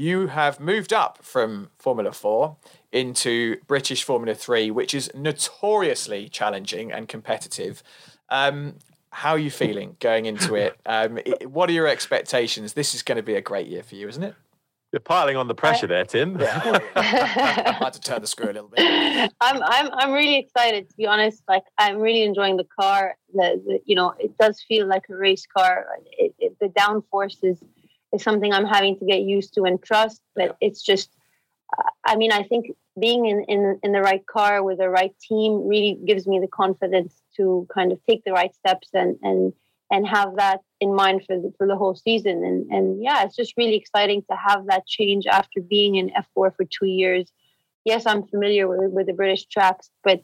you 0.00 0.28
have 0.28 0.58
moved 0.58 0.94
up 0.94 1.18
from 1.22 1.68
Formula 1.78 2.10
4 2.10 2.56
into 2.90 3.56
British 3.66 4.02
Formula 4.02 4.34
3, 4.34 4.70
which 4.70 4.94
is 4.94 5.10
notoriously 5.14 6.28
challenging 6.28 6.90
and 6.90 7.06
competitive. 7.06 7.82
Um, 8.30 8.76
how 9.10 9.32
are 9.32 9.38
you 9.38 9.50
feeling 9.50 9.96
going 10.00 10.24
into 10.24 10.54
it? 10.54 10.76
Um, 10.86 11.18
it? 11.18 11.50
What 11.50 11.68
are 11.68 11.72
your 11.72 11.86
expectations? 11.86 12.72
This 12.72 12.94
is 12.94 13.02
going 13.02 13.16
to 13.16 13.22
be 13.22 13.34
a 13.34 13.40
great 13.40 13.68
year 13.68 13.82
for 13.82 13.94
you, 13.94 14.08
isn't 14.08 14.22
it? 14.22 14.34
You're 14.92 15.00
piling 15.00 15.36
on 15.36 15.46
the 15.46 15.54
pressure 15.54 15.86
there, 15.86 16.04
Tim. 16.04 16.36
Yeah, 16.40 16.78
I 16.96 17.76
had 17.78 17.92
to 17.92 18.00
turn 18.00 18.22
the 18.22 18.26
screw 18.26 18.46
a 18.46 18.54
little 18.54 18.68
bit. 18.68 18.80
I'm, 19.40 19.62
I'm, 19.62 19.90
I'm 19.92 20.12
really 20.12 20.36
excited 20.36 20.88
to 20.88 20.96
be 20.96 21.06
honest. 21.06 21.42
Like, 21.46 21.64
I'm 21.78 21.98
really 21.98 22.22
enjoying 22.22 22.56
the 22.56 22.66
car. 22.80 23.16
The, 23.34 23.62
the 23.64 23.80
you 23.84 23.94
know, 23.94 24.14
it 24.18 24.36
does 24.38 24.60
feel 24.66 24.86
like 24.86 25.04
a 25.10 25.14
race 25.14 25.46
car. 25.46 25.86
It, 26.18 26.34
it, 26.38 26.56
the 26.58 26.68
downforce 26.68 27.36
is 27.44 27.58
is 28.12 28.22
something 28.22 28.52
I'm 28.52 28.66
having 28.66 28.98
to 28.98 29.04
get 29.04 29.22
used 29.22 29.54
to 29.54 29.64
and 29.64 29.82
trust. 29.82 30.20
But 30.34 30.56
it's 30.60 30.82
just, 30.82 31.10
I 32.04 32.16
mean, 32.16 32.32
I 32.32 32.42
think 32.42 32.66
being 32.98 33.26
in, 33.26 33.44
in 33.44 33.80
in 33.82 33.92
the 33.92 34.00
right 34.00 34.26
car 34.26 34.62
with 34.62 34.78
the 34.78 34.88
right 34.88 35.14
team 35.20 35.66
really 35.66 35.98
gives 36.04 36.26
me 36.26 36.40
the 36.40 36.48
confidence 36.48 37.14
to 37.36 37.66
kind 37.72 37.92
of 37.92 38.00
take 38.08 38.24
the 38.24 38.32
right 38.32 38.54
steps 38.54 38.88
and 38.92 39.16
and 39.22 39.52
and 39.90 40.06
have 40.06 40.36
that 40.36 40.60
in 40.80 40.94
mind 40.94 41.22
for 41.26 41.36
the, 41.36 41.52
for 41.58 41.66
the 41.66 41.76
whole 41.76 41.94
season. 41.94 42.44
And 42.44 42.70
and 42.70 43.02
yeah, 43.02 43.24
it's 43.24 43.36
just 43.36 43.54
really 43.56 43.76
exciting 43.76 44.22
to 44.30 44.36
have 44.36 44.66
that 44.66 44.86
change 44.86 45.26
after 45.26 45.60
being 45.60 45.96
in 45.96 46.10
F4 46.10 46.54
for 46.56 46.64
two 46.64 46.86
years. 46.86 47.30
Yes, 47.84 48.04
I'm 48.06 48.26
familiar 48.26 48.68
with, 48.68 48.90
with 48.90 49.06
the 49.06 49.14
British 49.14 49.46
tracks, 49.46 49.90
but 50.04 50.20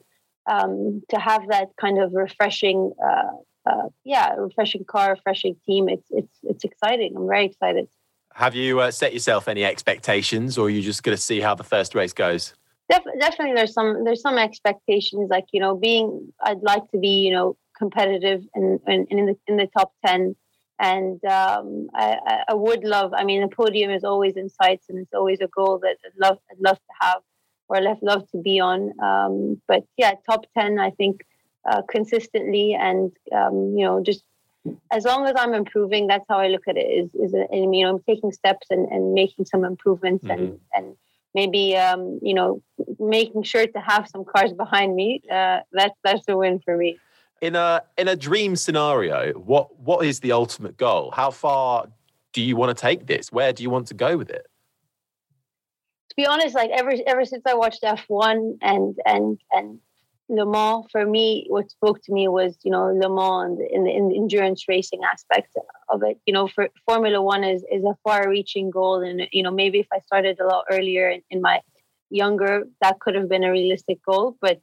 um, 0.46 1.03
to 1.09 1.18
have 1.18 1.49
that 1.49 1.68
kind 1.81 2.01
of 2.01 2.12
refreshing, 2.12 2.92
uh, 3.05 3.33
uh, 3.66 3.88
yeah, 4.05 4.35
refreshing 4.35 4.85
car, 4.85 5.11
refreshing 5.11 5.57
team, 5.66 5.88
it's 5.88 6.07
it's 6.11 6.38
it's 6.42 6.64
exciting. 6.64 7.14
I'm 7.16 7.26
very 7.26 7.46
excited. 7.46 7.88
Have 8.35 8.55
you 8.55 8.81
uh, 8.81 8.90
set 8.90 9.12
yourself 9.12 9.48
any 9.48 9.64
expectations, 9.64 10.59
or 10.59 10.66
are 10.66 10.70
you 10.70 10.83
just 10.83 11.02
going 11.02 11.16
to 11.16 11.22
see 11.22 11.40
how 11.40 11.55
the 11.55 11.64
first 11.64 11.94
race 11.94 12.12
goes? 12.12 12.55
Def- 12.90 13.02
definitely, 13.18 13.55
there's 13.55 13.72
some 13.72 14.05
there's 14.05 14.20
some 14.20 14.38
expectations. 14.38 15.29
Like 15.31 15.46
you 15.52 15.61
know, 15.61 15.76
being 15.76 16.33
I'd 16.42 16.62
like 16.62 16.90
to 16.92 16.98
be 16.98 17.26
you 17.26 17.33
know 17.33 17.57
competitive 17.76 18.42
and, 18.55 18.81
and, 18.87 19.07
in 19.11 19.26
the 19.26 19.37
in 19.48 19.57
the 19.57 19.68
top 19.76 19.92
ten, 20.05 20.37
and 20.79 21.24
um, 21.24 21.88
I, 21.94 22.44
I 22.48 22.55
would 22.55 22.85
love. 22.85 23.12
I 23.14 23.24
mean, 23.24 23.40
the 23.40 23.48
podium 23.48 23.90
is 23.90 24.05
always 24.05 24.37
in 24.37 24.48
sights, 24.48 24.87
and 24.88 24.98
it's 24.98 25.14
always 25.14 25.40
a 25.40 25.48
goal 25.48 25.81
that 25.81 25.96
I'd 26.05 26.20
love 26.20 26.38
I'd 26.50 26.61
love 26.61 26.76
to 26.76 27.07
have 27.07 27.22
or 27.68 27.76
I'd 27.76 28.02
love 28.02 28.29
to 28.31 28.38
be 28.38 28.61
on. 28.61 28.92
Um, 29.02 29.61
but 29.66 29.85
yeah, 29.96 30.12
top 30.29 30.46
ten, 30.57 30.79
I 30.79 30.90
think 30.90 31.22
uh, 31.68 31.83
consistently, 31.88 32.74
and 32.74 33.12
um, 33.33 33.74
you 33.76 33.85
know, 33.85 34.02
just 34.02 34.22
as 34.90 35.05
long 35.05 35.26
as 35.26 35.35
I'm 35.37 35.55
improving, 35.55 36.07
that's 36.07 36.24
how 36.29 36.38
I 36.38 36.48
look 36.48 36.62
at 36.68 36.76
it. 36.76 36.87
Is 36.87 37.14
is 37.14 37.33
and, 37.35 37.74
you 37.74 37.85
know, 37.85 37.90
I'm 37.90 38.02
taking 38.02 38.33
steps 38.33 38.66
and, 38.70 38.88
and 38.90 39.14
making 39.14 39.46
some 39.46 39.64
improvements 39.64 40.24
mm-hmm. 40.24 40.42
and 40.42 40.61
and 40.74 40.96
maybe 41.35 41.76
um, 41.76 42.18
you 42.22 42.35
know 42.35 42.62
making 42.98 43.42
sure 43.44 43.66
to 43.66 43.81
have 43.81 44.09
some 44.09 44.24
cars 44.24 44.52
behind 44.52 44.94
me. 44.94 45.22
Uh, 45.31 45.61
that's 45.72 45.94
that's 46.02 46.29
a 46.29 46.37
win 46.37 46.61
for 46.64 46.76
me. 46.76 46.98
In 47.40 47.55
a 47.55 47.83
in 47.98 48.09
a 48.09 48.16
dream 48.16 48.57
scenario, 48.57 49.33
what 49.35 49.79
what 49.79 50.05
is 50.05 50.20
the 50.20 50.33
ultimate 50.33 50.76
goal? 50.76 51.12
How 51.14 51.31
far 51.31 51.87
do 52.33 52.42
you 52.42 52.57
want 52.57 52.76
to 52.76 52.81
take 52.81 53.07
this? 53.07 53.31
Where 53.31 53.52
do 53.52 53.62
you 53.62 53.70
want 53.70 53.87
to 53.88 53.94
go 53.94 54.16
with 54.16 54.31
it? 54.31 54.46
To 56.11 56.16
be 56.16 56.26
honest, 56.26 56.55
like 56.55 56.70
ever 56.70 56.94
ever 57.07 57.24
since 57.24 57.42
I 57.46 57.55
watched 57.55 57.85
F 57.85 58.05
one 58.09 58.59
and 58.62 58.96
and 59.05 59.38
and 59.52 59.79
Le 60.29 60.45
Mans, 60.45 60.85
for 60.91 61.07
me, 61.07 61.47
what 61.49 61.71
spoke 61.71 62.03
to 62.03 62.12
me 62.12 62.27
was, 62.27 62.57
you 62.65 62.71
know, 62.71 62.87
Le 62.87 63.09
Mans 63.09 63.61
in 63.71 63.85
the, 63.85 63.91
in 63.91 64.09
the 64.09 64.17
endurance 64.17 64.65
racing 64.69 65.01
aspect 65.05 65.57
of 65.89 66.03
it. 66.03 66.19
You 66.27 66.33
know, 66.33 66.49
for 66.49 66.69
Formula 66.85 67.23
One 67.23 67.45
is, 67.45 67.65
is 67.71 67.85
a 67.85 67.97
far 68.03 68.29
reaching 68.29 68.71
goal. 68.71 69.03
And, 69.03 69.29
you 69.33 69.43
know, 69.43 69.53
maybe 69.53 69.79
if 69.79 69.87
I 69.93 70.01
started 70.01 70.41
a 70.41 70.47
lot 70.47 70.65
earlier 70.71 71.09
in, 71.09 71.23
in 71.31 71.41
my 71.41 71.61
younger, 72.11 72.65
that 72.81 72.99
could 72.99 73.15
have 73.15 73.29
been 73.29 73.45
a 73.45 73.53
realistic 73.53 74.05
goal. 74.05 74.37
But 74.41 74.61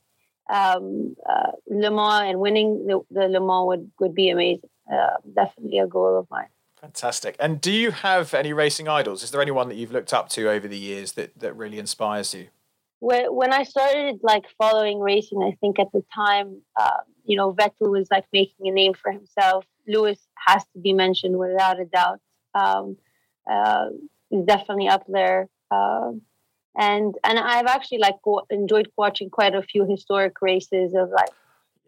um, 0.52 1.16
uh, 1.30 1.52
Le 1.70 1.92
Mans 1.92 2.30
and 2.30 2.40
winning 2.40 2.86
the, 2.88 3.00
the 3.10 3.30
Le 3.30 3.40
Mans 3.40 3.68
would, 3.68 3.92
would 4.00 4.14
be 4.14 4.30
amazing. 4.30 4.70
Uh, 4.92 5.16
definitely 5.34 5.80
a 5.80 5.88
goal 5.88 6.20
of 6.20 6.28
mine. 6.30 6.48
Fantastic. 6.82 7.38
And 7.40 7.62
do 7.62 7.72
you 7.72 7.92
have 7.92 8.34
any 8.34 8.52
racing 8.52 8.90
idols? 8.90 9.24
Is 9.24 9.32
there 9.32 9.42
anyone 9.42 9.70
that 9.70 9.76
you've 9.76 9.94
looked 9.94 10.14
up 10.14 10.28
to 10.30 10.50
over 10.50 10.68
the 10.68 10.78
years 10.78 11.14
that, 11.14 11.40
that 11.40 11.56
really 11.56 11.80
inspires 11.80 12.34
you? 12.34 12.48
When 13.04 13.52
I 13.52 13.64
started 13.64 14.20
like 14.24 14.44
following 14.58 15.00
racing, 15.00 15.44
I 15.44 15.58
think 15.60 15.78
at 15.78 15.92
the 15.92 16.04
time, 16.16 16.62
um, 16.80 17.02
you 17.26 17.36
know, 17.36 17.54
Vettel 17.54 17.92
was 17.92 18.08
like 18.10 18.26
making 18.32 18.68
a 18.68 18.72
name 18.72 18.94
for 18.94 19.12
himself. 19.12 19.66
Lewis 19.88 20.20
has 20.48 20.64
to 20.74 20.80
be 20.80 20.94
mentioned 20.94 21.38
without 21.38 21.82
a 21.82 21.86
doubt. 21.86 22.22
Um, 22.56 22.98
uh, 23.50 23.88
he's 24.30 24.46
definitely 24.46 24.88
up 24.88 25.04
there. 25.08 25.50
Uh, 25.70 26.12
and 26.78 27.16
and 27.24 27.38
I've 27.38 27.66
actually 27.66 28.00
like 28.00 28.16
enjoyed 28.50 28.90
watching 28.98 29.30
quite 29.30 29.54
a 29.54 29.62
few 29.62 29.86
historic 29.86 30.42
races 30.42 30.94
of 30.96 31.10
like 31.10 31.30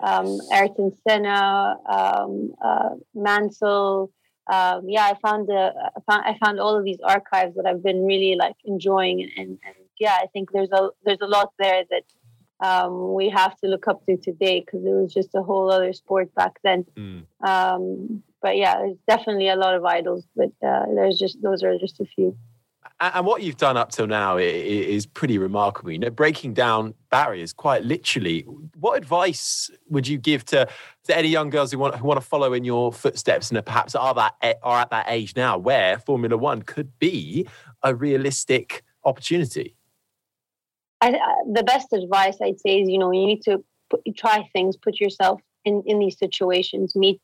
um, 0.02 0.40
Ayrton 0.52 0.92
Senna, 1.08 1.78
um, 1.88 2.54
uh, 2.64 2.90
Mansell. 3.14 4.12
Um, 4.52 4.88
yeah, 4.88 5.06
I 5.06 5.16
found 5.16 5.48
the 5.48 5.74
I 5.96 6.00
found, 6.12 6.26
I 6.26 6.38
found 6.44 6.60
all 6.60 6.78
of 6.78 6.84
these 6.84 7.00
archives 7.04 7.56
that 7.56 7.66
I've 7.66 7.82
been 7.82 8.06
really 8.06 8.36
like 8.36 8.58
enjoying 8.66 9.22
and, 9.38 9.58
and 9.66 9.85
yeah, 10.00 10.18
I 10.22 10.28
think 10.28 10.52
there's 10.52 10.72
a 10.72 10.90
there's 11.04 11.22
a 11.22 11.28
lot 11.28 11.54
there 11.60 11.84
that 11.90 12.04
um, 12.60 13.14
we 13.14 13.30
have 13.30 13.58
to 13.58 13.68
look 13.68 13.88
up 13.88 14.06
to 14.06 14.18
today 14.18 14.62
because 14.66 14.86
it 14.86 14.92
was 14.92 15.14
just 15.14 15.36
a 15.36 15.42
whole 15.42 15.72
other 15.72 15.94
sport 15.94 16.34
back 16.36 16.60
then. 16.64 16.86
Mm. 16.96 17.26
Um, 17.46 18.24
but 18.42 18.58
yeah, 18.58 18.78
there's 18.78 18.98
definitely 19.08 19.50
a 19.50 19.56
lot 19.56 19.76
of 19.76 19.84
idols, 19.84 20.26
but 20.36 20.52
uh, 20.66 20.86
there's 20.94 21.18
just 21.18 21.42
those 21.42 21.64
are 21.64 21.78
just 21.78 22.00
a 22.00 22.06
few. 22.06 22.38
And 23.02 23.26
what 23.26 23.42
you've 23.44 23.58
done 23.58 23.76
up 23.76 23.92
till 23.92 24.08
now 24.08 24.38
is 24.38 25.06
pretty 25.06 25.38
remarkable. 25.38 25.92
You 25.92 26.00
know, 26.00 26.10
breaking 26.10 26.54
down 26.54 26.94
barriers 27.10 27.52
quite 27.52 27.84
literally. 27.84 28.42
What 28.80 28.98
advice 28.98 29.70
would 29.90 30.08
you 30.08 30.18
give 30.18 30.46
to, 30.46 30.68
to 31.06 31.18
any 31.18 31.28
young 31.28 31.50
girls 31.50 31.74
who 31.74 31.78
want 31.78 31.96
who 31.96 32.08
want 32.08 32.22
to 32.22 32.26
follow 32.26 32.54
in 32.54 32.64
your 32.64 32.94
footsteps 32.94 33.52
and 33.52 33.66
perhaps 33.66 33.96
are 33.96 34.14
that 34.14 34.36
are 34.64 34.80
at 34.80 34.92
that 34.92 35.08
age 35.10 35.36
now 35.36 35.58
where 35.58 36.00
Formula 36.00 36.38
One 36.38 36.62
could 36.62 36.98
be 36.98 37.48
a 37.84 37.94
realistic 37.94 38.84
opportunity? 39.04 39.76
I, 41.02 41.12
the 41.52 41.64
best 41.64 41.94
advice 41.94 42.38
I'd 42.42 42.60
say 42.60 42.82
is, 42.82 42.90
you 42.90 42.98
know, 42.98 43.12
you 43.12 43.26
need 43.26 43.44
to 43.44 43.64
try 44.16 44.48
things, 44.54 44.78
put 44.78 45.00
yourself 45.00 45.42
in, 45.64 45.84
in 45.86 46.00
these 46.00 46.18
situations, 46.18 46.96
meet, 46.96 47.22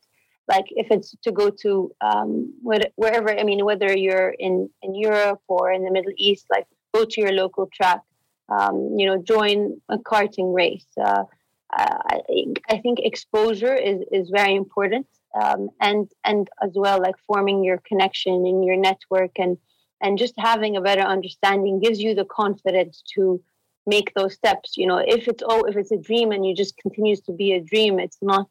like 0.48 0.66
if 0.70 0.88
it's 0.90 1.14
to 1.22 1.32
go 1.32 1.50
to 1.62 1.92
um, 2.00 2.52
wherever, 2.62 3.38
I 3.38 3.44
mean, 3.44 3.64
whether 3.64 3.96
you're 3.96 4.34
in, 4.38 4.68
in 4.82 4.94
Europe 4.94 5.40
or 5.48 5.72
in 5.72 5.84
the 5.84 5.90
Middle 5.90 6.12
East, 6.16 6.46
like 6.50 6.66
go 6.94 7.04
to 7.04 7.20
your 7.20 7.32
local 7.32 7.68
track, 7.72 8.00
um, 8.48 8.94
you 8.98 9.06
know, 9.06 9.22
join 9.22 9.80
a 9.88 9.98
karting 9.98 10.54
race. 10.54 10.86
Uh, 11.00 11.24
I, 11.72 12.20
I 12.68 12.78
think 12.78 12.98
exposure 13.00 13.74
is, 13.74 14.00
is 14.12 14.30
very 14.30 14.54
important. 14.54 15.06
Um, 15.40 15.70
and 15.80 16.10
and 16.24 16.46
as 16.62 16.72
well 16.74 17.00
like 17.00 17.14
forming 17.26 17.64
your 17.64 17.78
connection 17.78 18.34
and 18.34 18.62
your 18.62 18.76
network 18.76 19.30
and 19.38 19.56
and 20.02 20.18
just 20.18 20.34
having 20.36 20.76
a 20.76 20.82
better 20.82 21.00
understanding 21.00 21.80
gives 21.80 22.00
you 22.00 22.14
the 22.14 22.26
confidence 22.26 23.02
to 23.14 23.42
make 23.86 24.12
those 24.14 24.34
steps 24.34 24.76
you 24.76 24.86
know 24.86 24.98
if 24.98 25.26
it's 25.26 25.42
oh 25.46 25.64
if 25.64 25.76
it's 25.76 25.90
a 25.90 25.96
dream 25.96 26.30
and 26.30 26.46
you 26.46 26.54
just 26.54 26.76
continues 26.76 27.20
to 27.20 27.32
be 27.32 27.52
a 27.52 27.60
dream 27.60 27.98
it's 27.98 28.18
not 28.22 28.48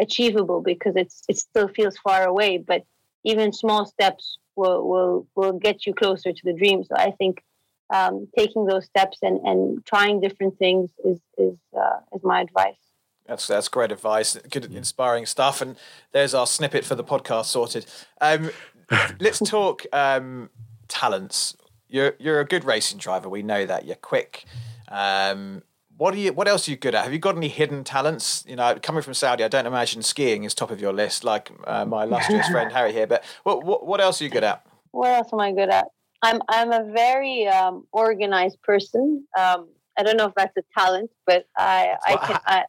achievable 0.00 0.60
because 0.60 0.96
it's 0.96 1.22
it 1.28 1.38
still 1.38 1.68
feels 1.68 1.96
far 1.98 2.24
away 2.24 2.58
but 2.58 2.84
even 3.22 3.52
small 3.52 3.86
steps 3.86 4.38
will 4.56 4.86
will 4.88 5.26
will 5.36 5.52
get 5.52 5.86
you 5.86 5.94
closer 5.94 6.32
to 6.32 6.40
the 6.44 6.52
dream 6.52 6.82
so 6.82 6.94
i 6.96 7.10
think 7.12 7.42
um, 7.90 8.26
taking 8.36 8.64
those 8.66 8.86
steps 8.86 9.18
and 9.22 9.38
and 9.46 9.84
trying 9.84 10.20
different 10.20 10.58
things 10.58 10.90
is 11.04 11.20
is 11.38 11.56
uh, 11.78 11.98
is 12.14 12.24
my 12.24 12.40
advice 12.40 12.84
that's 13.26 13.46
that's 13.46 13.68
great 13.68 13.90
advice. 13.90 14.36
Good, 14.50 14.74
inspiring 14.74 15.24
stuff. 15.26 15.62
And 15.62 15.76
there's 16.12 16.34
our 16.34 16.46
snippet 16.46 16.84
for 16.84 16.94
the 16.94 17.04
podcast 17.04 17.46
sorted. 17.46 17.86
Um, 18.20 18.50
let's 19.20 19.38
talk 19.38 19.86
um, 19.92 20.50
talents 20.88 21.56
you're 21.94 22.14
you're 22.18 22.40
a 22.40 22.44
good 22.44 22.64
racing 22.64 22.98
driver. 22.98 23.28
We 23.28 23.42
know 23.42 23.64
that 23.64 23.84
you're 23.86 23.94
quick. 23.94 24.44
Um, 24.88 25.62
what 25.96 26.12
are 26.12 26.16
you? 26.16 26.32
What 26.32 26.48
else 26.48 26.66
are 26.66 26.72
you 26.72 26.76
good 26.76 26.94
at? 26.94 27.04
Have 27.04 27.12
you 27.12 27.20
got 27.20 27.36
any 27.36 27.48
hidden 27.48 27.84
talents? 27.84 28.44
You 28.48 28.56
know, 28.56 28.76
coming 28.82 29.00
from 29.00 29.14
Saudi, 29.14 29.44
I 29.44 29.48
don't 29.48 29.66
imagine 29.66 30.02
skiing 30.02 30.42
is 30.42 30.54
top 30.54 30.72
of 30.72 30.80
your 30.80 30.92
list, 30.92 31.22
like 31.22 31.52
uh, 31.66 31.84
my 31.84 32.02
illustrious 32.02 32.48
friend 32.48 32.72
Harry 32.76 32.92
here. 32.92 33.06
But 33.06 33.24
what, 33.44 33.64
what 33.64 33.86
what 33.86 34.00
else 34.00 34.20
are 34.20 34.24
you 34.24 34.30
good 34.30 34.42
at? 34.42 34.66
What 34.90 35.12
else 35.12 35.28
am 35.32 35.38
I 35.38 35.52
good 35.52 35.70
at? 35.70 35.86
I'm 36.20 36.40
I'm 36.48 36.72
a 36.72 36.84
very 36.92 37.46
um, 37.46 37.86
organized 37.92 38.60
person. 38.62 39.24
Um, 39.38 39.68
I 39.96 40.02
don't 40.02 40.16
know 40.16 40.26
if 40.26 40.34
that's 40.34 40.56
a 40.56 40.62
talent, 40.76 41.10
but 41.26 41.46
I 41.56 41.94
I 42.04 42.16
can. 42.16 42.40
I, 42.44 42.64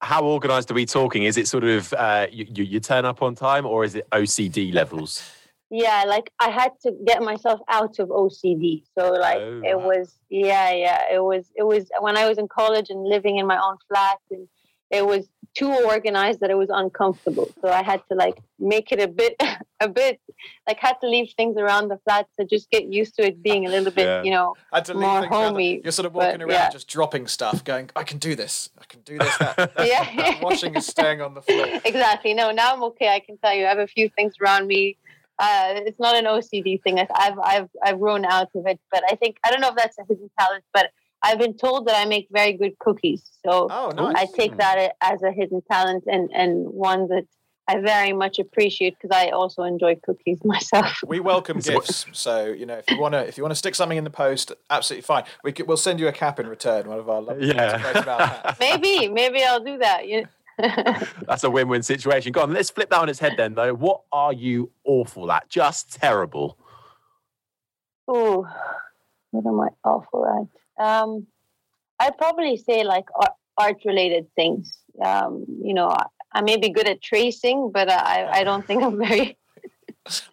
how 0.00 0.24
organized 0.24 0.70
are 0.70 0.74
we 0.74 0.86
talking? 0.86 1.24
Is 1.24 1.36
it 1.36 1.46
sort 1.46 1.64
of 1.64 1.92
uh, 1.92 2.26
you, 2.32 2.46
you 2.48 2.80
turn 2.80 3.04
up 3.04 3.20
on 3.20 3.34
time, 3.34 3.66
or 3.66 3.84
is 3.84 3.94
it 3.94 4.08
OCD 4.10 4.72
levels? 4.72 5.22
yeah 5.72 6.04
like 6.06 6.30
i 6.38 6.50
had 6.50 6.70
to 6.82 6.92
get 7.06 7.22
myself 7.22 7.58
out 7.68 7.98
of 7.98 8.08
ocd 8.10 8.82
so 8.96 9.10
like 9.12 9.38
oh, 9.38 9.62
it 9.64 9.80
was 9.80 10.18
yeah 10.28 10.70
yeah 10.70 11.02
it 11.10 11.22
was 11.22 11.50
it 11.56 11.62
was 11.62 11.88
when 12.00 12.16
i 12.16 12.28
was 12.28 12.36
in 12.36 12.46
college 12.46 12.90
and 12.90 13.02
living 13.04 13.38
in 13.38 13.46
my 13.46 13.56
own 13.56 13.76
flat 13.88 14.18
and 14.30 14.46
it 14.90 15.06
was 15.06 15.26
too 15.54 15.72
organized 15.72 16.40
that 16.40 16.50
it 16.50 16.56
was 16.56 16.70
uncomfortable. 16.70 17.50
So 17.60 17.68
i 17.68 17.82
had 17.82 18.02
to 18.08 18.14
like 18.14 18.36
make 18.58 18.92
it 18.92 19.00
a 19.00 19.08
bit 19.08 19.34
a 19.80 19.88
bit 19.88 20.20
like 20.68 20.78
had 20.78 20.94
to 21.00 21.08
leave 21.08 21.32
things 21.36 21.56
around 21.56 21.88
the 21.88 21.98
flat 22.04 22.26
to 22.38 22.46
just 22.46 22.70
get 22.70 22.84
used 22.84 23.16
to 23.16 23.26
it 23.26 23.42
being 23.42 23.66
a 23.66 23.68
little 23.68 23.90
bit 23.90 24.06
yeah. 24.06 24.22
you 24.22 24.30
know 24.30 24.54
I 24.72 24.76
had 24.76 24.84
to 24.86 24.94
more 24.94 25.26
homey 25.26 25.80
you're 25.82 25.92
sort 25.92 26.06
of 26.06 26.14
walking 26.14 26.38
but, 26.38 26.42
around 26.42 26.50
yeah. 26.50 26.70
just 26.70 26.88
dropping 26.88 27.26
stuff 27.26 27.64
going 27.64 27.90
i 27.96 28.04
can 28.04 28.18
do 28.18 28.36
this 28.36 28.70
i 28.80 28.84
can 28.84 29.00
do 29.00 29.18
this 29.18 29.36
that, 29.38 29.56
that, 29.56 29.72
yeah. 29.76 30.04
that 30.16 30.42
washing 30.42 30.76
is 30.76 30.86
staying 30.86 31.20
on 31.20 31.34
the 31.34 31.42
floor. 31.42 31.66
Exactly. 31.84 32.32
No 32.34 32.52
now 32.52 32.74
i'm 32.74 32.82
okay. 32.84 33.08
I 33.08 33.20
can 33.20 33.36
tell 33.38 33.54
you 33.54 33.64
i 33.66 33.68
have 33.68 33.78
a 33.78 33.88
few 33.88 34.08
things 34.08 34.34
around 34.40 34.68
me 34.68 34.96
uh, 35.42 35.80
it's 35.84 35.98
not 35.98 36.14
an 36.14 36.26
OCD 36.26 36.80
thing. 36.82 37.00
I've 37.00 37.38
I've 37.42 37.68
I've 37.84 37.98
grown 37.98 38.24
out 38.24 38.50
of 38.54 38.64
it, 38.66 38.78
but 38.92 39.02
I 39.10 39.16
think 39.16 39.38
I 39.42 39.50
don't 39.50 39.60
know 39.60 39.70
if 39.70 39.76
that's 39.76 39.98
a 39.98 40.04
hidden 40.08 40.30
talent, 40.38 40.62
but 40.72 40.90
I've 41.20 41.38
been 41.38 41.56
told 41.56 41.88
that 41.88 41.96
I 41.96 42.04
make 42.04 42.28
very 42.30 42.52
good 42.52 42.78
cookies. 42.78 43.22
So 43.44 43.66
oh, 43.68 43.90
nice. 43.90 44.14
I 44.16 44.26
take 44.36 44.56
that 44.58 44.94
as 45.00 45.22
a 45.22 45.32
hidden 45.32 45.60
talent 45.70 46.04
and 46.06 46.30
and 46.32 46.68
one 46.68 47.08
that 47.08 47.26
I 47.66 47.80
very 47.80 48.12
much 48.12 48.38
appreciate 48.38 48.96
because 49.00 49.16
I 49.16 49.30
also 49.30 49.64
enjoy 49.64 49.96
cookies 50.04 50.38
myself. 50.44 51.00
We 51.04 51.18
welcome 51.18 51.58
gifts, 51.58 52.06
so 52.12 52.46
you 52.46 52.64
know 52.64 52.78
if 52.78 52.88
you 52.88 53.00
want 53.00 53.14
to 53.14 53.26
if 53.26 53.36
you 53.36 53.42
want 53.42 53.50
to 53.50 53.56
stick 53.56 53.74
something 53.74 53.98
in 53.98 54.04
the 54.04 54.10
post, 54.10 54.52
absolutely 54.70 55.02
fine. 55.02 55.24
We 55.42 55.50
could, 55.50 55.66
we'll 55.66 55.76
send 55.76 55.98
you 55.98 56.06
a 56.06 56.12
cap 56.12 56.38
in 56.38 56.46
return. 56.46 56.88
One 56.88 57.00
of 57.00 57.10
our 57.10 57.20
lovely 57.20 57.48
yeah. 57.48 58.54
maybe 58.60 59.08
maybe 59.08 59.42
I'll 59.42 59.64
do 59.64 59.78
that. 59.78 60.06
You 60.06 60.28
That's 61.26 61.42
a 61.42 61.50
win-win 61.50 61.82
situation. 61.82 62.30
Go 62.30 62.42
on, 62.42 62.52
let's 62.52 62.70
flip 62.70 62.90
that 62.90 63.00
on 63.00 63.08
its 63.08 63.18
head 63.18 63.34
then, 63.36 63.54
though. 63.54 63.74
What 63.74 64.02
are 64.12 64.32
you 64.32 64.70
awful 64.84 65.32
at? 65.32 65.48
Just 65.48 65.92
terrible. 65.92 66.56
Oh, 68.06 68.46
what 69.32 69.46
am 69.46 69.60
I 69.60 69.68
awful 69.84 70.48
at? 70.78 70.84
Um, 70.84 71.26
I'd 71.98 72.16
probably 72.16 72.56
say 72.56 72.84
like 72.84 73.06
art-related 73.58 74.26
things. 74.36 74.78
Um, 75.04 75.44
you 75.48 75.74
know, 75.74 75.88
I, 75.88 76.04
I 76.32 76.42
may 76.42 76.58
be 76.58 76.70
good 76.70 76.86
at 76.86 77.02
tracing, 77.02 77.72
but 77.72 77.90
I, 77.90 78.28
I 78.30 78.44
don't 78.44 78.64
think 78.64 78.84
I'm 78.84 78.98
very 78.98 79.36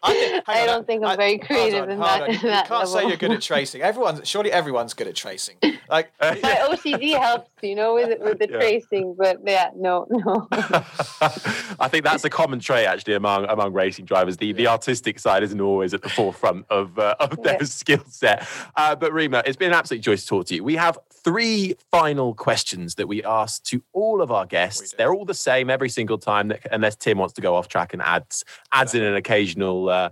I, 0.02 0.42
I 0.48 0.66
don't 0.66 0.88
think 0.88 1.04
I'm 1.04 1.18
very 1.18 1.38
creative 1.38 1.84
on, 1.84 1.90
in 1.92 2.00
that. 2.00 2.28
You, 2.28 2.34
you 2.34 2.40
can't 2.40 2.70
level. 2.70 2.88
say 2.88 3.08
you're 3.08 3.18
good 3.18 3.32
at 3.32 3.42
tracing. 3.42 3.82
Everyone's 3.82 4.28
surely 4.28 4.52
everyone's 4.52 4.94
good 4.94 5.08
at 5.08 5.16
tracing. 5.16 5.58
Like 5.90 6.12
my 6.22 6.36
OCD 6.36 7.18
helps, 7.20 7.52
you 7.62 7.76
know, 7.76 7.94
with 7.94 8.20
with 8.20 8.40
the 8.40 8.48
yeah. 8.52 8.58
tracing. 8.58 9.16
But 9.18 9.40
yeah, 9.46 9.70
no, 9.76 10.08
no. 10.10 10.48
I 10.52 11.88
think 11.88 12.04
that's 12.04 12.24
a 12.24 12.30
common 12.30 12.60
trait 12.60 12.88
actually 12.88 13.14
among 13.14 13.46
among 13.46 13.74
racing 13.74 14.06
drivers. 14.06 14.38
The 14.38 14.54
the 14.54 14.68
artistic 14.68 15.20
side 15.20 15.44
isn't 15.44 15.62
always 15.62 15.94
at 15.94 16.02
the 16.02 16.10
forefront 16.10 16.66
of 16.70 16.98
uh, 16.98 17.16
of 17.20 17.42
their 17.44 17.58
yeah. 17.60 17.66
skill 17.66 18.04
set. 18.08 18.48
Uh, 18.76 18.96
but 18.96 19.12
Reema, 19.12 19.44
it's 19.46 19.58
been 19.58 19.72
an 19.72 19.78
absolute 19.78 20.02
joy 20.02 20.16
to 20.16 20.26
talk 20.26 20.48
to 20.48 20.56
you. 20.56 20.64
We 20.64 20.78
have 20.78 20.98
three 21.12 21.76
final 21.92 22.34
questions 22.34 22.96
that 22.96 23.08
we 23.08 23.24
ask 23.24 23.64
to 23.66 23.84
all 23.94 24.22
of 24.22 24.32
our 24.32 24.46
guests. 24.46 24.96
They're 24.98 25.14
all 25.14 25.26
the 25.26 25.34
same 25.34 25.70
every 25.70 25.90
single 25.90 26.18
time, 26.18 26.54
unless 26.72 26.96
Tim 26.96 27.18
wants 27.18 27.34
to 27.36 27.42
go 27.42 27.56
off 27.56 27.68
track 27.68 27.94
and 27.94 28.02
adds 28.02 28.44
adds 28.72 28.96
in 28.96 29.04
an 29.04 29.16
occasion 29.16 29.59
occasional 29.60 29.90
uh, 29.90 30.10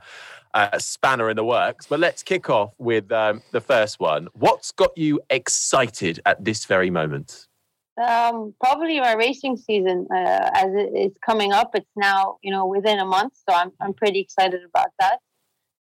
uh, 0.53 0.79
spanner 0.79 1.29
in 1.29 1.35
the 1.35 1.43
works. 1.43 1.87
But 1.87 1.99
let's 1.99 2.23
kick 2.23 2.49
off 2.49 2.73
with 2.77 3.11
um, 3.11 3.41
the 3.51 3.61
first 3.61 3.99
one. 3.99 4.27
What's 4.33 4.71
got 4.71 4.97
you 4.97 5.19
excited 5.29 6.19
at 6.25 6.43
this 6.43 6.65
very 6.65 6.89
moment? 6.89 7.47
Um, 8.01 8.53
probably 8.61 8.99
my 8.99 9.13
racing 9.13 9.57
season, 9.57 10.07
uh, 10.11 10.49
as 10.53 10.67
it 10.73 10.95
is 10.95 11.11
coming 11.25 11.51
up. 11.51 11.71
It's 11.73 11.89
now, 11.95 12.37
you 12.43 12.51
know, 12.51 12.67
within 12.67 12.99
a 12.99 13.05
month, 13.05 13.33
so 13.49 13.55
I'm 13.55 13.71
I'm 13.81 13.93
pretty 13.93 14.19
excited 14.19 14.61
about 14.63 14.89
that. 14.99 15.17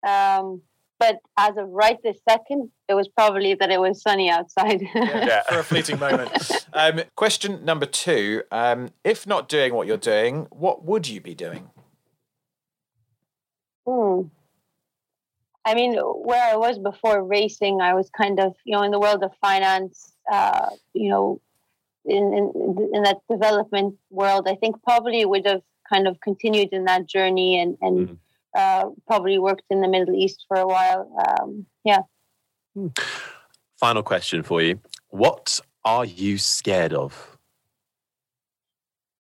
Um, 0.03 0.63
but 0.99 1.19
as 1.39 1.57
of 1.57 1.69
right 1.69 1.97
this 2.03 2.19
second, 2.29 2.71
it 2.89 2.95
was 2.95 3.09
probably 3.09 3.55
that 3.55 3.71
it 3.71 3.81
was 3.81 4.03
sunny 4.03 4.29
outside. 4.29 4.83
yeah, 4.95 5.27
yeah, 5.27 5.43
for 5.49 5.61
a 5.61 5.63
fleeting 5.63 6.01
moment. 6.01 6.67
Um, 6.73 7.03
question 7.15 7.65
number 7.65 7.87
two: 7.87 8.43
um, 8.51 8.89
If 9.05 9.25
not 9.25 9.49
doing 9.49 9.73
what 9.73 9.87
you're 9.87 9.97
doing, 9.97 10.49
what 10.51 10.85
would 10.85 11.07
you 11.07 11.21
be 11.21 11.35
doing? 11.37 11.71
Hmm. 13.91 14.29
I 15.65 15.75
mean, 15.75 15.97
where 15.97 16.43
I 16.43 16.57
was 16.57 16.79
before 16.79 17.25
racing, 17.25 17.81
I 17.81 17.95
was 17.95 18.09
kind 18.11 18.39
of, 18.39 18.55
you 18.65 18.77
know, 18.77 18.83
in 18.83 18.93
the 18.93 19.01
world 19.01 19.25
of 19.25 19.33
finance, 19.41 20.13
uh, 20.31 20.71
you 20.95 21.11
know, 21.11 21.41
in, 22.05 22.33
in, 22.33 22.91
in 22.95 23.03
that 23.03 23.19
development 23.29 23.97
world. 24.11 24.47
I 24.49 24.55
think 24.55 24.83
probably 24.85 25.25
would 25.25 25.47
have 25.47 25.63
kind 25.89 26.07
of 26.07 26.21
continued 26.21 26.69
in 26.73 26.85
that 26.85 27.07
journey 27.07 27.61
and 27.61 27.77
and 27.81 28.09
mm. 28.09 28.19
uh, 28.57 28.91
probably 29.09 29.39
worked 29.39 29.65
in 29.71 29.81
the 29.81 29.89
Middle 29.89 30.15
East 30.15 30.45
for 30.47 30.57
a 30.57 30.67
while. 30.67 31.11
Um, 31.27 31.67
yeah. 31.85 32.03
Hmm. 32.75 32.89
Final 33.77 34.05
question 34.05 34.45
for 34.45 34.63
you: 34.63 34.81
What 35.09 35.61
are 35.85 36.05
you 36.05 36.39
scared 36.39 36.93
of? 36.93 37.37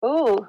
Ooh, 0.06 0.48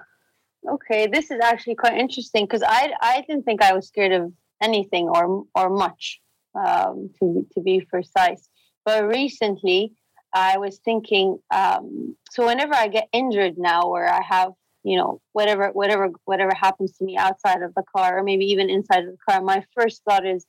Okay, 0.69 1.07
this 1.07 1.31
is 1.31 1.41
actually 1.43 1.75
quite 1.75 1.99
interesting 1.99 2.45
because 2.45 2.63
I 2.63 2.93
I 3.01 3.25
didn't 3.27 3.45
think 3.45 3.63
I 3.63 3.75
was 3.75 3.89
scared 3.89 4.13
of 4.13 4.33
anything 4.63 5.09
or 5.09 5.45
or 5.55 5.71
much 5.71 6.21
um, 6.55 7.11
to 7.19 7.47
to 7.53 7.61
be 7.61 7.81
precise. 7.81 8.49
But 8.85 9.09
recently, 9.09 9.93
I 10.33 10.59
was 10.59 10.79
thinking. 10.85 11.39
Um, 11.53 12.17
so 12.31 12.47
whenever 12.47 12.75
I 12.75 12.89
get 12.89 13.09
injured 13.13 13.59
now, 13.59 13.89
where 13.89 14.09
I 14.09 14.23
have 14.23 14.53
you 14.85 14.97
know 14.97 15.21
whatever 15.33 15.71
whatever 15.71 16.11
whatever 16.25 16.53
happens 16.55 16.97
to 16.99 17.05
me 17.05 17.17
outside 17.17 17.63
of 17.63 17.75
the 17.75 17.85
car 17.95 18.19
or 18.19 18.23
maybe 18.23 18.45
even 18.47 18.71
inside 18.71 19.05
of 19.05 19.11
the 19.11 19.19
car, 19.29 19.43
my 19.43 19.65
first 19.77 20.03
thought 20.09 20.25
is, 20.25 20.47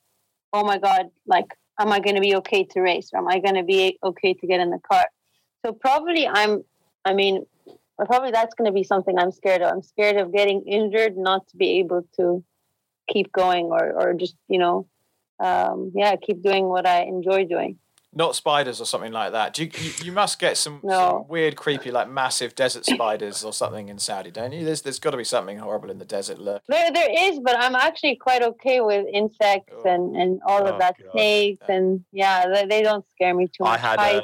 oh 0.52 0.64
my 0.64 0.78
god, 0.78 1.06
like 1.26 1.46
am 1.80 1.92
I 1.92 2.00
going 2.00 2.14
to 2.14 2.20
be 2.20 2.36
okay 2.36 2.64
to 2.64 2.80
race? 2.80 3.10
Or 3.12 3.18
am 3.18 3.28
I 3.28 3.40
going 3.40 3.56
to 3.56 3.64
be 3.64 3.98
okay 4.02 4.34
to 4.34 4.46
get 4.46 4.60
in 4.60 4.70
the 4.70 4.78
car? 4.78 5.06
So 5.64 5.72
probably 5.72 6.26
I'm. 6.26 6.64
I 7.04 7.12
mean, 7.12 7.44
probably 7.96 8.30
that's 8.30 8.54
going 8.54 8.66
to 8.66 8.72
be 8.72 8.84
something 8.84 9.18
I'm 9.18 9.32
scared 9.32 9.62
of. 9.62 9.72
I'm 9.72 9.82
scared 9.82 10.16
of 10.16 10.32
getting 10.32 10.62
injured, 10.62 11.16
not 11.16 11.46
to 11.48 11.56
be 11.56 11.78
able 11.78 12.06
to 12.16 12.44
keep 13.08 13.32
going 13.32 13.66
or, 13.66 13.92
or 13.92 14.14
just, 14.14 14.36
you 14.48 14.58
know, 14.58 14.88
um, 15.40 15.92
yeah, 15.94 16.16
keep 16.16 16.42
doing 16.42 16.66
what 16.66 16.86
I 16.86 17.02
enjoy 17.02 17.44
doing. 17.44 17.78
Not 18.16 18.36
spiders 18.36 18.80
or 18.80 18.84
something 18.84 19.10
like 19.10 19.32
that. 19.32 19.54
Do 19.54 19.64
you, 19.64 19.70
you, 19.76 19.90
you 20.04 20.12
must 20.12 20.38
get 20.38 20.56
some, 20.56 20.78
no. 20.84 20.92
some, 20.92 21.28
weird, 21.28 21.56
creepy, 21.56 21.90
like 21.90 22.08
massive 22.08 22.54
desert 22.54 22.86
spiders 22.86 23.42
or 23.42 23.52
something 23.52 23.88
in 23.88 23.98
Saudi, 23.98 24.30
don't 24.30 24.52
you? 24.52 24.64
There's 24.64 24.82
there's 24.82 25.00
got 25.00 25.10
to 25.10 25.16
be 25.16 25.24
something 25.24 25.58
horrible 25.58 25.90
in 25.90 25.98
the 25.98 26.04
desert. 26.04 26.38
Look, 26.38 26.62
there 26.68 26.92
there 26.92 27.08
is, 27.10 27.40
but 27.40 27.56
I'm 27.58 27.74
actually 27.74 28.14
quite 28.14 28.42
okay 28.42 28.80
with 28.80 29.04
insects 29.12 29.74
oh. 29.84 29.90
and, 29.90 30.14
and 30.14 30.40
all 30.46 30.62
oh, 30.62 30.72
of 30.74 30.78
that, 30.78 30.94
God. 30.96 31.10
snakes 31.10 31.64
yeah. 31.68 31.74
and 31.74 32.04
yeah, 32.12 32.46
they, 32.46 32.66
they, 32.66 32.82
don't 32.82 33.04
scare 33.10 33.34
me 33.34 33.48
too 33.48 33.64
much. 33.64 33.80
I 33.80 33.82
had 33.82 33.98
a, 33.98 34.22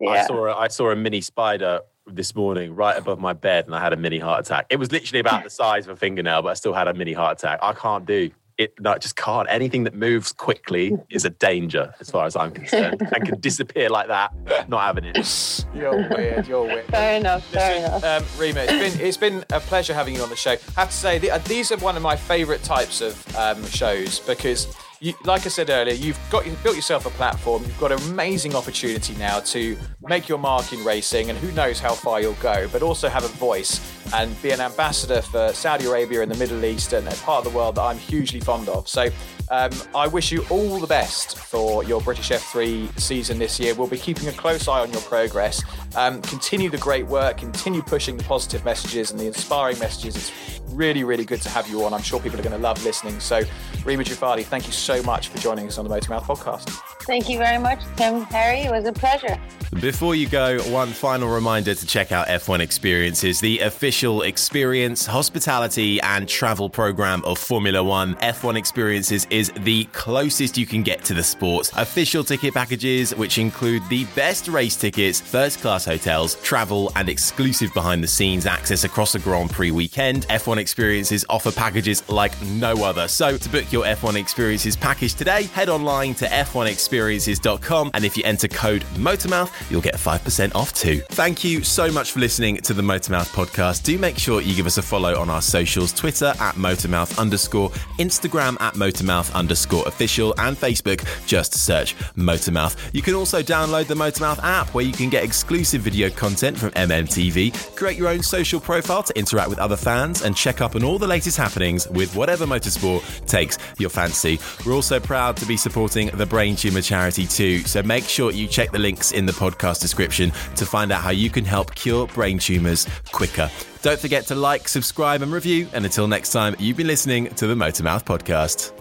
yeah. 0.00 0.10
I 0.10 0.26
saw 0.26 0.46
a, 0.46 0.56
I 0.56 0.66
saw 0.66 0.90
a 0.90 0.96
mini 0.96 1.20
spider 1.20 1.82
this 2.14 2.34
morning 2.34 2.74
right 2.74 2.96
above 2.96 3.18
my 3.18 3.32
bed 3.32 3.66
and 3.66 3.74
I 3.74 3.80
had 3.80 3.92
a 3.92 3.96
mini 3.96 4.18
heart 4.18 4.46
attack. 4.46 4.66
It 4.70 4.76
was 4.76 4.92
literally 4.92 5.20
about 5.20 5.44
the 5.44 5.50
size 5.50 5.86
of 5.86 5.92
a 5.92 5.96
fingernail, 5.96 6.42
but 6.42 6.48
I 6.50 6.54
still 6.54 6.72
had 6.72 6.88
a 6.88 6.94
mini 6.94 7.12
heart 7.12 7.38
attack. 7.38 7.58
I 7.62 7.72
can't 7.72 8.06
do 8.06 8.30
it. 8.58 8.74
No, 8.80 8.92
I 8.92 8.98
just 8.98 9.16
can't. 9.16 9.46
Anything 9.50 9.84
that 9.84 9.94
moves 9.94 10.32
quickly 10.32 10.96
is 11.10 11.24
a 11.24 11.30
danger 11.30 11.94
as 12.00 12.10
far 12.10 12.26
as 12.26 12.34
I'm 12.36 12.50
concerned 12.50 13.00
and 13.00 13.24
can 13.24 13.40
disappear 13.40 13.88
like 13.88 14.08
that. 14.08 14.32
Not 14.68 14.80
having 14.82 15.04
it. 15.04 15.64
You're 15.74 16.08
weird. 16.08 16.48
You're 16.48 16.64
weird. 16.64 16.84
Fair 16.90 17.18
enough. 17.18 17.44
Fair 17.46 17.78
enough. 17.78 18.04
Um, 18.04 18.22
Reema, 18.36 18.66
it's 18.68 18.96
been, 18.96 19.06
it's 19.06 19.16
been 19.16 19.44
a 19.50 19.60
pleasure 19.60 19.94
having 19.94 20.14
you 20.14 20.22
on 20.22 20.30
the 20.30 20.36
show. 20.36 20.56
I 20.76 20.80
have 20.80 20.90
to 20.90 20.96
say, 20.96 21.18
these 21.46 21.70
are 21.72 21.78
one 21.78 21.96
of 21.96 22.02
my 22.02 22.16
favourite 22.16 22.62
types 22.62 23.00
of 23.00 23.36
um, 23.36 23.64
shows 23.66 24.18
because 24.20 24.66
you, 25.00 25.14
like 25.24 25.46
I 25.46 25.48
said 25.48 25.70
earlier, 25.70 25.94
you've 25.94 26.18
got 26.30 26.46
you've 26.46 26.62
built 26.62 26.76
yourself 26.76 27.06
a 27.06 27.10
platform. 27.10 27.62
You've 27.64 27.78
got 27.78 27.92
an 27.92 27.98
amazing 28.10 28.54
opportunity 28.54 29.14
now 29.14 29.40
to 29.40 29.76
make 30.02 30.28
your 30.28 30.38
mark 30.38 30.72
in 30.72 30.84
racing, 30.84 31.30
and 31.30 31.38
who 31.38 31.52
knows 31.52 31.78
how 31.78 31.92
far 31.92 32.20
you'll 32.20 32.32
go. 32.34 32.68
But 32.72 32.82
also 32.82 33.08
have 33.08 33.24
a 33.24 33.28
voice 33.28 33.80
and 34.14 34.40
be 34.42 34.50
an 34.50 34.60
ambassador 34.60 35.22
for 35.22 35.52
Saudi 35.52 35.86
Arabia 35.86 36.22
and 36.22 36.30
the 36.30 36.38
Middle 36.38 36.64
East 36.64 36.92
and 36.92 37.06
a 37.06 37.14
part 37.16 37.44
of 37.46 37.52
the 37.52 37.56
world 37.56 37.76
that 37.76 37.82
I'm 37.82 37.98
hugely 37.98 38.40
fond 38.40 38.68
of. 38.68 38.88
So 38.88 39.08
um, 39.50 39.70
I 39.94 40.06
wish 40.06 40.30
you 40.30 40.44
all 40.50 40.78
the 40.78 40.86
best 40.86 41.38
for 41.38 41.84
your 41.84 42.00
British 42.00 42.30
F3 42.30 42.98
season 43.00 43.38
this 43.38 43.58
year. 43.58 43.74
We'll 43.74 43.88
be 43.88 43.98
keeping 43.98 44.28
a 44.28 44.32
close 44.32 44.68
eye 44.68 44.80
on 44.80 44.92
your 44.92 45.00
progress. 45.02 45.62
Um, 45.96 46.20
continue 46.22 46.70
the 46.70 46.78
great 46.78 47.06
work. 47.06 47.38
Continue 47.38 47.82
pushing 47.82 48.16
the 48.16 48.24
positive 48.24 48.64
messages 48.64 49.10
and 49.10 49.18
the 49.18 49.26
inspiring 49.26 49.78
messages. 49.78 50.16
It's 50.16 50.60
really, 50.72 51.04
really 51.04 51.24
good 51.24 51.40
to 51.42 51.48
have 51.48 51.68
you 51.68 51.84
on. 51.84 51.94
I'm 51.94 52.02
sure 52.02 52.20
people 52.20 52.38
are 52.38 52.42
going 52.42 52.56
to 52.56 52.62
love 52.62 52.82
listening. 52.84 53.20
So, 53.20 53.42
Reema 53.84 54.04
Juffali, 54.04 54.44
thank 54.44 54.66
you 54.66 54.72
so 54.72 55.02
much 55.02 55.28
for 55.28 55.38
joining 55.38 55.66
us 55.66 55.78
on 55.78 55.86
the 55.86 55.94
Motormouth 55.94 56.22
podcast. 56.22 56.68
Thank 57.02 57.28
you 57.28 57.38
very 57.38 57.58
much, 57.58 57.80
Tim. 57.96 58.22
Harry, 58.24 58.60
it 58.60 58.70
was 58.70 58.84
a 58.84 58.92
pleasure. 58.92 59.40
Before 59.80 60.14
you 60.14 60.26
go, 60.26 60.58
one 60.70 60.88
final 60.88 61.28
reminder 61.28 61.74
to 61.74 61.86
check 61.86 62.10
out 62.10 62.26
F1 62.26 62.60
Experiences, 62.60 63.38
the 63.38 63.60
official 63.60 64.22
experience, 64.22 65.04
hospitality, 65.04 66.00
and 66.00 66.26
travel 66.26 66.70
program 66.70 67.22
of 67.26 67.38
Formula 67.38 67.84
One. 67.84 68.14
F1 68.16 68.56
Experiences 68.56 69.26
is 69.30 69.37
the 69.60 69.84
closest 69.92 70.58
you 70.58 70.66
can 70.66 70.82
get 70.82 71.04
to 71.04 71.14
the 71.14 71.22
sport. 71.22 71.70
Official 71.76 72.24
ticket 72.24 72.52
packages, 72.52 73.14
which 73.14 73.38
include 73.38 73.82
the 73.88 74.04
best 74.16 74.48
race 74.48 74.76
tickets, 74.76 75.20
first 75.20 75.60
class 75.60 75.84
hotels, 75.84 76.34
travel, 76.42 76.92
and 76.96 77.08
exclusive 77.08 77.72
behind 77.74 78.02
the 78.02 78.08
scenes 78.08 78.44
access 78.44 78.84
across 78.84 79.12
the 79.12 79.18
Grand 79.18 79.50
Prix 79.50 79.70
weekend. 79.70 80.26
F1 80.28 80.58
Experiences 80.58 81.24
offer 81.28 81.52
packages 81.52 82.06
like 82.08 82.32
no 82.42 82.84
other. 82.84 83.08
So, 83.08 83.38
to 83.38 83.48
book 83.48 83.70
your 83.72 83.84
F1 83.84 84.16
Experiences 84.16 84.76
package 84.76 85.14
today, 85.14 85.44
head 85.44 85.68
online 85.68 86.14
to 86.16 86.26
f1experiences.com 86.26 87.92
and 87.94 88.04
if 88.04 88.16
you 88.16 88.24
enter 88.24 88.48
code 88.48 88.82
MOTORMOUTH, 88.96 89.70
you'll 89.70 89.80
get 89.80 89.94
5% 89.94 90.54
off 90.54 90.72
too. 90.72 91.00
Thank 91.10 91.44
you 91.44 91.62
so 91.62 91.90
much 91.90 92.12
for 92.12 92.20
listening 92.20 92.56
to 92.58 92.74
the 92.74 92.82
Motormouth 92.82 93.32
podcast. 93.34 93.84
Do 93.84 93.98
make 93.98 94.18
sure 94.18 94.40
you 94.40 94.54
give 94.54 94.66
us 94.66 94.78
a 94.78 94.82
follow 94.82 95.18
on 95.18 95.30
our 95.30 95.42
socials 95.42 95.92
Twitter 95.92 96.34
at 96.40 96.54
Motormouth 96.56 97.18
underscore, 97.18 97.70
Instagram 97.98 98.60
at 98.60 98.74
Motormouth 98.74 99.27
underscore 99.34 99.86
official, 99.86 100.34
and 100.38 100.56
Facebook. 100.56 101.04
Just 101.26 101.54
search 101.54 101.96
Motormouth. 102.16 102.76
You 102.92 103.02
can 103.02 103.14
also 103.14 103.42
download 103.42 103.86
the 103.86 103.94
Motormouth 103.94 104.38
app 104.42 104.74
where 104.74 104.84
you 104.84 104.92
can 104.92 105.08
get 105.10 105.24
exclusive 105.24 105.82
video 105.82 106.10
content 106.10 106.58
from 106.58 106.70
MMTV, 106.70 107.76
create 107.76 107.96
your 107.96 108.08
own 108.08 108.22
social 108.22 108.60
profile 108.60 109.02
to 109.02 109.18
interact 109.18 109.48
with 109.48 109.58
other 109.58 109.76
fans, 109.76 110.22
and 110.22 110.36
check 110.36 110.60
up 110.60 110.74
on 110.74 110.84
all 110.84 110.98
the 110.98 111.06
latest 111.06 111.36
happenings 111.36 111.88
with 111.88 112.14
whatever 112.14 112.46
motorsport 112.46 113.26
takes 113.26 113.58
your 113.78 113.90
fancy. 113.90 114.38
We're 114.64 114.74
also 114.74 115.00
proud 115.00 115.36
to 115.38 115.46
be 115.46 115.56
supporting 115.56 116.08
the 116.08 116.26
Brain 116.26 116.56
Tumor 116.56 116.82
charity 116.82 117.26
too, 117.26 117.60
so 117.60 117.82
make 117.82 118.04
sure 118.04 118.32
you 118.32 118.46
check 118.46 118.72
the 118.72 118.78
links 118.78 119.12
in 119.12 119.26
the 119.26 119.32
podcast 119.32 119.80
description 119.80 120.30
to 120.56 120.66
find 120.66 120.92
out 120.92 121.02
how 121.02 121.10
you 121.10 121.30
can 121.30 121.44
help 121.44 121.74
cure 121.74 122.06
brain 122.08 122.38
tumors 122.38 122.86
quicker. 123.12 123.50
Don't 123.82 123.98
forget 123.98 124.26
to 124.26 124.34
like, 124.34 124.68
subscribe, 124.68 125.22
and 125.22 125.32
review. 125.32 125.68
And 125.72 125.84
until 125.84 126.08
next 126.08 126.32
time, 126.32 126.56
you've 126.58 126.76
been 126.76 126.86
listening 126.86 127.28
to 127.34 127.46
the 127.46 127.54
Motormouth 127.54 128.04
Podcast. 128.04 128.77